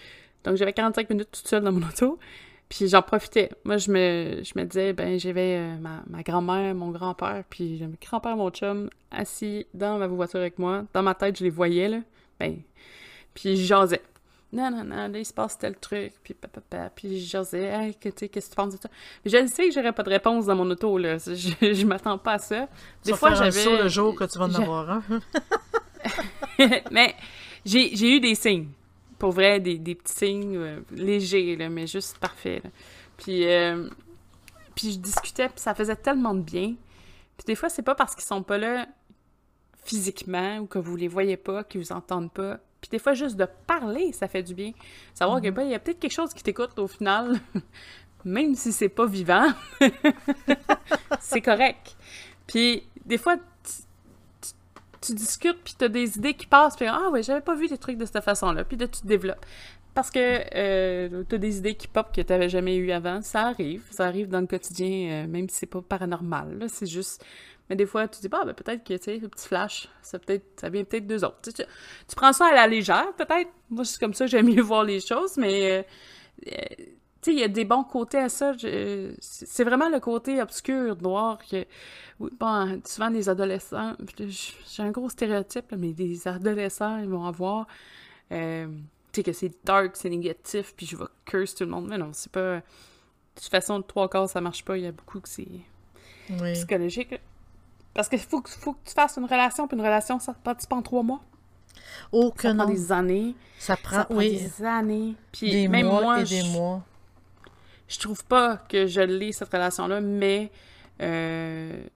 Donc, 0.43 0.57
j'avais 0.57 0.73
45 0.73 1.09
minutes 1.09 1.29
toute 1.31 1.47
seule 1.47 1.63
dans 1.63 1.71
mon 1.71 1.87
auto. 1.87 2.19
Puis 2.67 2.89
j'en 2.89 3.01
profitais. 3.01 3.49
Moi, 3.63 3.77
je 3.77 3.89
me, 3.89 4.43
je 4.43 4.59
me 4.59 4.65
disais, 4.65 4.91
ben, 4.91 5.17
j'avais 5.17 5.55
euh, 5.55 5.77
ma, 5.77 6.03
ma 6.07 6.21
grand-mère, 6.21 6.75
mon 6.75 6.91
grand-père, 6.91 7.45
puis 7.49 7.79
mon 7.81 7.95
grand-père, 8.01 8.35
mon 8.35 8.49
chum, 8.49 8.89
assis 9.09 9.65
dans 9.73 9.99
ma 9.99 10.07
voiture 10.07 10.41
avec 10.41 10.59
moi. 10.59 10.83
Dans 10.93 11.01
ma 11.01 11.15
tête, 11.15 11.37
je 11.39 11.45
les 11.45 11.49
voyais, 11.49 11.87
là. 11.87 12.01
Ben, 12.41 12.57
puis 13.37 13.55
je 13.55 13.65
jasais. 13.65 14.01
Non, 14.51 14.71
non, 14.71 14.83
non, 14.83 15.07
là, 15.09 15.19
il 15.19 15.25
se 15.25 15.33
passe 15.33 15.59
tel 15.59 15.75
truc, 15.75 16.13
puis 16.23 16.33
papa, 16.33 16.89
puis 16.95 17.19
je 17.19 17.29
jasais, 17.29 17.65
hey, 17.65 17.93
qu'est-ce 17.95 18.25
que 18.25 18.39
tu 18.39 18.55
penses 18.55 18.73
de 18.73 18.81
ça? 18.81 18.89
Je 19.23 19.45
sais 19.45 19.67
que 19.67 19.73
j'aurais 19.73 19.91
pas 19.91 20.01
de 20.01 20.09
réponse 20.09 20.45
dans 20.47 20.55
mon 20.55 20.67
auto, 20.71 20.97
là. 20.97 21.17
Je, 21.17 21.33
je 21.73 21.85
m'attends 21.85 22.17
pas 22.17 22.33
à 22.33 22.39
ça. 22.39 22.67
Des 23.03 23.13
fois, 23.13 23.35
j'avais. 23.35 23.83
le 23.83 23.87
jour 23.89 24.15
que 24.15 24.23
tu 24.23 24.39
vas 24.39 24.45
en 24.45 24.53
avoir 24.55 24.89
un. 24.89 25.03
Mais 26.91 27.13
j'ai 27.63 28.15
eu 28.15 28.19
des 28.19 28.33
signes 28.33 28.69
pour 29.19 29.31
vrai, 29.31 29.59
des, 29.59 29.77
des 29.77 29.95
petits 29.95 30.13
signes 30.13 30.57
euh, 30.57 30.79
légers, 30.91 31.55
là, 31.55 31.69
mais 31.69 31.87
juste 31.87 32.17
parfaits. 32.19 32.63
Puis, 33.17 33.47
euh, 33.47 33.89
puis 34.75 34.91
je 34.91 34.99
discutais, 34.99 35.49
puis 35.49 35.59
ça 35.59 35.73
faisait 35.73 35.95
tellement 35.95 36.35
de 36.35 36.41
bien. 36.41 36.75
Puis 37.37 37.45
des 37.45 37.55
fois, 37.55 37.69
c'est 37.69 37.81
pas 37.81 37.95
parce 37.95 38.15
qu'ils 38.15 38.25
sont 38.25 38.43
pas 38.43 38.57
là 38.57 38.87
physiquement 39.83 40.57
ou 40.59 40.67
que 40.67 40.79
vous 40.79 40.95
les 40.95 41.07
voyez 41.07 41.37
pas, 41.37 41.63
qu'ils 41.63 41.81
vous 41.81 41.91
entendent 41.91 42.31
pas. 42.31 42.59
Puis 42.81 42.89
des 42.89 42.99
fois, 42.99 43.13
juste 43.13 43.35
de 43.35 43.47
parler, 43.65 44.11
ça 44.11 44.27
fait 44.27 44.43
du 44.43 44.53
bien. 44.53 44.71
Savoir 45.13 45.41
qu'il 45.41 45.51
y 45.51 45.73
a 45.73 45.79
peut-être 45.79 45.99
quelque 45.99 46.11
chose 46.11 46.33
qui 46.33 46.43
t'écoute 46.43 46.77
au 46.77 46.87
final, 46.87 47.39
même 48.25 48.55
si 48.55 48.71
c'est 48.71 48.89
pas 48.89 49.05
vivant. 49.05 49.47
c'est 51.19 51.41
correct. 51.41 51.95
Puis 52.45 52.83
des 53.05 53.17
fois, 53.17 53.37
tu 55.01 55.13
discutes, 55.13 55.59
puis 55.63 55.75
tu 55.77 55.85
as 55.85 55.89
des 55.89 56.17
idées 56.17 56.33
qui 56.33 56.45
passent, 56.45 56.75
puis 56.75 56.87
ah 56.87 57.09
ouais, 57.11 57.23
j'avais 57.23 57.41
pas 57.41 57.55
vu 57.55 57.67
des 57.67 57.77
trucs 57.77 57.97
de 57.97 58.05
cette 58.05 58.23
façon-là, 58.23 58.63
puis 58.63 58.77
là, 58.77 58.87
tu 58.87 59.01
te 59.01 59.07
développes. 59.07 59.45
Parce 59.97 60.11
que 60.11 60.19
euh, 60.55 61.23
tu 61.27 61.33
as 61.33 61.37
des 61.39 61.57
idées 61.57 61.73
qui 61.73 61.87
pop 61.87 62.15
que 62.15 62.21
tu 62.21 62.31
n'avais 62.31 62.49
jamais 62.49 62.75
eu 62.75 62.91
avant. 62.91 63.23
Ça 63.23 63.47
arrive. 63.47 63.83
Ça 63.89 64.05
arrive 64.05 64.27
dans 64.27 64.41
le 64.41 64.45
quotidien, 64.45 65.23
euh, 65.23 65.27
même 65.27 65.49
si 65.49 65.55
c'est 65.55 65.65
pas 65.65 65.81
paranormal. 65.81 66.67
C'est 66.69 66.85
juste. 66.85 67.25
Mais 67.69 67.75
des 67.75 67.85
fois, 67.85 68.07
tu 68.07 68.21
dis, 68.21 68.29
bah, 68.29 68.43
ben, 68.45 68.53
peut-être 68.53 68.83
que, 68.83 68.93
tu 68.93 69.03
sais, 69.03 69.17
le 69.17 69.27
petit 69.27 69.47
flash, 69.47 69.89
ça, 70.01 70.19
peut 70.19 70.39
ça 70.55 70.69
vient 70.69 70.83
peut-être 70.83 71.05
d'eux 71.05 71.23
autres. 71.23 71.39
Tu, 71.43 71.51
tu, 71.53 72.15
prends 72.15 72.33
ça 72.33 72.47
à 72.47 72.53
la 72.53 72.67
légère, 72.67 73.13
peut-être. 73.17 73.49
Moi, 73.69 73.83
c'est 73.83 73.99
comme 73.99 74.13
ça 74.13 74.25
que 74.25 74.31
j'aime 74.31 74.47
mieux 74.47 74.61
voir 74.61 74.83
les 74.83 74.99
choses, 74.99 75.37
mais. 75.37 75.85
Euh, 76.45 76.53
tu 77.21 77.31
sais, 77.31 77.33
il 77.33 77.39
y 77.39 77.43
a 77.43 77.47
des 77.47 77.65
bons 77.65 77.83
côtés 77.83 78.19
à 78.19 78.29
ça. 78.29 78.53
C'est 79.19 79.63
vraiment 79.63 79.89
le 79.89 79.99
côté 79.99 80.41
obscur, 80.41 80.95
noir, 81.01 81.39
que 81.49 81.65
bon, 82.19 82.81
souvent 82.85 83.09
les 83.09 83.27
adolescents, 83.27 83.95
j'ai 84.17 84.83
un 84.83 84.91
gros 84.91 85.09
stéréotype, 85.09 85.73
mais 85.77 85.93
des 85.93 86.27
adolescents, 86.27 86.99
ils 86.99 87.09
vont 87.09 87.25
avoir, 87.25 87.67
euh, 88.31 88.67
tu 89.11 89.15
sais, 89.15 89.23
que 89.23 89.33
c'est 89.33 89.51
dark, 89.65 89.95
c'est 89.95 90.09
négatif, 90.09 90.73
puis 90.77 90.85
je 90.85 90.95
vais 90.95 91.05
curse 91.25 91.55
tout 91.55 91.63
le 91.63 91.71
monde. 91.71 91.87
Mais 91.89 91.97
non, 91.97 92.11
c'est 92.13 92.31
pas. 92.31 92.57
De 92.57 93.41
toute 93.41 93.51
façon, 93.51 93.81
trois 93.81 94.09
quarts, 94.09 94.29
ça 94.29 94.39
marche 94.39 94.63
pas. 94.63 94.77
Il 94.77 94.83
y 94.83 94.87
a 94.87 94.91
beaucoup 94.91 95.19
que 95.19 95.29
c'est 95.29 95.47
psychologique. 96.53 97.19
Parce 97.97 98.09
qu'il 98.09 98.19
faut, 98.19 98.43
faut 98.45 98.73
que 98.73 98.85
tu 98.85 98.93
fasses 98.93 99.17
une 99.17 99.25
relation, 99.25 99.67
puis 99.67 99.75
une 99.75 99.83
relation, 99.83 100.19
ça 100.19 100.31
ne 100.33 100.37
pas 100.53 100.55
en 100.69 100.83
trois 100.83 101.01
mois? 101.01 101.19
Oh, 102.11 102.29
que 102.29 102.43
ça 102.43 102.53
prend 102.53 102.65
des 102.67 102.91
années. 102.91 103.35
Ça 103.57 103.75
prend, 103.75 104.05
oui. 104.11 104.37
des 104.37 104.63
années. 104.63 105.15
Puis 105.31 105.49
des 105.49 105.67
même 105.67 105.87
mois 105.87 106.01
moi, 106.01 106.21
et 106.21 106.23
des 106.23 106.43
mois. 106.43 106.85
Je 107.87 107.97
trouve 107.97 108.23
pas 108.23 108.57
que 108.57 108.85
je 108.85 109.01
l'ai, 109.01 109.31
cette 109.31 109.51
relation-là, 109.51 109.99
mais 109.99 110.51
euh, 111.01 111.87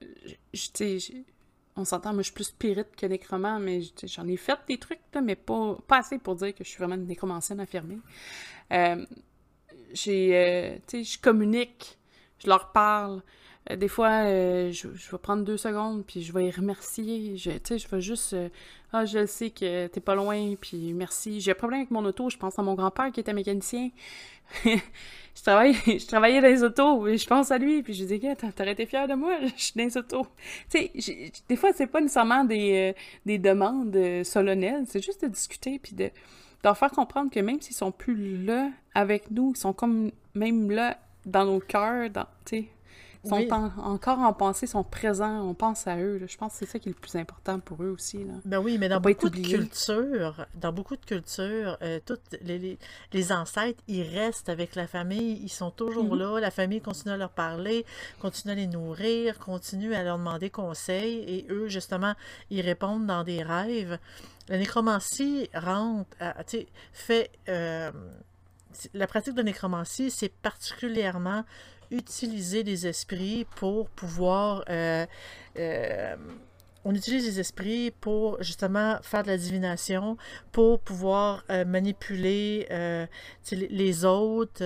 on 1.75 1.85
s'entend, 1.85 2.13
moi 2.13 2.23
je 2.23 2.29
suis 2.29 2.33
plus 2.33 2.45
spirit 2.45 2.81
que 2.97 3.05
nécromant, 3.05 3.59
mais 3.59 3.81
j'en 4.05 4.27
ai 4.27 4.37
fait 4.37 4.57
des 4.67 4.79
trucs, 4.79 4.97
mais 5.23 5.35
pas, 5.35 5.77
pas 5.85 5.99
assez 5.99 6.17
pour 6.17 6.33
dire 6.33 6.55
que 6.55 6.63
je 6.63 6.69
suis 6.69 6.79
vraiment 6.79 6.95
une 6.95 7.05
nécromancienne 7.05 7.59
affirmée. 7.59 7.99
Euh, 8.73 9.05
j'ai, 9.93 10.31
euh, 10.35 10.77
tu 10.87 11.03
sais, 11.05 11.13
je 11.13 11.19
communique, 11.19 11.99
je 12.39 12.47
leur 12.47 12.71
parle. 12.71 13.21
Euh, 13.69 13.75
des 13.75 13.87
fois, 13.87 14.23
je, 14.71 14.87
vais 14.87 15.17
prendre 15.17 15.43
deux 15.43 15.57
secondes, 15.57 16.03
puis 16.05 16.23
je 16.23 16.33
vais 16.33 16.43
les 16.43 16.51
remercier. 16.51 17.37
Je, 17.37 17.51
tu 17.51 17.59
sais, 17.63 17.77
je 17.77 17.87
vais 17.87 18.01
juste, 18.01 18.35
ah, 18.93 19.05
je 19.05 19.25
sais 19.25 19.51
que 19.51 19.87
t'es 19.87 19.99
pas 19.99 20.15
loin, 20.15 20.55
puis 20.59 20.93
merci. 20.93 21.41
J'ai 21.41 21.51
un 21.51 21.55
problème 21.55 21.81
avec 21.81 21.91
mon 21.91 22.03
auto, 22.05 22.29
je 22.29 22.37
pense 22.37 22.57
à 22.57 22.63
mon 22.63 22.73
grand-père 22.73 23.11
qui 23.11 23.19
était 23.19 23.33
mécanicien. 23.33 23.89
je, 24.65 25.41
travaille, 25.43 25.73
je 25.85 26.07
travaillais 26.07 26.41
dans 26.41 26.47
les 26.47 26.63
autos 26.63 27.07
et 27.07 27.17
je 27.17 27.27
pense 27.27 27.51
à 27.51 27.57
lui, 27.57 27.83
puis 27.83 27.93
je 27.93 28.05
dis, 28.05 28.19
t'aurais 28.55 28.71
été 28.71 28.85
fier 28.85 29.07
de 29.07 29.13
moi, 29.13 29.37
je 29.57 29.61
suis 29.61 29.73
dans 29.75 29.83
les 29.83 29.97
autos. 29.97 30.27
Tu 30.69 30.89
sais, 30.99 31.31
des 31.47 31.55
fois, 31.55 31.71
c'est 31.73 31.87
pas 31.87 32.01
nécessairement 32.01 32.43
des, 32.43 32.93
euh, 32.93 32.99
des 33.25 33.37
demandes 33.37 33.95
euh, 33.95 34.23
solennelles, 34.23 34.83
c'est 34.87 35.03
juste 35.03 35.23
de 35.23 35.27
discuter, 35.27 35.79
puis 35.79 35.93
de, 35.93 36.09
leur 36.63 36.77
faire 36.77 36.91
comprendre 36.91 37.31
que 37.31 37.39
même 37.39 37.59
s'ils 37.59 37.75
sont 37.75 37.91
plus 37.91 38.43
là 38.43 38.69
avec 38.93 39.31
nous, 39.31 39.53
ils 39.55 39.59
sont 39.59 39.73
comme 39.73 40.11
même 40.35 40.69
là 40.69 40.97
dans 41.25 41.45
nos 41.45 41.59
cœurs, 41.59 42.09
tu 42.45 42.57
sais, 42.57 42.65
sont 43.23 43.47
encore 43.77 44.19
en 44.19 44.33
pensée, 44.33 44.65
sont 44.67 44.83
présents, 44.83 45.47
on 45.47 45.53
pense 45.53 45.87
à 45.87 45.97
eux. 45.97 46.21
Je 46.27 46.37
pense 46.37 46.53
que 46.53 46.59
c'est 46.59 46.65
ça 46.65 46.79
qui 46.79 46.89
est 46.89 46.93
le 46.93 46.99
plus 46.99 47.15
important 47.15 47.59
pour 47.59 47.83
eux 47.83 47.89
aussi. 47.89 48.23
Là. 48.23 48.33
Ben 48.45 48.59
oui, 48.59 48.77
mais 48.79 48.89
dans 48.89 48.99
beaucoup 48.99 49.29
de 49.29 49.39
cultures, 49.39 50.45
dans 50.55 50.73
beaucoup 50.73 50.95
de 50.95 51.05
cultures, 51.05 51.77
euh, 51.81 51.99
toutes 52.05 52.37
les, 52.41 52.77
les, 53.13 53.31
ancêtres, 53.31 53.81
ils 53.87 54.03
restent 54.03 54.49
avec 54.49 54.75
la 54.75 54.87
famille, 54.87 55.39
ils 55.43 55.49
sont 55.49 55.71
toujours 55.71 56.15
mhm. 56.15 56.19
là, 56.19 56.39
la 56.39 56.51
famille 56.51 56.81
continue 56.81 57.13
à 57.13 57.17
leur 57.17 57.29
parler, 57.29 57.85
continue 58.19 58.53
à 58.53 58.55
les 58.55 58.67
nourrir, 58.67 59.37
continue 59.39 59.93
à 59.93 60.03
leur 60.03 60.17
demander 60.17 60.49
conseil, 60.49 61.19
et 61.27 61.45
eux, 61.49 61.67
justement, 61.67 62.13
ils 62.49 62.61
répondent 62.61 63.05
dans 63.05 63.23
des 63.23 63.43
rêves. 63.43 63.99
La 64.49 64.57
nécromancie 64.57 65.49
rentre, 65.53 66.09
tu 66.47 66.57
sais, 66.57 66.67
fait... 66.91 67.31
Euh, 67.49 67.91
la 68.93 69.05
pratique 69.05 69.35
de 69.35 69.41
nécromancie, 69.41 70.09
c'est 70.09 70.31
particulièrement 70.31 71.43
utiliser 71.91 72.63
les 72.63 72.87
esprits 72.87 73.45
pour 73.55 73.89
pouvoir... 73.89 74.63
Euh, 74.69 75.05
euh, 75.59 76.15
on 76.83 76.95
utilise 76.95 77.25
les 77.25 77.39
esprits 77.39 77.91
pour 77.91 78.41
justement 78.41 78.97
faire 79.03 79.21
de 79.21 79.27
la 79.27 79.37
divination, 79.37 80.17
pour 80.51 80.79
pouvoir 80.79 81.43
euh, 81.51 81.63
manipuler 81.63 82.67
les 83.51 84.05
autres. 84.05 84.63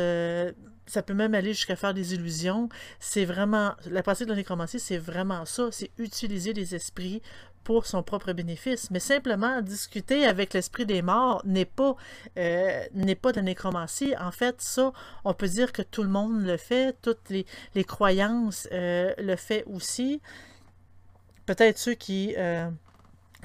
ça 0.87 1.01
peut 1.01 1.13
même 1.13 1.35
aller 1.35 1.53
jusqu'à 1.53 1.75
faire 1.75 1.93
des 1.93 2.13
illusions. 2.13 2.69
C'est 3.01 3.25
vraiment 3.25 3.73
la 3.89 4.01
pratique 4.01 4.27
de 4.27 4.31
la 4.31 4.37
nécromancie, 4.37 4.79
c'est 4.79 4.97
vraiment 4.97 5.43
ça. 5.43 5.67
C'est 5.71 5.91
utiliser 5.97 6.53
les 6.53 6.73
esprits 6.73 7.21
pour 7.65 7.87
son 7.87 8.03
propre 8.03 8.31
bénéfice, 8.31 8.91
mais 8.91 8.99
simplement 8.99 9.61
discuter 9.61 10.25
avec 10.25 10.53
l'esprit 10.53 10.85
des 10.85 11.01
morts 11.01 11.41
n'est 11.45 11.65
pas, 11.65 11.97
euh, 12.37 12.83
de 12.93 13.35
la 13.35 13.41
nécromancie. 13.41 14.13
En 14.17 14.31
fait, 14.31 14.61
ça, 14.61 14.93
on 15.25 15.33
peut 15.33 15.47
dire 15.47 15.73
que 15.73 15.81
tout 15.81 16.03
le 16.03 16.09
monde 16.09 16.45
le 16.45 16.57
fait, 16.57 16.95
toutes 17.01 17.29
les, 17.29 17.83
croyances 17.83 18.69
euh, 18.71 19.13
le 19.17 19.35
fait 19.35 19.65
aussi. 19.65 20.21
Peut-être 21.45 21.77
ceux 21.77 21.95
qui... 21.95 22.35
Euh, 22.37 22.69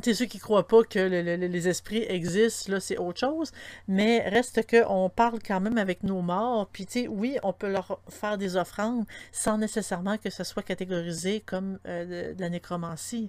ceux 0.02 0.24
qui 0.24 0.38
croient 0.38 0.66
pas 0.66 0.82
que 0.82 0.98
les 0.98 1.68
esprits 1.68 2.06
existent, 2.08 2.72
là, 2.72 2.80
c'est 2.80 2.96
autre 2.96 3.20
chose. 3.20 3.52
Mais 3.86 4.26
reste 4.28 4.64
que 4.66 4.82
on 4.88 5.10
parle 5.10 5.40
quand 5.46 5.60
même 5.60 5.76
avec 5.76 6.04
nos 6.04 6.22
morts. 6.22 6.68
Puis, 6.72 6.86
tu 6.86 7.02
sais, 7.02 7.08
oui, 7.08 7.36
on 7.42 7.52
peut 7.52 7.70
leur 7.70 8.00
faire 8.08 8.38
des 8.38 8.56
offrandes 8.56 9.04
sans 9.30 9.58
nécessairement 9.58 10.16
que 10.16 10.30
ce 10.30 10.42
soit 10.42 10.62
catégorisé 10.62 11.40
comme 11.40 11.78
de, 11.84 12.34
la 12.38 12.48
nécromancie. 12.48 13.28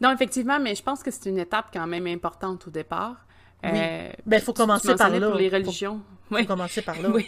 Non, 0.00 0.12
effectivement, 0.12 0.58
mais 0.60 0.74
je 0.74 0.82
pense 0.82 1.02
que 1.02 1.10
c'est 1.10 1.28
une 1.28 1.38
étape 1.38 1.66
quand 1.72 1.86
même 1.86 2.06
importante 2.06 2.66
au 2.66 2.70
départ. 2.70 3.26
Oui. 3.62 3.70
Euh, 3.72 4.10
ben, 4.26 4.36
il 4.38 4.42
faut 4.42 4.52
commencer 4.52 4.94
par 4.94 5.08
là. 5.08 5.28
pour 5.28 5.38
les 5.38 5.48
religions. 5.48 6.02
Faut, 6.28 6.36
oui. 6.36 6.46
commencer 6.46 6.82
par 6.82 7.00
là. 7.00 7.08
Oui. 7.08 7.26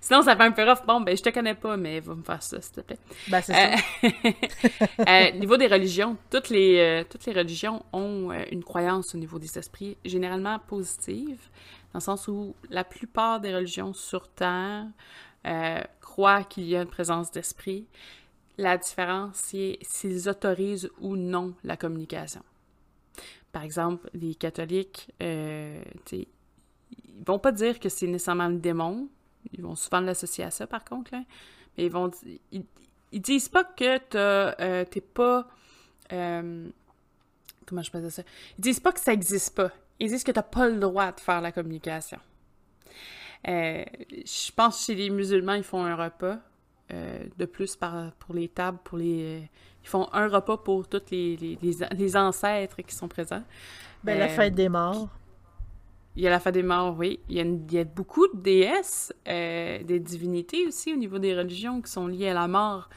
Sinon, 0.00 0.22
ça 0.22 0.36
fait 0.36 0.42
un 0.42 0.52
peu 0.52 0.64
rough. 0.64 0.84
Bon, 0.86 1.00
ben, 1.00 1.16
je 1.16 1.22
te 1.22 1.30
connais 1.30 1.54
pas, 1.54 1.76
mais 1.76 2.00
va 2.00 2.14
me 2.14 2.22
faire 2.22 2.42
ça, 2.42 2.60
s'il 2.60 2.74
te 2.74 2.80
plaît. 2.80 2.98
Ben, 3.28 3.40
c'est 3.40 3.52
ça. 3.52 3.70
Au 3.70 4.06
euh, 4.06 5.04
euh, 5.08 5.30
niveau 5.32 5.56
des 5.56 5.66
religions, 5.66 6.16
toutes 6.30 6.50
les, 6.50 7.04
toutes 7.10 7.26
les 7.26 7.32
religions 7.32 7.84
ont 7.92 8.30
une 8.50 8.62
croyance 8.62 9.14
au 9.14 9.18
niveau 9.18 9.38
des 9.38 9.58
esprits, 9.58 9.96
généralement 10.04 10.58
positive, 10.60 11.40
dans 11.92 11.98
le 11.98 12.00
sens 12.00 12.28
où 12.28 12.54
la 12.70 12.84
plupart 12.84 13.40
des 13.40 13.54
religions 13.54 13.92
sur 13.92 14.28
Terre 14.28 14.86
croient 16.00 16.44
qu'il 16.44 16.64
y 16.64 16.76
a 16.76 16.82
une 16.82 16.88
présence 16.88 17.32
d'esprit 17.32 17.86
la 18.58 18.78
différence, 18.78 19.36
c'est 19.36 19.78
s'ils 19.82 20.28
autorisent 20.28 20.90
ou 21.00 21.16
non 21.16 21.54
la 21.64 21.76
communication. 21.76 22.42
Par 23.52 23.62
exemple, 23.62 24.08
les 24.14 24.34
catholiques, 24.34 25.10
euh, 25.22 25.82
ils 26.12 26.26
vont 27.26 27.38
pas 27.38 27.52
dire 27.52 27.78
que 27.78 27.88
c'est 27.88 28.06
nécessairement 28.06 28.48
le 28.48 28.58
démon. 28.58 29.08
Ils 29.52 29.62
vont 29.62 29.74
souvent 29.74 30.00
l'associer 30.00 30.44
à 30.44 30.50
ça, 30.50 30.66
par 30.66 30.84
contre. 30.84 31.10
Mais 31.12 31.86
ils 31.86 31.90
vont 31.90 32.10
ils, 32.50 33.20
disent 33.20 33.48
pas 33.48 33.64
que 33.64 33.98
euh, 34.14 34.84
t'es 34.84 35.00
pas... 35.00 35.48
Euh, 36.12 36.68
comment 37.66 37.82
je 37.82 37.90
peux 37.90 38.00
dire 38.00 38.12
ça? 38.12 38.22
Ils 38.58 38.62
disent 38.62 38.80
pas 38.80 38.92
que 38.92 39.00
ça 39.00 39.12
existe 39.12 39.54
pas. 39.54 39.70
Ils 40.00 40.08
disent 40.08 40.24
que 40.24 40.32
t'as 40.32 40.42
pas 40.42 40.68
le 40.68 40.78
droit 40.78 41.12
de 41.12 41.20
faire 41.20 41.40
la 41.40 41.52
communication. 41.52 42.18
Euh, 43.48 43.84
je 44.10 44.52
pense 44.52 44.78
que 44.78 44.84
chez 44.84 44.94
les 44.94 45.10
musulmans, 45.10 45.54
ils 45.54 45.62
font 45.62 45.84
un 45.84 45.96
repas. 45.96 46.38
Euh, 46.90 47.24
de 47.38 47.44
plus 47.46 47.76
par, 47.76 48.12
pour 48.12 48.34
les 48.34 48.48
tables, 48.48 48.78
pour 48.84 48.98
les... 48.98 49.48
ils 49.82 49.88
font 49.88 50.08
un 50.12 50.28
repas 50.28 50.58
pour 50.58 50.86
tous 50.86 51.00
les, 51.10 51.36
les, 51.36 51.58
les, 51.96 52.16
ancêtres 52.16 52.82
qui 52.82 52.94
sont 52.94 53.08
présents. 53.08 53.42
Ben, 54.04 54.18
la 54.18 54.26
euh, 54.26 54.28
fête 54.28 54.54
des 54.54 54.68
morts. 54.68 55.08
Il 56.16 56.22
y 56.22 56.26
a 56.26 56.30
la 56.30 56.40
fête 56.40 56.52
des 56.52 56.62
morts, 56.62 56.94
oui. 56.98 57.20
Il 57.30 57.36
y 57.36 57.40
a, 57.40 57.44
il 57.44 57.72
y 57.72 57.78
a 57.78 57.84
beaucoup 57.84 58.26
de 58.28 58.38
déesses, 58.38 59.14
euh, 59.26 59.82
des 59.82 60.00
divinités 60.00 60.66
aussi 60.66 60.92
au 60.92 60.96
niveau 60.96 61.18
des 61.18 61.34
religions 61.34 61.80
qui 61.80 61.90
sont 61.90 62.06
liées 62.08 62.28
à 62.28 62.34
la 62.34 62.48
mort. 62.48 62.90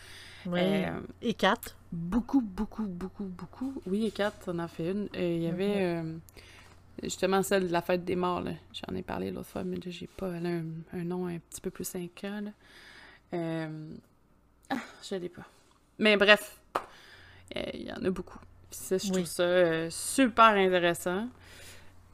Oui. 0.46 0.60
Euh, 0.62 1.00
Et 1.22 1.34
quatre. 1.34 1.78
Beaucoup, 1.92 2.42
beaucoup, 2.42 2.86
beaucoup, 2.86 3.24
beaucoup. 3.24 3.82
Oui, 3.86 4.06
et 4.08 4.12
quatre, 4.12 4.36
on 4.48 4.56
en 4.56 4.60
a 4.60 4.68
fait 4.68 4.92
une. 4.92 5.08
Euh, 5.16 5.36
il 5.38 5.44
y 5.44 5.48
avait 5.48 5.76
euh, 5.78 6.18
justement 7.02 7.42
celle 7.44 7.68
de 7.68 7.72
la 7.72 7.82
fête 7.82 8.04
des 8.04 8.18
morts. 8.18 8.44
J'en 8.74 8.94
ai 8.94 9.04
parlé 9.04 9.32
l'autre 9.32 9.48
fois, 9.48 9.64
mais 9.64 9.78
là, 9.78 9.84
j'ai 9.88 10.08
pas 10.08 10.32
elle 10.34 10.46
a 10.46 10.50
un, 10.50 10.66
un 10.92 11.04
nom 11.06 11.28
un 11.28 11.40
petit 11.40 11.62
peu 11.62 11.70
plus 11.70 11.94
là. 11.94 12.02
Euh, 13.36 13.90
Ah, 14.70 14.78
je 15.08 15.16
l'ai 15.16 15.30
pas. 15.30 15.46
Mais 16.00 16.18
bref, 16.18 16.60
euh, 17.56 17.62
il 17.74 17.84
y 17.84 17.92
en 17.92 18.04
a 18.04 18.10
beaucoup. 18.10 18.40
Puis 18.72 18.80
ça, 18.80 18.98
je 18.98 19.06
Oui. 19.06 19.12
trouve 19.12 19.26
ça 19.26 19.44
euh, 19.44 19.90
super 19.92 20.46
intéressant. 20.56 21.28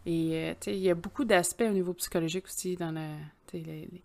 Et, 0.06 0.32
euh, 0.36 0.52
tu 0.60 0.66
sais, 0.72 0.78
il 0.78 0.82
y 0.84 0.90
a 0.90 0.96
beaucoup 0.96 1.24
d'aspects 1.24 1.62
au 1.68 1.72
niveau 1.74 1.94
psychologique 1.94 2.46
aussi 2.46 2.76
dans 2.76 2.92
la, 2.92 3.08
les- 3.54 3.62
les- 3.64 4.04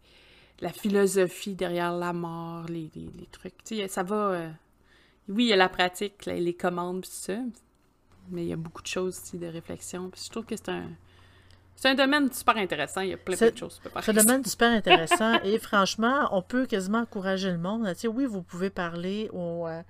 la 0.61 0.73
philosophie 0.73 1.55
derrière 1.55 1.93
la 1.93 2.12
mort, 2.12 2.67
les, 2.69 2.91
les- 2.95 3.11
les 3.19 3.27
trucs. 3.27 3.57
Tu 3.64 3.77
sais, 3.77 3.89
ça 3.89 4.03
va... 4.03 4.49
oui, 5.29 5.45
il 5.47 5.49
y 5.49 5.53
a 5.53 5.57
la 5.57 5.69
pratique, 5.69 6.25
les, 6.27 6.55
commandes, 6.55 7.03
tout 7.03 7.11
ça, 7.11 7.39
mais 8.31 8.45
il 8.45 8.49
y 8.49 8.53
a 8.53 8.57
beaucoup 8.57 8.83
de 8.83 8.87
choses 8.87 9.19
aussi 9.19 9.39
de 9.39 9.47
réflexion. 9.47 10.09
Puis 10.11 10.23
je 10.25 10.31
trouve 10.31 10.45
que 10.47 10.57
c'est 10.57 10.69
un... 10.69 10.89
C'est 11.77 11.91
un 11.91 11.95
domaine 11.95 12.33
super 12.33 12.57
intéressant. 12.57 13.03
Il 13.03 13.11
y 13.11 13.12
a 13.12 13.18
plein, 13.18 13.37
de 13.37 13.57
choses. 13.57 13.81
C'est 14.01 14.11
un 14.11 14.14
domaine 14.14 14.45
super 14.45 14.70
intéressant 14.70 15.35
et 15.45 15.59
franchement, 15.59 16.29
on 16.33 16.41
peut 16.41 16.66
quasiment 16.66 17.01
encourager 17.01 17.51
le 17.51 17.59
monde. 17.59 17.87
Tu 17.89 18.01
sais, 18.01 18.09
oui, 18.09 18.24
vous 18.24 18.43
pouvez 18.43 18.70
parler 18.70 19.29
aux, 19.33 19.68
euh, 19.68 19.83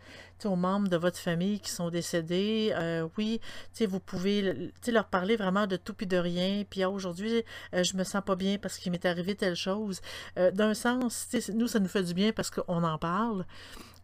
aux 0.45 0.57
membres 0.57 0.89
de 0.89 0.97
votre 0.97 1.18
famille 1.18 1.61
qui 1.61 1.70
sont 1.70 1.89
décédés. 1.89 2.72
Euh, 2.74 3.09
oui, 3.16 3.41
vous 3.89 4.01
pouvez 4.01 4.72
leur 4.89 5.07
parler 5.07 5.37
vraiment 5.37 5.66
de 5.66 5.76
tout 5.76 5.95
puis 5.95 6.07
de 6.07 6.16
rien. 6.16 6.64
Puis 6.68 6.82
ah, 6.82 6.91
aujourd'hui, 6.91 7.43
euh, 7.74 7.82
je 7.82 7.97
me 7.97 8.05
sens 8.05 8.22
pas 8.24 8.37
bien 8.37 8.59
parce 8.59 8.78
qu'il 8.78 8.93
m'est 8.93 9.07
arrivé 9.07 9.34
telle 9.34 9.57
chose. 9.57 10.01
Euh, 10.39 10.51
D'un 10.51 10.74
sens, 10.74 11.28
nous, 11.55 11.68
ça 11.68 11.78
nous 11.78 11.89
fait 11.89 12.03
du 12.03 12.14
bien 12.14 12.32
parce 12.32 12.51
qu'on 12.51 12.84
en 12.84 12.99
parle. 12.99 13.47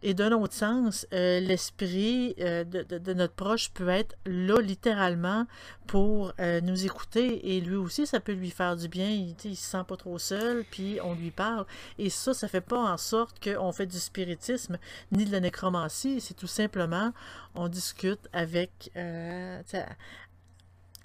Et 0.05 0.13
d'un 0.13 0.33
autre 0.33 0.53
sens, 0.53 1.07
euh, 1.13 1.39
l'esprit 1.39 2.35
euh, 2.41 2.65
de, 2.65 3.13
notre 3.13 3.35
proche 3.35 3.71
peut 3.71 3.87
être 3.87 4.17
là 4.25 4.59
littéralement 4.59 5.47
pour 5.87 6.33
euh, 6.41 6.59
nous 6.59 6.85
écouter 6.85 7.55
et 7.55 7.61
lui 7.61 7.77
aussi, 7.77 8.05
ça 8.05 8.19
peut 8.19 8.33
lui 8.33 8.51
faire 8.51 8.75
du 8.75 8.89
bien. 8.89 9.09
Il, 9.09 9.33
il 9.45 9.55
se 9.55 9.71
sent 9.71 9.83
pas 9.87 9.95
trop 9.95 10.19
seul, 10.19 10.65
puis 10.69 10.99
on 11.01 11.15
lui 11.15 11.31
parle. 11.31 11.65
Et 11.97 12.09
ça, 12.09 12.33
ça 12.33 12.49
fait 12.49 12.59
pas 12.59 12.79
en 12.79 12.97
sorte 12.97 13.41
qu'on 13.41 13.71
fait 13.71 13.85
du 13.85 13.97
spiritisme 13.97 14.77
ni 15.13 15.23
de 15.23 15.31
la 15.31 15.39
nécromancie. 15.39 16.19
C'est 16.19 16.33
tout 16.33 16.47
simplement, 16.47 17.13
on 17.55 17.69
discute 17.69 18.27
avec, 18.33 18.91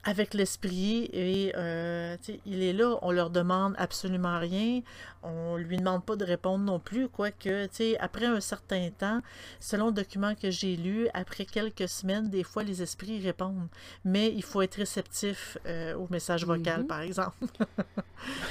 avec 0.08 0.32
l'esprit 0.32 1.10
et 1.12 1.52
euh, 1.54 2.16
il 2.46 2.62
est 2.62 2.72
là, 2.72 2.98
on 3.02 3.10
leur 3.10 3.28
demande 3.28 3.74
absolument 3.76 4.38
rien, 4.38 4.80
on 5.22 5.56
lui 5.56 5.76
demande 5.76 6.02
pas 6.02 6.16
de 6.16 6.24
répondre 6.24 6.64
non 6.64 6.78
plus, 6.80 7.08
quoique, 7.10 7.66
tu 7.66 7.74
sais, 7.74 7.98
après 7.98 8.24
un 8.24 8.40
certain 8.40 8.88
temps, 8.90 9.20
selon 9.60 9.86
le 9.88 9.92
document 9.92 10.34
que 10.34 10.50
j'ai 10.50 10.76
lu, 10.76 11.08
après 11.12 11.44
quelques 11.44 11.88
semaines, 11.90 12.30
des 12.30 12.42
fois 12.42 12.62
les 12.64 12.80
esprits 12.80 13.20
répondent, 13.20 13.68
mais 14.02 14.32
il 14.34 14.42
faut 14.42 14.62
être 14.62 14.76
réceptif 14.76 15.58
euh, 15.66 15.94
au 15.96 16.06
message 16.10 16.46
vocal, 16.46 16.80
Mhm. 16.80 16.86
par 16.86 17.00
exemple. 17.02 17.36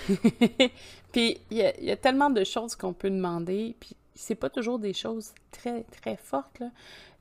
puis 1.12 1.39
il 1.49 1.58
y, 1.58 1.86
y 1.86 1.91
a 1.91 1.97
tellement 1.97 2.30
de 2.30 2.43
choses 2.43 2.76
qu'on 2.76 2.93
peut 2.93 3.10
demander, 3.10 3.76
puis 3.80 3.95
c'est 4.14 4.36
pas 4.36 4.49
toujours 4.49 4.78
des 4.80 4.93
choses 4.93 5.32
très, 5.51 5.84
très 6.01 6.18
fortes, 6.18 6.60
là. 6.60 6.70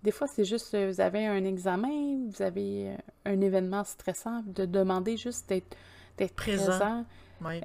Des 0.06 0.12
fois, 0.12 0.28
c'est 0.28 0.44
juste, 0.44 0.72
euh, 0.74 0.88
vous 0.88 1.00
avez 1.00 1.26
un 1.26 1.44
examen, 1.44 2.28
vous 2.30 2.40
avez 2.40 2.90
euh, 2.90 2.96
un 3.24 3.40
événement 3.40 3.82
stressant, 3.82 4.40
de 4.46 4.64
demander 4.64 5.16
juste 5.16 5.48
d'être 5.48 5.76
d'être 6.16 6.36
Présent. 6.36 7.04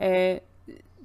euh, 0.01 0.39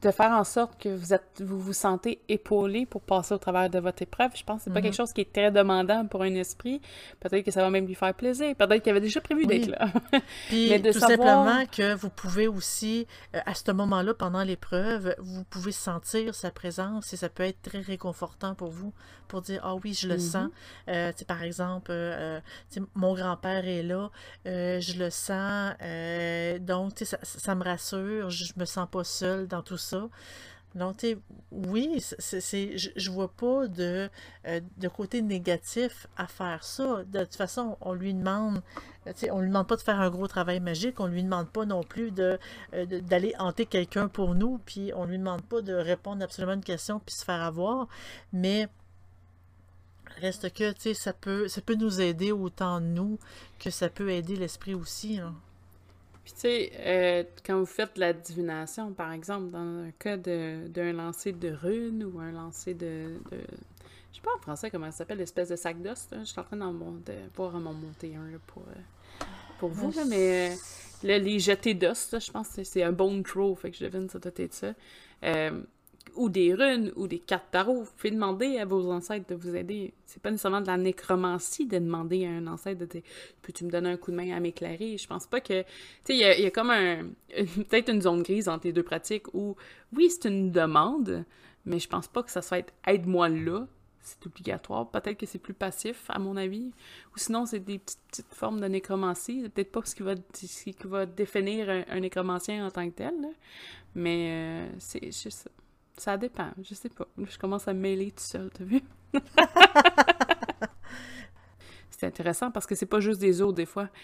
de 0.06 0.12
faire 0.12 0.30
en 0.30 0.44
sorte 0.44 0.80
que 0.80 0.88
vous 0.88 1.12
êtes, 1.12 1.40
vous 1.42 1.58
vous 1.60 1.72
sentez 1.72 2.20
épaulé 2.28 2.86
pour 2.86 3.02
passer 3.02 3.34
au 3.34 3.38
travers 3.38 3.68
de 3.68 3.78
votre 3.80 4.02
épreuve. 4.02 4.30
Je 4.36 4.44
pense 4.44 4.58
que 4.58 4.64
c'est 4.64 4.70
pas 4.72 4.78
Mhm. 4.78 4.84
quelque 4.84 4.94
chose 4.96 5.12
qui 5.12 5.22
est 5.22 5.32
très 5.32 5.50
demandant 5.50 6.06
pour 6.06 6.22
un 6.22 6.34
esprit. 6.34 6.80
Peut-être 7.20 7.44
que 7.44 7.50
ça 7.50 7.60
va 7.62 7.70
même 7.70 7.86
lui 7.86 7.94
faire 7.96 8.14
plaisir. 8.14 8.54
Peut-être 8.54 8.82
qu'il 8.82 8.90
avait 8.90 9.00
déjà 9.00 9.20
prévu 9.20 9.42
Oui. 9.42 9.46
d'être 9.48 9.66
là. 9.68 9.88
Puis 10.48 10.68
Mais 10.70 10.78
de 10.78 10.92
tout 10.92 10.98
savoir- 11.00 11.44
simplement 11.44 11.66
que 11.66 11.94
vous 11.94 12.10
pouvez 12.10 12.46
aussi, 12.46 13.06
euh, 13.34 13.40
à 13.46 13.54
ce 13.54 13.70
moment-là, 13.72 14.14
pendant 14.14 14.42
l'épreuve, 14.44 15.14
vous 15.18 15.42
pouvez 15.44 15.72
sentir 15.72 16.34
sa 16.34 16.50
présence 16.50 17.12
et 17.12 17.16
ça 17.16 17.28
peut 17.28 17.42
être 17.42 17.60
très 17.62 17.80
réconfortant 17.80 18.54
pour 18.54 18.70
vous, 18.70 18.92
pour 19.28 19.42
dire 19.42 19.60
Ah 19.64 19.74
oui, 19.74 19.92
je 19.92 20.06
le 20.06 20.14
Mhm. 20.14 20.20
sens. 20.20 20.50
Euh, 20.88 21.12
par 21.26 21.42
exemple, 21.42 21.90
euh, 21.90 22.38
euh, 22.76 22.80
mon 22.94 23.14
grand-père 23.14 23.66
est 23.66 23.82
là, 23.82 24.10
euh, 24.46 24.80
je 24.80 24.98
le 24.98 25.10
sens, 25.10 25.74
euh, 25.82 26.58
donc 26.60 26.92
ça, 27.02 27.18
ça 27.22 27.54
me 27.56 27.64
rassure, 27.64 28.30
je, 28.30 28.44
je 28.44 28.52
me 28.56 28.64
sens 28.64 28.86
pas 28.90 29.02
seule 29.02 29.48
dans 29.48 29.62
tout 29.62 29.76
ça. 29.78 29.95
Donc, 30.76 30.98
tu 30.98 31.06
sais, 31.06 31.18
oui, 31.52 32.04
je, 32.96 33.10
vois 33.10 33.32
pas 33.32 33.66
de, 33.66 34.10
euh, 34.46 34.60
de 34.76 34.88
côté 34.88 35.22
négatif 35.22 36.06
à 36.18 36.26
faire 36.26 36.62
ça. 36.64 37.02
De 37.04 37.20
toute 37.20 37.34
façon, 37.34 37.78
on 37.80 37.94
lui 37.94 38.12
demande, 38.12 38.60
on 39.30 39.40
lui 39.40 39.48
demande 39.48 39.66
pas 39.66 39.76
de 39.76 39.80
faire 39.80 39.98
un 39.98 40.10
gros 40.10 40.28
travail 40.28 40.60
magique, 40.60 41.00
on 41.00 41.06
lui 41.06 41.22
demande 41.22 41.48
pas 41.48 41.64
non 41.64 41.82
plus 41.82 42.12
euh, 42.18 42.36
d'aller 42.74 43.32
hanter 43.38 43.64
quelqu'un 43.64 44.08
pour 44.08 44.34
nous, 44.34 44.60
puis 44.66 44.92
on 44.94 45.06
lui 45.06 45.16
demande 45.16 45.42
pas 45.42 45.62
de 45.62 45.72
répondre 45.72 46.22
absolument 46.22 46.52
à 46.52 46.56
une 46.56 46.64
question 46.64 47.00
puis 47.00 47.14
se 47.14 47.24
faire 47.24 47.42
avoir, 47.42 47.88
mais 48.34 48.68
reste 50.20 50.52
que, 50.52 50.74
ça 50.92 51.14
peut, 51.14 51.48
ça 51.48 51.62
peut 51.62 51.74
nous 51.74 52.02
aider 52.02 52.32
autant 52.32 52.80
nous 52.80 53.18
que 53.58 53.70
ça 53.70 53.88
peut 53.88 54.10
aider 54.10 54.36
l'esprit 54.36 54.74
aussi. 54.74 55.16
là. 55.16 55.32
Puis 56.26 56.34
tu 56.34 56.40
sais, 56.40 56.72
euh, 56.80 57.22
quand 57.44 57.56
vous 57.56 57.66
faites 57.66 57.94
de 57.94 58.00
la 58.00 58.12
divination, 58.12 58.92
par 58.92 59.12
exemple, 59.12 59.48
dans 59.52 59.84
un 59.84 59.92
cas 59.96 60.16
d'un 60.16 60.92
lancer 60.92 61.30
de 61.30 61.52
runes 61.52 62.02
ou 62.02 62.18
un 62.18 62.32
lancer 62.32 62.74
de, 62.74 63.20
Je 63.30 64.16
sais 64.16 64.22
pas 64.24 64.32
en 64.36 64.40
français 64.40 64.68
comment 64.68 64.90
ça 64.90 64.98
s'appelle, 64.98 65.18
l'espèce 65.18 65.50
de 65.50 65.54
sac 65.54 65.80
d'os. 65.80 66.08
Je 66.10 66.24
suis 66.24 66.40
en 66.40 66.42
train 66.42 66.56
d'en 66.56 66.72
de 66.72 67.12
voir 67.36 67.54
en 67.54 67.60
monter 67.60 68.16
un 68.16 68.40
pour, 68.48 68.64
euh, 68.64 69.24
pour 69.60 69.68
vous, 69.68 69.92
là, 69.92 70.04
mais 70.04 70.50
euh, 70.50 70.56
là, 71.04 71.18
les 71.20 71.38
jetés 71.38 71.74
d'os, 71.74 72.16
je 72.18 72.32
pense 72.32 72.48
que 72.48 72.64
c'est 72.64 72.82
un 72.82 72.90
bone 72.90 73.22
throw, 73.22 73.54
fait 73.54 73.70
que 73.70 73.76
je 73.76 73.84
devine 73.84 74.08
ça 74.08 74.18
doit 74.18 74.32
être 74.36 74.54
ça. 74.54 74.74
Euh, 75.22 75.62
ou 76.16 76.28
des 76.28 76.54
runes, 76.54 76.92
ou 76.96 77.06
des 77.06 77.18
cartes 77.18 77.50
tarot. 77.50 77.82
Vous 77.82 78.10
demander 78.10 78.58
à 78.58 78.64
vos 78.64 78.90
ancêtres 78.90 79.26
de 79.28 79.34
vous 79.34 79.54
aider. 79.54 79.94
C'est 80.04 80.22
pas 80.22 80.30
nécessairement 80.30 80.60
de 80.60 80.66
la 80.66 80.76
nécromancie 80.76 81.66
de 81.66 81.78
demander 81.78 82.26
à 82.26 82.30
un 82.30 82.46
ancêtre 82.46 82.80
de 82.80 82.86
dire 82.86 83.02
Peux-tu 83.42 83.64
me 83.64 83.70
donner 83.70 83.90
un 83.90 83.96
coup 83.96 84.10
de 84.10 84.16
main 84.16 84.34
à 84.36 84.40
m'éclairer? 84.40 84.96
Je 84.96 85.06
pense 85.06 85.26
pas 85.26 85.40
que. 85.40 85.62
Tu 85.62 85.68
sais, 86.04 86.16
il 86.16 86.42
y 86.42 86.46
a, 86.46 86.50
comme 86.50 86.70
un. 86.70 87.04
Peut-être 87.68 87.90
une 87.90 88.02
zone 88.02 88.22
grise 88.22 88.48
entre 88.48 88.66
les 88.66 88.72
deux 88.72 88.82
pratiques 88.82 89.32
où, 89.34 89.56
oui, 89.94 90.10
c'est 90.10 90.28
une 90.28 90.50
demande, 90.50 91.24
mais 91.64 91.78
je 91.78 91.88
pense 91.88 92.08
pas 92.08 92.22
que 92.22 92.30
ça 92.30 92.42
soit 92.42 92.58
être 92.58 92.72
aide-moi 92.86 93.28
là. 93.28 93.66
C'est 94.00 94.24
obligatoire. 94.24 94.88
Peut-être 94.88 95.18
que 95.18 95.26
c'est 95.26 95.40
plus 95.40 95.54
passif, 95.54 96.04
à 96.08 96.20
mon 96.20 96.36
avis. 96.36 96.70
Ou 97.12 97.18
sinon, 97.18 97.44
c'est 97.44 97.58
des 97.58 97.80
petites, 97.80 98.32
formes 98.32 98.60
de 98.60 98.66
nécromancie. 98.66 99.40
C'est 99.42 99.48
peut-être 99.48 99.72
pas 99.72 99.80
ce 99.84 99.96
qui 99.96 100.04
va, 100.04 100.14
ce 100.32 100.70
qui 100.70 100.76
va 100.84 101.06
définir 101.06 101.68
un, 101.68 101.82
un 101.88 101.98
nécromancien 101.98 102.64
en 102.64 102.70
tant 102.70 102.88
que 102.88 102.94
tel. 102.94 103.14
Mais 103.96 104.28
euh, 104.30 104.68
c'est 104.78 105.06
juste. 105.06 105.30
Ça 105.30 105.50
dépend. 106.18 106.50
Je 106.62 106.74
sais 106.74 106.88
pas. 106.88 107.06
Je 107.18 107.38
commence 107.38 107.68
à 107.68 107.74
me 107.74 107.80
mêler 107.80 108.10
tout 108.10 108.22
seul, 108.24 108.50
t'as 108.50 108.64
vu? 108.64 108.82
c'est 111.90 112.06
intéressant 112.06 112.50
parce 112.50 112.66
que 112.66 112.74
c'est 112.74 112.86
pas 112.86 113.00
juste 113.00 113.20
des 113.20 113.40
os, 113.42 113.54
des 113.54 113.66
fois. 113.66 113.88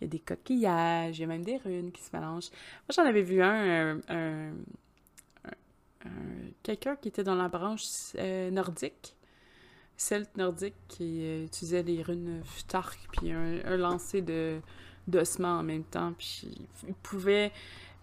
Il 0.00 0.02
y 0.02 0.04
a 0.04 0.08
des 0.08 0.18
coquillages, 0.18 1.18
il 1.18 1.20
y 1.20 1.24
a 1.24 1.26
même 1.26 1.44
des 1.44 1.58
runes 1.58 1.92
qui 1.92 2.02
se 2.02 2.08
mélangent. 2.16 2.50
Moi, 2.50 2.94
j'en 2.94 3.04
avais 3.04 3.20
vu 3.22 3.42
un, 3.42 3.50
un- 3.98 4.00
un- 4.08 4.52
un- 5.44 5.50
un- 6.06 6.50
quelqu'un 6.62 6.96
qui 6.96 7.08
était 7.08 7.22
dans 7.24 7.34
la 7.34 7.48
branche 7.48 7.84
euh, 8.16 8.50
nordique, 8.50 9.14
celte 9.98 10.36
nordique, 10.38 10.76
qui 10.88 11.22
euh, 11.24 11.44
utilisait 11.44 11.82
les 11.82 12.02
runes 12.02 12.42
Futark, 12.44 12.98
puis 13.12 13.32
un, 13.32 13.60
un 13.64 13.76
lancer 13.76 14.22
de 14.22 14.60
d'ossements 15.08 15.58
en 15.58 15.62
même 15.64 15.84
temps, 15.84 16.12
puis 16.16 16.68
il 16.86 16.94
pouvait, 16.94 17.52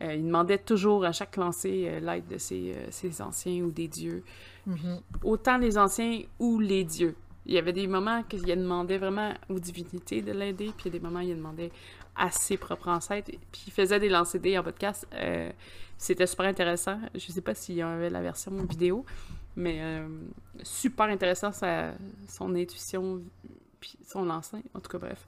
euh, 0.02 0.14
il 0.14 0.26
demandait 0.26 0.58
toujours 0.60 1.06
à 1.06 1.12
chaque 1.12 1.36
lancer 1.38 1.88
euh, 1.90 2.00
l'aide 2.00 2.28
de 2.28 2.38
ses, 2.38 2.74
euh, 2.76 2.88
ses 2.92 3.22
anciens 3.22 3.64
ou 3.64 3.72
des 3.72 3.88
dieux 3.88 4.24
Mhm. 4.66 5.00
autant 5.24 5.58
les 5.58 5.78
anciens 5.78 6.22
ou 6.40 6.60
les 6.60 6.84
dieux. 6.84 7.16
Il 7.46 7.54
y 7.54 7.58
avait 7.58 7.72
des 7.72 7.88
moments 7.88 8.22
qu'il 8.24 8.44
demandait 8.44 8.98
vraiment 8.98 9.34
aux 9.50 9.60
divinités 9.60 10.22
de 10.22 10.34
l'aider, 10.34 10.72
puis 10.76 10.90
il 10.90 10.94
y 10.94 10.98
a 10.98 11.00
des 11.00 11.06
moments 11.06 11.20
où 11.20 11.24
il 11.28 11.36
demandait 11.38 11.72
à 12.18 12.30
ses 12.32 12.58
propres 12.58 12.90
ancêtres, 12.90 13.32
puis 13.52 13.64
il 13.68 13.72
faisait 13.72 14.00
des 14.00 14.10
lancers 14.10 14.42
dés 14.42 14.58
en 14.58 14.64
podcast. 14.64 15.08
C'était 15.98 16.28
super 16.28 16.48
intéressant. 16.48 17.00
Je 17.16 17.32
sais 17.32 17.40
pas 17.40 17.56
s'il 17.56 17.76
y 17.76 17.82
avait 17.82 18.10
la 18.10 18.22
version 18.22 18.52
vidéo, 18.66 19.06
mais 19.56 20.02
super 20.64 21.06
intéressant 21.06 21.54
sa, 21.54 21.94
son 22.28 22.54
intuition, 22.54 23.22
puis 23.80 23.98
son 24.06 24.26
lancer. 24.26 24.58
En 24.74 24.82
tout 24.82 24.90
cas, 24.90 24.98
bref. 24.98 25.26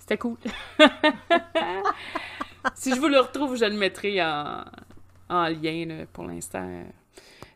C'était 0.00 0.18
cool. 0.18 0.36
si 2.74 2.94
je 2.94 3.00
vous 3.00 3.08
le 3.08 3.20
retrouve, 3.20 3.56
je 3.56 3.64
le 3.64 3.76
mettrai 3.76 4.22
en, 4.22 4.64
en 5.28 5.48
lien 5.48 6.04
pour 6.12 6.24
l'instant. 6.24 6.84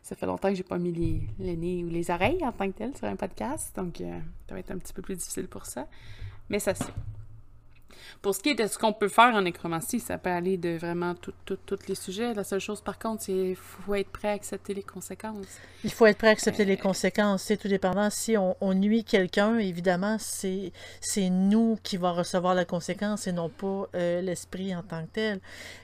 ça 0.03 0.15
fait 0.15 0.25
longtemps 0.25 0.49
que 0.49 0.55
j'ai 0.55 0.63
pas 0.63 0.77
mis 0.77 0.91
les, 0.91 1.21
le 1.39 1.55
nez 1.55 1.83
ou 1.83 1.89
les 1.89 2.09
oreilles 2.09 2.43
en 2.45 2.51
tant 2.51 2.67
que 2.71 2.77
tel 2.77 2.95
sur 2.95 3.07
un 3.07 3.15
podcast, 3.15 3.75
donc 3.75 4.01
euh, 4.01 4.19
ça 4.47 4.53
va 4.53 4.59
être 4.59 4.71
un 4.71 4.77
petit 4.77 4.93
peu 4.93 5.01
plus 5.01 5.15
difficile 5.15 5.47
pour 5.47 5.65
ça. 5.65 5.87
Mais 6.49 6.59
ça 6.59 6.73
se 6.73 6.83
fait. 6.83 6.93
Pour 8.21 8.35
ce 8.35 8.39
qui 8.39 8.49
est 8.49 8.55
de 8.55 8.67
ce 8.67 8.77
qu'on 8.77 8.93
peut 8.93 9.07
faire 9.07 9.33
en 9.35 9.41
nécromancie, 9.41 9.99
ça 9.99 10.17
peut 10.17 10.29
aller 10.29 10.57
de 10.57 10.77
vraiment 10.77 11.15
tous 11.15 11.79
les 11.87 11.95
sujets. 11.95 12.33
La 12.33 12.43
seule 12.43 12.59
chose, 12.59 12.81
par 12.81 12.99
contre, 12.99 13.23
c'est 13.23 13.31
qu'il 13.31 13.55
faut 13.55 13.95
être 13.95 14.09
prêt 14.09 14.29
à 14.29 14.31
accepter 14.31 14.73
les 14.73 14.83
conséquences. 14.83 15.45
Il 15.83 15.91
faut 15.91 16.05
être 16.05 16.17
prêt 16.17 16.29
à 16.29 16.31
accepter 16.31 16.65
les 16.65 16.77
conséquences. 16.77 17.43
C'est 17.43 17.57
tout 17.57 17.67
dépendant. 17.67 18.09
Si 18.09 18.35
on, 18.37 18.73
nuit 18.73 19.03
quelqu'un, 19.03 19.57
évidemment, 19.57 20.17
c'est 20.19 20.71
nous 21.29 21.77
qui 21.83 21.97
va 21.97 22.11
recevoir 22.11 22.55
la 22.55 22.65
conséquence 22.65 23.27
et 23.27 23.31
non 23.31 23.49
pas 23.49 23.87
euh, 23.95 24.21
l'esprit 24.21 24.75
en 24.75 24.83
tant 24.83 25.03
que 25.03 25.11
tel. 25.11 25.39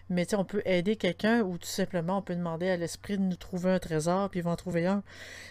Mais 0.10 0.34
on 0.36 0.46
peut 0.46 0.62
aider 0.66 0.96
quelqu'un 0.96 1.42
ou 1.42 1.58
tout 1.58 1.68
simplement 1.68 2.18
on 2.18 2.22
peut 2.22 2.36
demander 2.36 2.70
à 2.70 2.78
l'esprit 2.78 3.18
de 3.18 3.24
nous 3.24 3.36
trouver 3.36 3.72
un 3.72 3.80
trésor, 3.80 4.30
puis 4.30 4.42
il 4.42 4.44
va 4.44 4.52
en 4.52 4.56
trouver 4.56 4.86
un. 4.86 5.04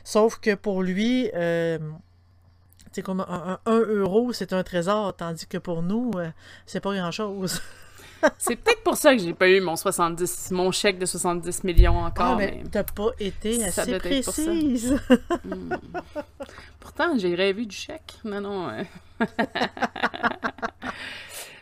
Sauf 0.05 0.39
que 0.39 0.55
pour 0.55 0.83
lui, 0.83 1.31
euh, 1.35 1.79
c'est 2.93 3.03
comme 3.03 3.21
un, 3.21 3.59
euro, 3.67 4.33
c'est 4.33 4.53
un 4.53 4.63
trésor, 4.63 5.17
tandis 5.17 5.47
que 5.47 5.59
pour 5.59 5.83
nous, 5.83 6.11
euh, 6.17 6.29
c'est 6.67 6.81
pas 6.81 6.95
grand-chose. 6.95 7.61
c'est 8.39 8.57
peut-être 8.57 8.83
pour 8.83 8.97
ça 8.97 9.17
que 9.17 9.23
j'ai 9.23 9.33
pas 9.33 9.49
eu 9.49 9.61
mon 9.61 9.77
70, 9.77 10.51
mon 10.51 10.71
chèque 10.71 10.99
de 10.99 11.07
70 11.07 11.65
millions 11.65 11.99
encore. 11.99 12.35
Ah, 12.35 12.37
mais, 12.37 12.63
t'as 12.71 12.85
pas 12.85 13.11
été 13.19 13.65
assez 13.65 13.99
précise. 13.99 15.01
Hmm. 15.45 15.75
Pourtant, 16.81 17.17
j'ai 17.17 17.35
rêvé 17.35 17.65
du 17.65 17.75
chèque. 17.75 18.15
Non, 18.25 18.41
non. 18.41 18.71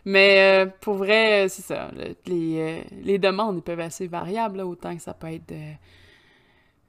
mais 0.05 0.65
euh, 0.65 0.71
pour 0.81 0.95
vrai, 0.95 1.47
c'est 1.49 1.63
ça. 1.63 1.91
Les, 2.27 2.61
euh, 2.61 2.83
les, 3.03 3.19
demandes 3.19 3.63
peuvent 3.63 3.81
être 3.81 3.87
assez 3.87 4.09
variables, 4.09 4.61
autant 4.61 4.97
que 4.97 5.03
ça 5.03 5.15
peut 5.15 5.33
être 5.33 5.55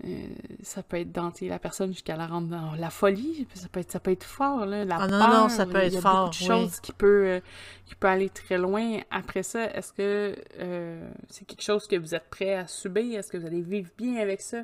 euh, 0.04 0.28
ça 0.64 0.84
peut 0.84 0.97
être 0.97 1.12
danter 1.12 1.47
la 1.47 1.60
personne 1.60 1.91
jusqu'à 1.91 2.16
la 2.16 2.28
rendre 2.28 2.47
dans 2.47 2.74
la 2.76 2.89
folie. 2.89 3.47
Ça 3.54 3.68
peut 3.68 3.80
être, 3.80 3.91
ça 3.91 3.99
peut 3.99 4.12
être 4.12 4.24
fort, 4.24 4.66
là, 4.66 4.86
la 4.86 4.95
ah, 4.95 5.08
non, 5.08 5.20
peur. 5.20 5.41
Non, 5.41 5.49
ça 5.49 5.66
peut 5.66 5.78
être 5.78 5.91
il 5.91 5.95
y 5.95 5.97
a 5.97 6.02
fort. 6.02 6.26
Beaucoup 6.26 6.30
de 6.30 6.47
choses 6.47 6.80
qui 6.80 6.91
peut, 6.91 7.26
euh, 7.26 7.39
qui 7.86 7.95
peut 7.95 8.08
aller 8.08 8.30
très 8.30 8.58
loin. 8.58 8.99
Après 9.12 9.43
ça, 9.43 9.66
est-ce 9.76 9.93
que 9.93 10.36
euh, 10.60 11.10
c'est 11.30 11.45
quelque 11.45 11.64
chose 11.64 11.88
que 11.88 11.95
vous 11.95 12.16
êtes 12.16 12.30
prêt 12.30 12.56
à 12.56 12.68
subir? 12.68 13.20
Est-ce 13.20 13.32
que 13.32 13.38
vous 13.38 13.45
allez 13.45 13.62
vivre 13.62 13.89
bien 13.97 14.18
avec 14.18 14.41
ça? 14.41 14.64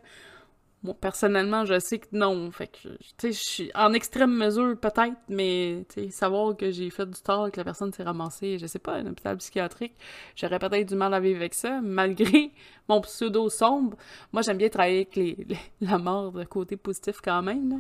Moi, 0.83 0.93
personnellement, 0.93 1.65
je 1.65 1.79
sais 1.79 1.97
que 1.97 2.07
non. 2.11 2.51
Fait 2.51 2.67
que, 2.67 2.87
tu 2.87 2.97
sais, 3.17 3.31
je 3.31 3.39
suis 3.39 3.71
en 3.73 3.93
extrême 3.93 4.31
mesure, 4.31 4.79
peut-être, 4.79 5.17
mais, 5.27 5.85
tu 5.89 6.03
sais, 6.03 6.09
savoir 6.11 6.55
que 6.55 6.69
j'ai 6.69 6.89
fait 6.91 7.07
du 7.07 7.19
tort, 7.19 7.51
que 7.51 7.57
la 7.57 7.63
personne 7.63 7.91
s'est 7.91 8.03
ramassée, 8.03 8.59
je 8.59 8.67
sais 8.67 8.79
pas, 8.79 8.93
un 8.93 9.07
hôpital 9.07 9.37
psychiatrique, 9.37 9.95
j'aurais 10.35 10.59
peut-être 10.59 10.87
du 10.87 10.95
mal 10.95 11.13
à 11.15 11.19
vivre 11.19 11.39
avec 11.39 11.55
ça, 11.55 11.81
malgré 11.81 12.51
mon 12.89 13.01
pseudo 13.01 13.49
sombre. 13.49 13.97
Moi, 14.31 14.43
j'aime 14.43 14.57
bien 14.57 14.69
travailler 14.69 14.97
avec 14.97 15.15
les, 15.15 15.47
la 15.81 15.97
mort 15.97 16.31
de 16.31 16.43
côté 16.43 16.77
positif 16.77 17.21
quand 17.23 17.41
même, 17.41 17.69
là. 17.69 17.75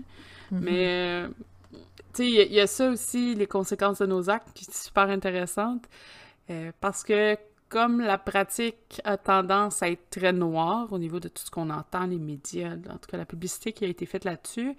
Mm-hmm. 0.51 0.61
Mais, 0.61 0.87
euh, 0.87 1.27
tu 2.15 2.23
sais, 2.23 2.29
il 2.29 2.53
y, 2.53 2.59
a 2.59 2.67
ça 2.67 2.89
aussi, 2.89 3.35
les 3.35 3.47
conséquences 3.47 3.99
de 3.99 4.07
nos 4.07 4.27
actes, 4.29 4.53
qui 4.53 4.65
sont 4.65 4.71
super 4.71 5.09
intéressantes. 5.09 5.85
Euh, 6.49 6.71
parce 6.79 7.03
que 7.03 7.37
comme 7.69 7.99
la 7.99 8.17
pratique 8.17 9.01
a 9.03 9.17
tendance 9.17 9.83
à 9.83 9.89
être 9.89 10.09
très 10.09 10.33
noire 10.33 10.91
au 10.91 10.99
niveau 10.99 11.19
de 11.19 11.27
tout 11.27 11.43
ce 11.43 11.51
qu'on 11.51 11.69
entend, 11.69 12.05
les 12.05 12.19
médias, 12.19 12.73
en 12.89 12.97
tout 12.97 13.09
cas 13.09 13.17
la 13.17 13.25
publicité 13.25 13.73
qui 13.73 13.85
a 13.85 13.87
été 13.87 14.05
faite 14.05 14.25
là-dessus, 14.25 14.75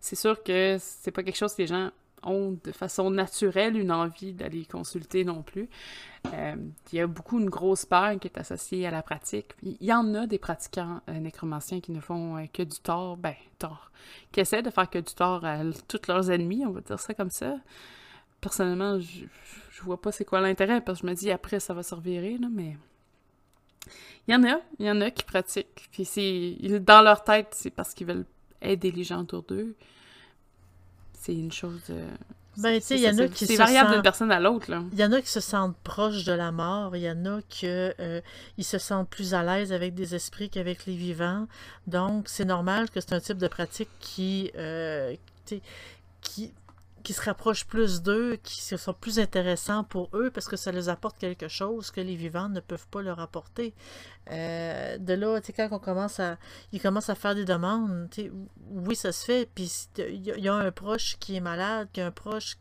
c'est 0.00 0.16
sûr 0.16 0.42
que 0.42 0.76
c'est 0.80 1.10
pas 1.10 1.22
quelque 1.22 1.36
chose 1.36 1.54
que 1.54 1.62
les 1.62 1.68
gens 1.68 1.90
ont 2.24 2.56
de 2.62 2.72
façon 2.72 3.10
naturelle 3.10 3.76
une 3.76 3.90
envie 3.90 4.32
d'aller 4.32 4.64
consulter 4.64 5.24
non 5.24 5.42
plus. 5.42 5.68
Euh, 6.32 6.54
il 6.92 6.98
y 6.98 7.00
a 7.00 7.06
beaucoup 7.06 7.40
une 7.40 7.50
grosse 7.50 7.84
peur 7.84 8.18
qui 8.20 8.28
est 8.28 8.38
associée 8.38 8.86
à 8.86 8.90
la 8.90 9.02
pratique. 9.02 9.54
Il 9.62 9.76
y 9.80 9.92
en 9.92 10.14
a 10.14 10.26
des 10.26 10.38
pratiquants 10.38 11.00
euh, 11.08 11.18
nécromanciens 11.18 11.80
qui 11.80 11.90
ne 11.90 12.00
font 12.00 12.36
euh, 12.36 12.46
que 12.52 12.62
du 12.62 12.78
tort, 12.78 13.16
ben 13.16 13.34
tort, 13.58 13.90
qui 14.30 14.40
essaient 14.40 14.62
de 14.62 14.70
faire 14.70 14.88
que 14.88 14.98
du 14.98 15.14
tort 15.14 15.44
à 15.44 15.58
tous 15.88 16.06
leurs 16.06 16.30
ennemis, 16.30 16.64
on 16.64 16.70
va 16.70 16.80
dire 16.80 17.00
ça 17.00 17.12
comme 17.14 17.30
ça 17.30 17.56
personnellement, 18.42 19.00
je, 19.00 19.24
je 19.70 19.82
vois 19.82 20.00
pas 20.00 20.12
c'est 20.12 20.26
quoi 20.26 20.42
l'intérêt 20.42 20.82
parce 20.82 21.00
que 21.00 21.06
je 21.06 21.10
me 21.10 21.16
dis 21.16 21.30
après 21.30 21.58
ça 21.60 21.72
va 21.72 21.82
se 21.82 21.94
revirer, 21.94 22.36
là, 22.36 22.48
mais. 22.52 22.76
Il 24.28 24.34
y 24.34 24.36
en 24.36 24.44
a, 24.44 24.60
il 24.78 24.86
y 24.86 24.90
en 24.90 25.00
a 25.00 25.10
qui 25.10 25.24
pratiquent. 25.24 25.88
Puis 25.90 26.04
c'est. 26.04 26.56
Dans 26.80 27.02
leur 27.02 27.24
tête, 27.24 27.48
c'est 27.52 27.70
parce 27.70 27.94
qu'ils 27.94 28.06
veulent 28.06 28.26
aider 28.60 28.92
les 28.92 29.02
gens 29.02 29.20
autour 29.22 29.42
d'eux. 29.42 29.74
C'est 31.14 31.34
une 31.34 31.50
chose. 31.50 31.80
Euh, 31.90 32.08
ben, 32.58 32.78
tu 32.78 32.86
sais, 32.86 32.96
il 32.96 33.00
y 33.00 33.08
en 33.08 33.18
a 33.18 33.28
qui 33.28 33.46
C'est 33.46 33.56
variable 33.56 33.92
d'une 33.92 34.02
personne 34.02 34.30
à 34.30 34.38
l'autre, 34.38 34.70
là. 34.70 34.82
Il 34.92 34.98
y 34.98 35.04
en 35.04 35.12
a 35.12 35.20
qui 35.20 35.30
se 35.30 35.40
sentent 35.40 35.76
proches 35.82 36.24
de 36.24 36.32
la 36.32 36.52
mort. 36.52 36.94
Il 36.94 37.02
y 37.02 37.10
en 37.10 37.24
a 37.24 37.40
qui 37.48 37.66
euh, 37.66 38.20
ils 38.58 38.64
se 38.64 38.78
sentent 38.78 39.08
plus 39.08 39.34
à 39.34 39.42
l'aise 39.42 39.72
avec 39.72 39.94
des 39.94 40.14
esprits 40.14 40.50
qu'avec 40.50 40.86
les 40.86 40.94
vivants. 40.94 41.48
Donc, 41.86 42.28
c'est 42.28 42.44
normal 42.44 42.90
que 42.90 43.00
c'est 43.00 43.14
un 43.14 43.20
type 43.20 43.38
de 43.38 43.48
pratique 43.48 43.88
qui. 43.98 44.52
Euh, 44.56 45.16
qui 46.20 46.52
qui 47.02 47.12
se 47.12 47.22
rapprochent 47.22 47.66
plus 47.66 48.02
d'eux, 48.02 48.36
qui 48.42 48.60
sont 48.62 48.94
plus 48.94 49.18
intéressants 49.18 49.84
pour 49.84 50.08
eux 50.14 50.30
parce 50.30 50.48
que 50.48 50.56
ça 50.56 50.72
les 50.72 50.88
apporte 50.88 51.18
quelque 51.18 51.48
chose 51.48 51.90
que 51.90 52.00
les 52.00 52.16
vivants 52.16 52.48
ne 52.48 52.60
peuvent 52.60 52.88
pas 52.88 53.02
leur 53.02 53.20
apporter. 53.20 53.74
Euh, 54.30 54.98
de 54.98 55.14
là, 55.14 55.40
tu 55.40 55.46
sais, 55.46 55.52
quand 55.52 55.68
on 55.72 55.78
commence 55.78 56.20
à, 56.20 56.38
ils 56.72 56.80
commencent 56.80 57.10
à 57.10 57.14
faire 57.14 57.34
des 57.34 57.44
demandes, 57.44 58.08
oui, 58.70 58.94
ça 58.94 59.10
se 59.10 59.24
fait, 59.24 59.48
puis 59.52 59.88
il 59.98 60.24
y, 60.24 60.48
a 60.48 60.54
un 60.54 60.70
proche 60.70 61.16
qui 61.18 61.36
est 61.36 61.40
malade, 61.40 61.88
qui 61.92 62.00
a 62.00 62.06
un 62.06 62.10
proche 62.12 62.56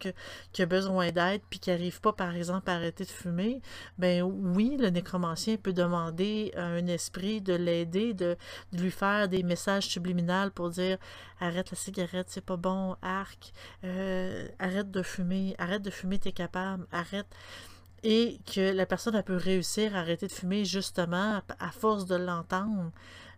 qui 0.51 0.61
a 0.61 0.65
besoin 0.65 1.11
d'aide, 1.11 1.41
puis 1.49 1.59
qui 1.59 1.69
n'arrive 1.69 2.01
pas, 2.01 2.13
par 2.13 2.35
exemple, 2.35 2.69
à 2.69 2.73
arrêter 2.73 3.03
de 3.03 3.09
fumer, 3.09 3.61
ben 3.99 4.23
oui, 4.23 4.75
le 4.79 4.89
nécromancien 4.89 5.57
peut 5.57 5.73
demander 5.73 6.51
à 6.55 6.63
un 6.63 6.87
esprit 6.87 7.41
de 7.41 7.53
l'aider, 7.53 8.13
de, 8.13 8.37
lui 8.73 8.91
faire 8.91 9.27
des 9.27 9.43
messages 9.43 9.87
subliminaux 9.87 10.49
pour 10.55 10.69
dire 10.69 10.97
arrête 11.39 11.71
la 11.71 11.77
cigarette, 11.77 12.27
c'est 12.29 12.45
pas 12.45 12.57
bon, 12.57 12.95
arc, 13.01 13.51
euh, 13.83 14.47
arrête 14.59 14.91
de 14.91 15.01
fumer, 15.01 15.55
arrête 15.57 15.81
de 15.81 15.89
fumer, 15.89 16.19
t'es 16.19 16.31
capable, 16.31 16.85
arrête 16.91 17.27
et 18.03 18.39
que 18.51 18.73
la 18.73 18.85
personne 18.85 19.15
a 19.15 19.23
peut 19.23 19.35
réussir 19.35 19.95
à 19.95 19.99
arrêter 19.99 20.27
de 20.27 20.31
fumer 20.31 20.65
justement 20.65 21.41
à 21.59 21.71
force 21.71 22.05
de 22.05 22.15
l'entendre, 22.15 22.91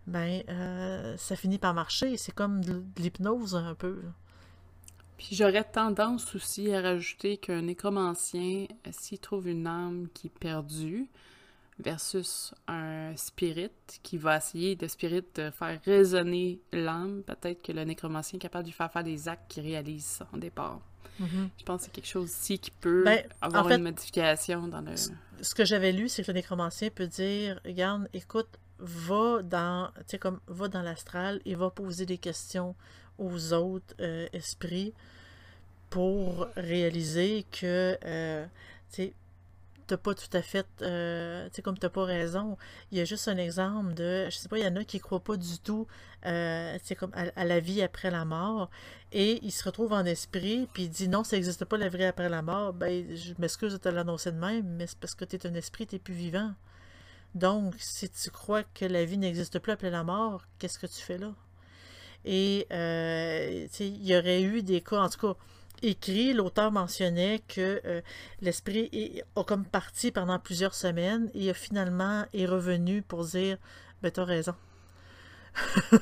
ben 0.07 0.43
euh, 0.49 1.17
ça 1.17 1.35
finit 1.35 1.57
par 1.57 1.73
marcher. 1.73 2.17
C'est 2.17 2.33
comme 2.33 2.63
de 2.63 2.83
l'hypnose 2.97 3.55
un 3.55 3.75
peu. 3.75 4.01
Puis 5.17 5.35
j'aurais 5.35 5.63
tendance 5.63 6.35
aussi 6.35 6.73
à 6.73 6.81
rajouter 6.81 7.37
qu'un 7.37 7.61
nécromancien, 7.61 8.67
s'il 8.91 9.19
trouve 9.19 9.47
une 9.47 9.67
âme 9.67 10.07
qui 10.13 10.27
est 10.27 10.39
perdue, 10.39 11.07
versus 11.79 12.53
un 12.67 13.15
spirit 13.15 13.71
qui 14.03 14.17
va 14.17 14.37
essayer 14.37 14.75
de 14.75 14.87
spirit 14.87 15.23
de 15.35 15.49
faire 15.49 15.79
résonner 15.85 16.59
l'âme, 16.71 17.23
peut-être 17.23 17.61
que 17.61 17.71
le 17.71 17.83
nécromancien 17.83 18.37
est 18.37 18.41
capable 18.41 18.65
de 18.65 18.69
lui 18.69 18.75
faire 18.75 18.91
faire 18.91 19.03
des 19.03 19.27
actes 19.27 19.49
qui 19.49 19.61
réalisent 19.61 20.23
son 20.31 20.37
départ. 20.37 20.81
Mhm. 21.19 21.49
Je 21.57 21.63
pense 21.63 21.79
que 21.79 21.85
c'est 21.85 21.91
quelque 21.91 22.07
chose 22.07 22.29
aussi 22.29 22.59
qui 22.59 22.71
peut 22.71 23.03
ben, 23.03 23.23
avoir 23.41 23.69
une 23.69 23.83
modification 23.83 24.67
dans 24.67 24.81
le. 24.81 24.95
Ce 25.41 25.55
que 25.55 25.65
j'avais 25.65 25.91
lu, 25.91 26.09
c'est 26.09 26.23
que 26.23 26.31
le 26.31 26.35
nécromancien 26.35 26.89
peut 26.89 27.07
dire 27.07 27.59
Regarde, 27.65 28.07
écoute, 28.13 28.47
va 28.79 29.41
dans, 29.43 29.89
comme, 30.19 30.39
va 30.47 30.67
dans 30.67 30.81
l'astral 30.81 31.41
et 31.45 31.55
va 31.55 31.69
poser 31.69 32.05
des 32.05 32.17
questions 32.17 32.75
aux 33.17 33.53
autres 33.53 33.93
euh, 33.99 34.27
esprits 34.33 34.93
pour 35.89 36.47
réaliser 36.55 37.45
que 37.51 37.97
euh, 38.03 38.45
t'as 39.93 39.97
pas 39.97 40.15
tout 40.15 40.35
à 40.37 40.41
fait, 40.41 40.65
euh, 40.81 41.47
tu 41.49 41.55
sais, 41.55 41.61
comme 41.61 41.77
t'as 41.77 41.89
pas 41.89 42.03
raison. 42.03 42.57
Il 42.91 42.97
y 42.97 43.01
a 43.01 43.05
juste 43.05 43.27
un 43.27 43.37
exemple 43.37 43.93
de, 43.93 44.27
je 44.29 44.37
sais 44.37 44.49
pas, 44.49 44.57
il 44.57 44.63
y 44.63 44.67
en 44.67 44.75
a 44.75 44.83
qui 44.83 44.99
croient 44.99 45.23
pas 45.23 45.37
du 45.37 45.59
tout, 45.59 45.85
euh, 46.25 46.77
comme 46.97 47.11
à, 47.13 47.45
la 47.45 47.59
vie 47.59 47.83
après 47.83 48.09
la 48.09 48.25
mort, 48.25 48.71
et 49.11 49.39
il 49.43 49.51
se 49.51 49.63
retrouve 49.63 49.93
en 49.93 50.03
esprit, 50.05 50.67
puis 50.73 50.83
il 50.83 50.89
dit 50.89 51.07
non, 51.07 51.23
ça 51.23 51.35
n'existe 51.35 51.65
pas 51.65 51.77
la 51.77 51.89
vie 51.89 52.05
après 52.05 52.27
la 52.29 52.41
mort. 52.41 52.73
Ben, 52.73 53.15
je 53.15 53.33
m'excuse 53.37 53.73
de 53.73 53.77
te 53.77 53.89
l'annoncer 53.89 54.31
de 54.31 54.39
même, 54.39 54.65
mais 54.77 54.87
c'est 54.87 54.97
parce 54.97 55.13
que 55.13 55.25
tu 55.25 55.35
es 55.35 55.47
un 55.47 55.53
esprit, 55.53 55.85
tu 55.85 55.99
plus 55.99 56.15
vivant. 56.15 56.53
Donc, 57.35 57.75
si 57.77 58.09
tu 58.09 58.31
crois 58.31 58.63
que 58.63 58.85
la 58.85 59.05
vie 59.05 59.17
n'existe 59.17 59.59
plus 59.59 59.71
après 59.73 59.91
la 59.91 60.03
mort, 60.03 60.43
qu'est-ce 60.59 60.79
que 60.79 60.87
tu 60.87 61.01
fais 61.01 61.19
là? 61.19 61.33
Et, 62.25 62.67
euh, 62.71 63.67
il 63.79 64.05
y 64.05 64.15
aurait 64.17 64.41
eu 64.41 64.63
des 64.63 64.81
cas, 64.81 65.01
en 65.01 65.09
tout 65.09 65.19
cas, 65.19 65.37
écrit, 65.83 66.33
l'auteur 66.33 66.71
mentionnait 66.71 67.41
que 67.47 67.81
euh, 67.85 68.01
l'esprit 68.41 69.21
a 69.35 69.43
comme 69.43 69.65
parti 69.65 70.11
pendant 70.11 70.39
plusieurs 70.39 70.73
semaines 70.73 71.29
et 71.33 71.49
a 71.49 71.53
finalement 71.53 72.25
est 72.33 72.45
revenu 72.45 73.01
pour 73.01 73.25
dire 73.25 73.57
Ben, 74.01 74.11
t'as 74.11 74.23
raison. 74.23 74.55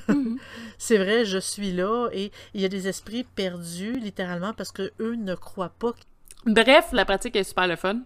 Mhm. 0.07 0.39
C'est 0.77 0.97
vrai, 0.97 1.25
je 1.25 1.37
suis 1.37 1.73
là 1.73 2.09
et 2.13 2.31
il 2.53 2.61
y 2.61 2.65
a 2.65 2.69
des 2.69 2.87
esprits 2.87 3.23
perdus 3.23 3.93
littéralement 3.93 4.53
parce 4.53 4.71
que 4.71 4.91
eux 4.99 5.15
ne 5.15 5.35
croient 5.35 5.73
pas. 5.77 5.91
Bref, 6.45 6.89
la 6.93 7.05
pratique 7.05 7.35
est 7.35 7.43
super 7.43 7.67
le 7.67 7.75
fun. 7.75 8.01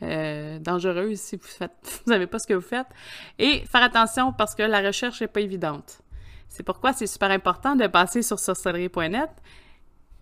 Euh, 0.00 0.60
dangereuse 0.60 1.18
si 1.18 1.34
vous 1.34 1.42
faites 1.42 1.72
vous 1.82 2.12
savez 2.12 2.28
pas 2.28 2.38
ce 2.38 2.46
que 2.46 2.54
vous 2.54 2.60
faites 2.60 2.86
et 3.40 3.64
faire 3.66 3.82
attention 3.82 4.32
parce 4.32 4.54
que 4.54 4.62
la 4.62 4.80
recherche 4.80 5.20
n'est 5.20 5.28
pas 5.28 5.40
évidente. 5.40 6.00
C'est 6.48 6.62
pourquoi 6.62 6.92
c'est 6.92 7.08
super 7.08 7.30
important 7.30 7.74
de 7.74 7.86
passer 7.88 8.22
sur 8.22 8.38
sorcellerie.net 8.38 9.30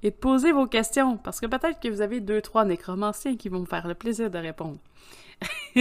et 0.02 0.10
de 0.10 0.16
poser 0.16 0.52
vos 0.52 0.66
questions, 0.66 1.16
parce 1.16 1.40
que 1.40 1.46
peut-être 1.46 1.80
que 1.80 1.88
vous 1.88 2.00
avez 2.00 2.20
deux, 2.20 2.40
trois 2.40 2.64
nécromanciens 2.64 3.36
qui 3.36 3.48
vont 3.48 3.60
me 3.60 3.66
faire 3.66 3.86
le 3.86 3.94
plaisir 3.94 4.30
de 4.30 4.38
répondre. 4.38 4.78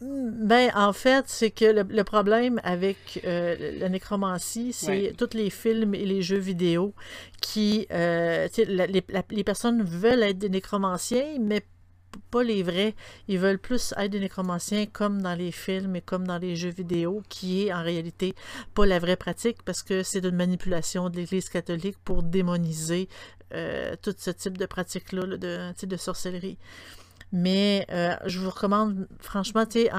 ben, 0.00 0.70
en 0.74 0.92
fait, 0.92 1.24
c'est 1.28 1.50
que 1.50 1.82
le, 1.82 2.04
problème 2.04 2.60
avec 2.64 3.20
euh, 3.24 3.78
la 3.78 3.88
nécromancie, 3.88 4.72
c'est 4.72 5.14
tous 5.16 5.34
les 5.34 5.50
films 5.50 5.94
et 5.94 6.04
les 6.04 6.22
jeux 6.22 6.38
vidéo 6.38 6.94
qui. 7.40 7.86
Euh, 7.90 8.48
les, 8.56 9.04
les, 9.30 9.44
personnes 9.44 9.82
veulent 9.82 10.22
être 10.22 10.38
des 10.38 10.48
nécromanciens, 10.48 11.36
mais 11.40 11.62
pas 12.30 12.42
les 12.42 12.62
vrais. 12.62 12.94
Ils 13.28 13.38
veulent 13.38 13.58
plus 13.58 13.94
être 13.96 14.10
des 14.10 14.20
nécromanciens 14.20 14.86
comme 14.86 15.22
dans 15.22 15.34
les 15.34 15.52
films 15.52 15.96
et 15.96 16.00
comme 16.00 16.26
dans 16.26 16.38
les 16.38 16.56
jeux 16.56 16.70
vidéo, 16.70 17.22
qui 17.28 17.66
est 17.66 17.72
en 17.72 17.82
réalité 17.82 18.34
pas 18.74 18.86
la 18.86 18.98
vraie 18.98 19.16
pratique 19.16 19.62
parce 19.64 19.82
que 19.82 20.02
c'est 20.02 20.24
une 20.24 20.36
manipulation 20.36 21.10
de 21.10 21.16
l'Église 21.16 21.48
catholique 21.48 21.96
pour 22.04 22.22
démoniser 22.22 23.08
euh, 23.52 23.96
tout 24.00 24.14
ce 24.16 24.30
type 24.30 24.56
de 24.56 24.66
pratique-là 24.66 25.26
de, 25.36 25.86
de 25.86 25.96
sorcellerie. 25.96 26.56
Mais 27.32 27.86
euh, 27.90 28.16
je 28.26 28.40
vous 28.40 28.50
recommande, 28.50 29.06
franchement, 29.20 29.64
tu 29.64 29.82
sais, 29.82 29.90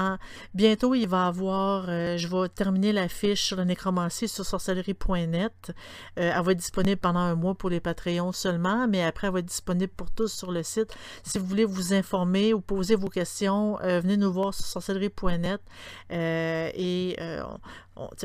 bientôt, 0.54 0.94
il 0.94 1.08
va 1.08 1.26
avoir, 1.26 1.86
euh, 1.88 2.16
je 2.18 2.28
vais 2.28 2.48
terminer 2.48 2.92
la 2.92 3.08
fiche 3.08 3.42
sur 3.42 3.56
la 3.56 3.64
nécromancie 3.64 4.28
sur 4.28 4.44
sorcellerie.net. 4.44 5.72
Euh, 6.18 6.32
elle 6.34 6.42
va 6.42 6.52
être 6.52 6.58
disponible 6.58 7.00
pendant 7.00 7.20
un 7.20 7.34
mois 7.34 7.54
pour 7.54 7.70
les 7.70 7.80
Patreons 7.80 8.32
seulement, 8.32 8.86
mais 8.86 9.02
après, 9.02 9.28
elle 9.28 9.32
va 9.32 9.38
être 9.38 9.46
disponible 9.46 9.92
pour 9.96 10.10
tous 10.10 10.28
sur 10.28 10.52
le 10.52 10.62
site. 10.62 10.94
Si 11.22 11.38
vous 11.38 11.46
voulez 11.46 11.64
vous 11.64 11.94
informer 11.94 12.52
ou 12.52 12.60
poser 12.60 12.96
vos 12.96 13.08
questions, 13.08 13.78
venez 13.82 14.16
nous 14.16 14.32
voir 14.32 14.52
sur 14.52 14.66
sorcellerie.net 14.66 15.60
et 16.10 17.16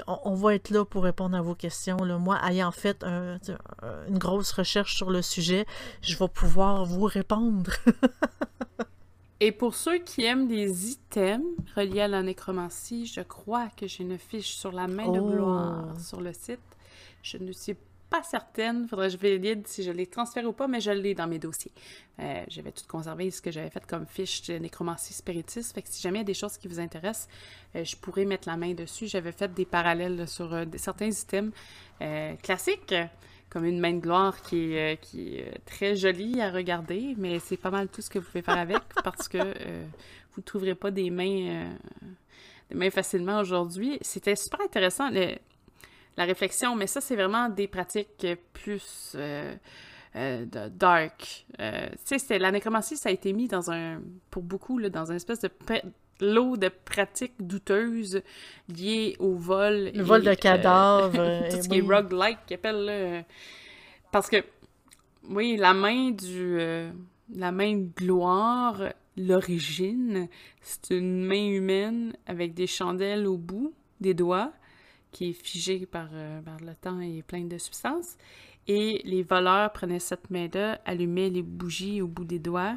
on, 0.08 0.34
va 0.36 0.56
être 0.56 0.70
là 0.70 0.86
pour 0.86 1.04
répondre 1.04 1.38
à 1.38 1.42
vos 1.42 1.56
questions. 1.56 1.98
Moi, 2.20 2.40
ayant 2.48 2.72
fait 2.72 3.04
une 3.04 4.18
grosse 4.18 4.52
recherche 4.52 4.96
sur 4.96 5.10
le 5.10 5.22
sujet, 5.22 5.66
je 6.02 6.18
vais 6.18 6.28
pouvoir 6.28 6.86
vous 6.86 7.06
répondre. 7.06 7.72
Et 9.40 9.52
pour 9.52 9.76
ceux 9.76 10.00
qui 10.00 10.24
aiment 10.26 10.48
des 10.48 10.92
items 10.92 11.46
reliés 11.76 12.02
à 12.02 12.08
la 12.08 12.24
nécromancie, 12.24 13.06
je 13.06 13.22
crois 13.22 13.70
que 13.78 13.86
j'ai 13.86 14.04
une 14.04 14.18
fiche 14.18 14.56
sur 14.56 14.72
la 14.72 14.88
main 14.88 15.12
de 15.12 15.20
gloire 15.20 15.94
oh. 15.96 16.00
sur 16.00 16.22
le 16.22 16.34
site. 16.34 16.60
Je 17.22 17.38
ne 17.38 17.52
suis 17.52 17.76
pas 18.10 18.24
certaine, 18.24 18.88
faudrait 18.88 19.08
que 19.08 19.14
je 19.14 19.18
vérifie 19.18 19.62
si 19.66 19.84
je 19.84 19.92
l'ai 19.92 20.08
transféré 20.08 20.48
ou 20.48 20.54
pas, 20.54 20.68
mais 20.68 20.80
je 20.80 20.92
l'ai 20.92 21.14
dans 21.14 21.28
mes 21.28 21.40
dossiers. 21.40 21.72
Euh, 22.20 22.44
j'avais 22.48 22.72
tout 22.72 22.86
conservé 22.88 23.30
ce 23.30 23.42
que 23.42 23.52
j'avais 23.52 23.70
fait 23.70 23.86
comme 23.86 24.06
fiche 24.06 24.44
de 24.44 24.58
nécromancie 24.58 25.14
spiritiste, 25.14 25.76
fait 25.76 25.82
que 25.82 25.90
si 25.90 26.02
jamais 26.02 26.20
il 26.20 26.22
y 26.22 26.24
a 26.24 26.26
des 26.26 26.34
choses 26.34 26.58
qui 26.58 26.68
vous 26.68 26.80
intéressent, 26.80 27.28
euh, 27.76 27.84
je 27.84 27.96
pourrais 27.96 28.26
mettre 28.26 28.48
la 28.48 28.58
main 28.58 28.74
dessus. 28.74 29.08
J'avais 29.08 29.34
fait 29.34 29.54
des 29.54 29.66
parallèles 29.66 30.28
sur 30.28 30.52
euh, 30.54 30.66
certains 30.78 31.10
items 31.10 31.54
classiques 32.44 32.94
comme 33.50 33.66
une 33.66 33.80
main 33.80 33.94
de 33.94 34.00
gloire 34.00 34.42
qui 34.42 34.74
est, 34.74 34.94
euh, 34.94 34.96
qui 34.96 35.38
est 35.38 35.60
très 35.66 35.96
jolie 35.96 36.42
à 36.42 36.52
regarder, 36.52 37.16
mais 37.18 37.40
c'est 37.40 37.58
pas 37.58 37.72
mal 37.72 37.88
tout 37.88 38.02
ce 38.02 38.10
que 38.10 38.20
vous 38.20 38.26
pouvez 38.26 38.42
faire 38.42 38.58
avec 38.58 38.82
parce 39.04 39.28
que 39.28 39.38
euh, 39.38 39.86
vous 40.34 40.42
ne 40.42 40.44
trouverez 40.44 40.76
pas 40.76 40.92
des 40.92 41.10
mains, 41.10 41.48
euh, 41.48 41.70
des 42.70 42.76
mains 42.76 42.90
facilement 42.90 43.40
aujourd'hui. 43.40 43.98
C'était 44.02 44.36
super 44.36 44.62
intéressant 44.62 45.10
la 45.10 46.26
réflexion, 46.26 46.76
mais 46.76 46.88
ça, 46.88 47.00
c'est 47.00 47.16
vraiment 47.16 47.48
des 47.48 47.68
pratiques 47.68 48.26
plus 48.52 49.16
dark. 50.16 51.46
tu 52.06 52.20
sais, 52.20 52.40
la 52.40 52.52
nécromancie, 52.52 52.98
ça 52.98 53.10
a 53.10 53.12
été 53.12 53.34
mis 53.34 53.48
dans 53.48 53.70
un, 53.72 54.02
pour 54.32 54.42
beaucoup, 54.42 54.80
là, 54.80 54.90
dans 54.90 55.06
une 55.06 55.18
espèce 55.18 55.40
de 55.42 55.48
lot 56.22 56.58
de 56.58 56.70
pratiques 56.70 57.36
douteuses 57.40 58.22
liées 58.70 59.16
au 59.20 59.36
vol. 59.36 59.92
Le 59.94 60.04
vol 60.04 60.24
de 60.24 60.34
cadavres. 60.34 61.18
Euh, 61.18 61.50
tout 61.50 61.62
ce 61.62 61.70
qui 61.70 61.78
est 61.78 61.82
roguelike, 61.82 62.40
qu'ils 62.46 62.56
appellent. 62.56 63.26
parce 64.12 64.30
que, 64.30 64.44
oui, 65.30 65.58
la 65.58 65.74
main 65.74 66.12
du. 66.12 66.60
Euh, 66.60 66.92
la 67.34 67.52
main 67.52 67.76
de 67.76 67.90
gloire, 67.96 68.94
l'origine, 69.18 70.28
c'est 70.62 70.96
une 70.96 71.26
main 71.26 71.48
humaine 71.50 72.14
avec 72.26 72.54
des 72.54 72.68
chandelles 72.68 73.28
au 73.28 73.38
bout 73.38 73.74
des 74.00 74.14
doigts, 74.14 74.54
qui 75.12 75.30
est 75.30 75.34
figée 75.34 75.86
par, 75.86 76.10
euh, 76.14 76.42
par 76.42 76.58
le 76.60 76.74
temps 76.76 77.02
et 77.02 77.24
pleine 77.24 77.50
de 77.50 77.58
substances. 77.58 78.18
Et 78.68 79.02
les 79.06 79.24
voleurs 79.24 79.72
prenaient 79.72 80.00
cette 80.00 80.30
main-là, 80.30 80.80
allumaient 80.86 81.30
les 81.30 81.42
bougies 81.42 82.02
au 82.02 82.08
bout 82.08 82.26
des 82.26 82.40
doigts, 82.40 82.76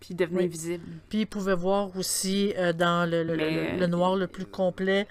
puis 0.00 0.14
devenait 0.14 0.46
visible. 0.46 0.84
Puis 1.10 1.20
il 1.20 1.26
pouvait 1.26 1.54
voir 1.54 1.94
aussi 1.96 2.54
euh, 2.56 2.72
dans 2.72 3.08
le, 3.08 3.22
le, 3.22 3.86
noir 3.86 4.16
le 4.16 4.26
plus 4.26 4.46
complet. 4.46 5.06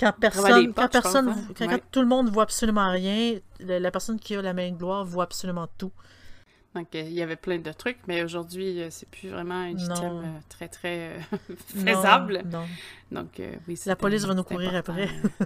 Quand 0.00 0.12
personne, 0.18 0.72
quand, 0.72 0.88
personne 0.88 1.28
hein. 1.28 1.54
quand, 1.56 1.78
tout 1.90 2.00
le 2.00 2.06
monde 2.06 2.30
voit 2.30 2.44
absolument 2.44 2.90
rien, 2.90 3.38
la 3.60 3.90
personne 3.90 4.18
qui 4.18 4.34
a 4.34 4.42
la 4.42 4.54
main 4.54 4.70
de 4.70 4.76
gloire 4.76 5.04
voit 5.04 5.24
absolument 5.24 5.68
tout. 5.78 5.92
Donc, 6.74 6.94
euh, 6.94 7.02
il 7.02 7.12
y 7.12 7.20
avait 7.22 7.36
plein 7.36 7.58
de 7.58 7.70
trucs, 7.70 7.98
mais 8.08 8.22
aujourd'hui, 8.22 8.80
euh, 8.80 8.88
c'est 8.90 9.08
plus 9.08 9.28
vraiment 9.28 9.56
un 9.56 9.76
item 9.76 10.40
très, 10.48 10.68
très 10.68 11.20
faisable. 11.66 12.42
Non, 12.50 12.64
Donc, 13.12 13.42
oui, 13.68 13.78
La 13.84 13.96
police 13.96 14.24
va 14.24 14.32
nous 14.32 14.42
courir 14.42 14.74
après. 14.74 15.10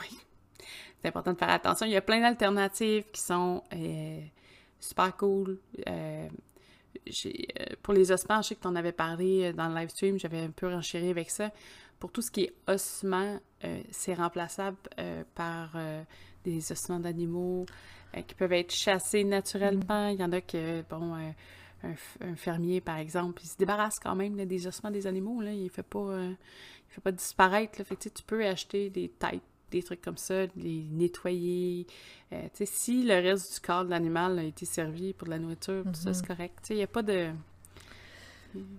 oui. 0.00 0.18
C'est 1.00 1.08
important 1.08 1.32
de 1.32 1.38
faire 1.38 1.50
attention. 1.50 1.86
Il 1.86 1.92
y 1.92 1.96
a 1.96 2.02
plein 2.02 2.20
d'alternatives 2.20 3.04
qui 3.12 3.20
sont 3.20 3.62
super 4.80 5.16
cool. 5.16 5.58
Euh, 7.08 7.64
pour 7.82 7.94
les 7.94 8.12
ossements, 8.12 8.42
je 8.42 8.48
sais 8.48 8.54
que 8.54 8.60
tu 8.60 8.68
en 8.68 8.76
avais 8.76 8.92
parlé 8.92 9.44
euh, 9.44 9.52
dans 9.52 9.68
le 9.68 9.74
live 9.74 9.88
stream, 9.88 10.18
j'avais 10.18 10.40
un 10.40 10.50
peu 10.50 10.68
renchéri 10.68 11.10
avec 11.10 11.30
ça. 11.30 11.50
Pour 11.98 12.12
tout 12.12 12.22
ce 12.22 12.30
qui 12.30 12.44
est 12.44 12.54
ossements, 12.68 13.40
euh, 13.64 13.80
c'est 13.90 14.14
remplaçable 14.14 14.76
par 15.34 15.76
des 16.44 16.72
ossements 16.72 17.00
d'animaux 17.00 17.66
qui 18.26 18.34
peuvent 18.36 18.52
être 18.52 18.72
chassés 18.72 19.24
naturellement. 19.24 20.08
Il 20.08 20.20
y 20.20 20.24
en 20.24 20.30
a 20.30 20.40
que, 20.40 20.82
bon, 20.88 21.14
un, 21.82 22.36
fermier, 22.36 22.80
par 22.80 22.98
exemple, 22.98 23.42
il 23.42 23.48
se 23.48 23.56
débarrasse 23.56 23.98
quand 23.98 24.14
même 24.14 24.36
des 24.36 24.66
ossements 24.68 24.92
des 24.92 25.08
animaux. 25.08 25.40
Là. 25.40 25.52
Il 25.52 25.64
ne 25.64 25.68
fait, 25.68 25.82
pas, 25.82 26.16
fait 26.88 27.00
pas 27.00 27.10
disparaître. 27.10 27.80
Là. 27.80 27.84
Fait 27.84 27.96
tu 27.96 28.22
peux 28.22 28.46
acheter 28.46 28.90
des 28.90 29.08
têtes 29.08 29.42
des 29.70 29.82
trucs 29.82 30.02
comme 30.02 30.16
ça, 30.16 30.46
les 30.56 30.84
nettoyer. 30.90 31.86
Euh, 32.32 32.42
si 32.64 33.02
le 33.02 33.14
reste 33.14 33.54
du 33.54 33.60
corps 33.60 33.84
de 33.84 33.90
l'animal 33.90 34.38
a 34.38 34.42
été 34.42 34.66
servi 34.66 35.12
pour 35.12 35.26
de 35.26 35.30
la 35.30 35.38
nourriture, 35.38 35.84
ça 35.92 36.12
c'est 36.12 36.22
mhm. 36.22 36.26
correct. 36.26 36.66
Il 36.70 36.76
n'y 36.76 36.82
a 36.82 36.86
pas 36.86 37.02
de. 37.02 37.28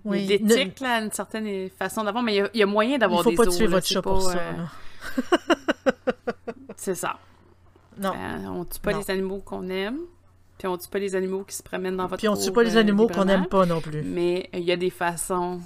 Oui, 0.04 0.26
d'éthique, 0.26 0.80
là, 0.80 1.00
une 1.00 1.12
certaine 1.12 1.70
façon 1.70 2.04
d'avoir, 2.04 2.24
mais 2.24 2.36
il 2.52 2.58
y, 2.58 2.62
a 2.62 2.66
moyen 2.66 2.98
d'avoir 2.98 3.22
des 3.24 3.30
Il 3.30 3.36
faut 3.36 3.44
pas 3.44 3.50
tuer 3.50 3.66
votre 3.66 3.86
chat 3.86 4.02
pour 4.02 4.20
ça. 4.20 4.38
Euh, 4.38 5.22
c'est 6.76 6.96
ça. 6.96 7.18
Non. 7.96 8.12
Euh, 8.14 8.46
on 8.48 8.64
tue 8.64 8.80
pas 8.80 8.92
les 8.92 9.10
animaux 9.10 9.38
qu'on 9.38 9.68
aime, 9.68 9.98
puis 10.58 10.66
on 10.66 10.76
tue 10.76 10.88
pas 10.88 10.98
les 10.98 11.14
animaux 11.14 11.44
qui 11.44 11.54
se 11.54 11.62
promènent 11.62 11.96
dans 11.96 12.06
votre 12.06 12.18
Puis 12.18 12.28
on 12.28 12.36
tue 12.36 12.50
pas 12.50 12.62
les 12.62 12.76
animaux 12.76 13.06
qu'on 13.06 13.24
n'aime 13.24 13.46
pas 13.46 13.64
non 13.64 13.80
plus. 13.80 14.02
Mais 14.02 14.50
il 14.52 14.64
y 14.64 14.72
a 14.72 14.76
des 14.76 14.90
façons 14.90 15.60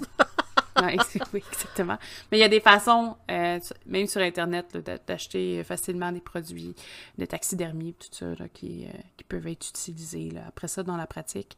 oui, 1.33 1.43
exactement. 1.51 1.97
Mais 2.31 2.37
il 2.37 2.41
y 2.41 2.43
a 2.43 2.49
des 2.49 2.59
façons, 2.59 3.15
euh, 3.31 3.59
même 3.85 4.07
sur 4.07 4.21
Internet, 4.21 4.77
d'acheter 5.07 5.63
facilement 5.63 6.11
des 6.11 6.19
produits 6.19 6.75
de 7.17 7.25
taxidermie, 7.25 7.93
tout 7.93 8.07
ça, 8.11 8.47
qui, 8.53 8.85
euh, 8.85 8.97
qui, 9.15 9.23
peuvent 9.23 9.47
être 9.47 9.69
utilisés. 9.69 10.33
Après 10.47 10.67
ça, 10.67 10.83
dans 10.83 10.97
la 10.97 11.07
pratique. 11.07 11.57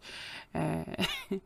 Euh, 0.55 0.84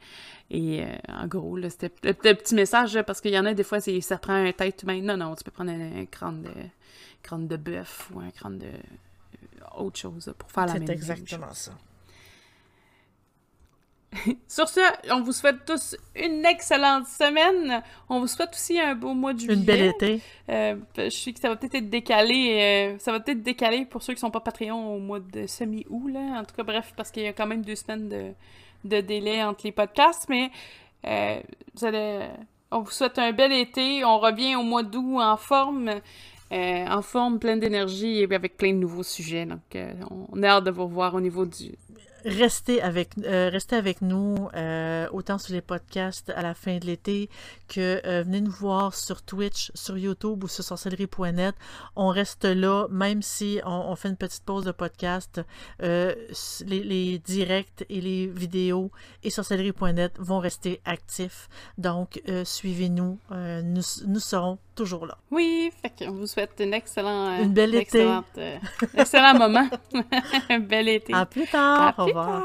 et 0.52 0.84
en 1.08 1.28
gros, 1.28 1.58
c'était 1.70 1.92
le, 2.04 2.14
petit 2.14 2.56
message, 2.56 3.02
parce 3.04 3.22
qu'il 3.22 3.32
y 3.32 3.40
en 3.40 3.46
a 3.46 3.54
des 3.54 3.64
fois, 3.64 3.80
ça 3.80 4.18
prend 4.18 4.34
un 4.34 4.52
tête 4.52 4.84
humaine. 4.84 5.06
Non, 5.06 5.18
non, 5.18 5.36
tu 5.36 5.44
peux 5.44 5.52
prendre 5.52 5.72
un, 5.72 6.06
crâne 6.06 6.44
de, 6.44 6.54
crâne 7.24 7.48
de 7.48 7.58
bœuf 7.58 8.10
ou 8.14 8.20
un 8.20 8.32
crâne 8.32 8.60
de 8.60 8.72
autre 9.78 10.00
chose 10.00 10.34
pour 10.38 10.52
faire 10.52 10.66
la 10.66 10.74
même 10.74 10.88
C'est 10.88 10.94
exactement 10.94 11.54
ça. 11.54 11.72
Sur 14.47 14.68
ce, 14.68 14.82
on 15.12 15.22
vous 15.22 15.32
souhaite 15.32 15.66
tous 15.66 15.95
une 16.16 16.45
excellente 16.45 17.07
semaine. 17.07 17.82
On 18.09 18.20
vous 18.20 18.28
souhaite 18.28 18.51
aussi 18.53 18.80
un 18.80 18.93
beau 18.93 19.14
mois 19.14 19.34
de 19.34 19.39
juillet. 19.39 19.55
Une 19.55 19.64
belle 19.64 19.86
été. 19.86 20.22
Euh, 20.49 20.76
je 20.97 21.09
sais 21.09 21.32
que 21.32 21.39
ça 21.39 21.49
va 21.49 21.55
peut-être 21.55 21.76
être 21.76 21.89
décalé. 21.89 22.93
Euh, 22.93 22.99
ça 22.99 23.12
va 23.12 23.22
peut-être 23.22 23.41
décalé 23.41 23.86
pour 23.86 24.03
ceux 24.03 24.14
qui 24.14 24.20
sont 24.20 24.32
pas 24.32 24.41
Patreon 24.41 24.95
au 24.95 24.99
mois 24.99 25.20
de 25.20 25.47
semi-août. 25.47 26.14
En 26.16 26.43
tout 26.43 26.55
cas, 26.55 26.64
bref, 26.64 26.93
parce 26.97 27.12
qu'il 27.12 27.24
y 27.24 27.28
a 27.28 27.34
quand 27.34 27.47
même 27.47 27.64
deux 27.64 27.76
semaines 27.76 28.36
de, 28.84 29.01
délai 29.01 29.43
entre 29.43 29.62
les 29.64 29.72
podcasts. 29.72 30.28
Mais 30.28 30.51
euh, 31.07 31.39
vous 31.76 31.86
allez, 31.86 32.28
on 32.70 32.82
vous 32.82 32.91
souhaite 32.91 33.18
un 33.18 33.32
bel 33.32 33.53
été. 33.53 34.03
On 34.03 34.20
revient 34.20 34.55
au 34.55 34.64
mois 34.64 34.84
d'août 34.84 35.22
en 35.22 35.38
forme. 35.38 35.89
en 36.51 37.01
forme, 37.01 37.39
pleine 37.39 37.62
d'énergie 37.62 38.20
et 38.20 38.34
avec 38.36 38.57
plein 38.57 38.74
de 38.74 38.80
nouveaux 38.80 39.03
sujets. 39.03 39.45
Donc, 39.45 39.78
on 40.34 40.43
a 40.43 40.47
hâte 40.47 40.66
de 40.66 40.72
vous 40.72 40.84
revoir 40.84 41.16
au 41.16 41.22
niveau 41.22 41.45
du, 41.45 41.72
restez 42.26 42.82
avec, 42.82 43.12
euh, 43.24 43.50
restez 43.52 43.76
avec 43.76 44.02
nous 44.02 44.50
euh, 44.54 45.08
autant 45.12 45.38
sur 45.38 45.54
les 45.54 45.62
podcasts 45.62 46.30
à 46.30 46.42
la 46.42 46.54
fin 46.54 46.78
de 46.78 46.86
l'été 46.86 47.30
que 47.68 48.02
euh, 48.06 48.24
venez 48.24 48.42
nous 48.42 48.52
voir 48.52 48.96
sur 48.96 49.22
Twitch, 49.22 49.72
sur 49.76 49.98
YouTube 49.98 50.44
ou 50.44 50.48
sur 50.48 50.64
sorcellerie.net. 50.64 51.56
On 51.96 52.10
reste 52.10 52.46
là, 52.46 52.88
même 52.90 53.22
si 53.22 53.60
on, 53.66 53.96
fait 53.96 54.10
une 54.10 54.18
petite 54.18 54.44
pause 54.44 54.66
de 54.66 54.72
podcast. 54.72 55.42
Les, 55.80 57.20
directs 57.20 57.86
et 57.90 58.02
les 58.02 58.28
vidéos 58.28 58.92
et 59.24 59.30
sorcellerie.net 59.30 60.14
vont 60.20 60.40
rester 60.40 60.82
actifs. 60.86 61.50
Donc, 61.78 62.22
suivez-nous. 62.44 63.20
nous, 63.30 63.82
nous 64.08 64.20
serons 64.20 64.58
toujours 64.76 65.06
là. 65.06 65.18
Oui, 65.30 65.72
fait 65.82 66.06
on 66.08 66.12
vous 66.12 66.28
souhaite 66.28 66.54
une 66.60 66.74
excellente, 66.74 67.42
une 67.42 67.54
belle 67.54 67.76
été. 67.76 68.08
excellent 68.96 69.38
moment. 69.38 69.68
un 70.50 70.60
bel 70.60 70.90
été. 70.90 71.14
À 71.14 71.26
plus 71.26 71.48
tard. 71.48 71.94
Au 71.98 72.06
revoir. 72.06 72.44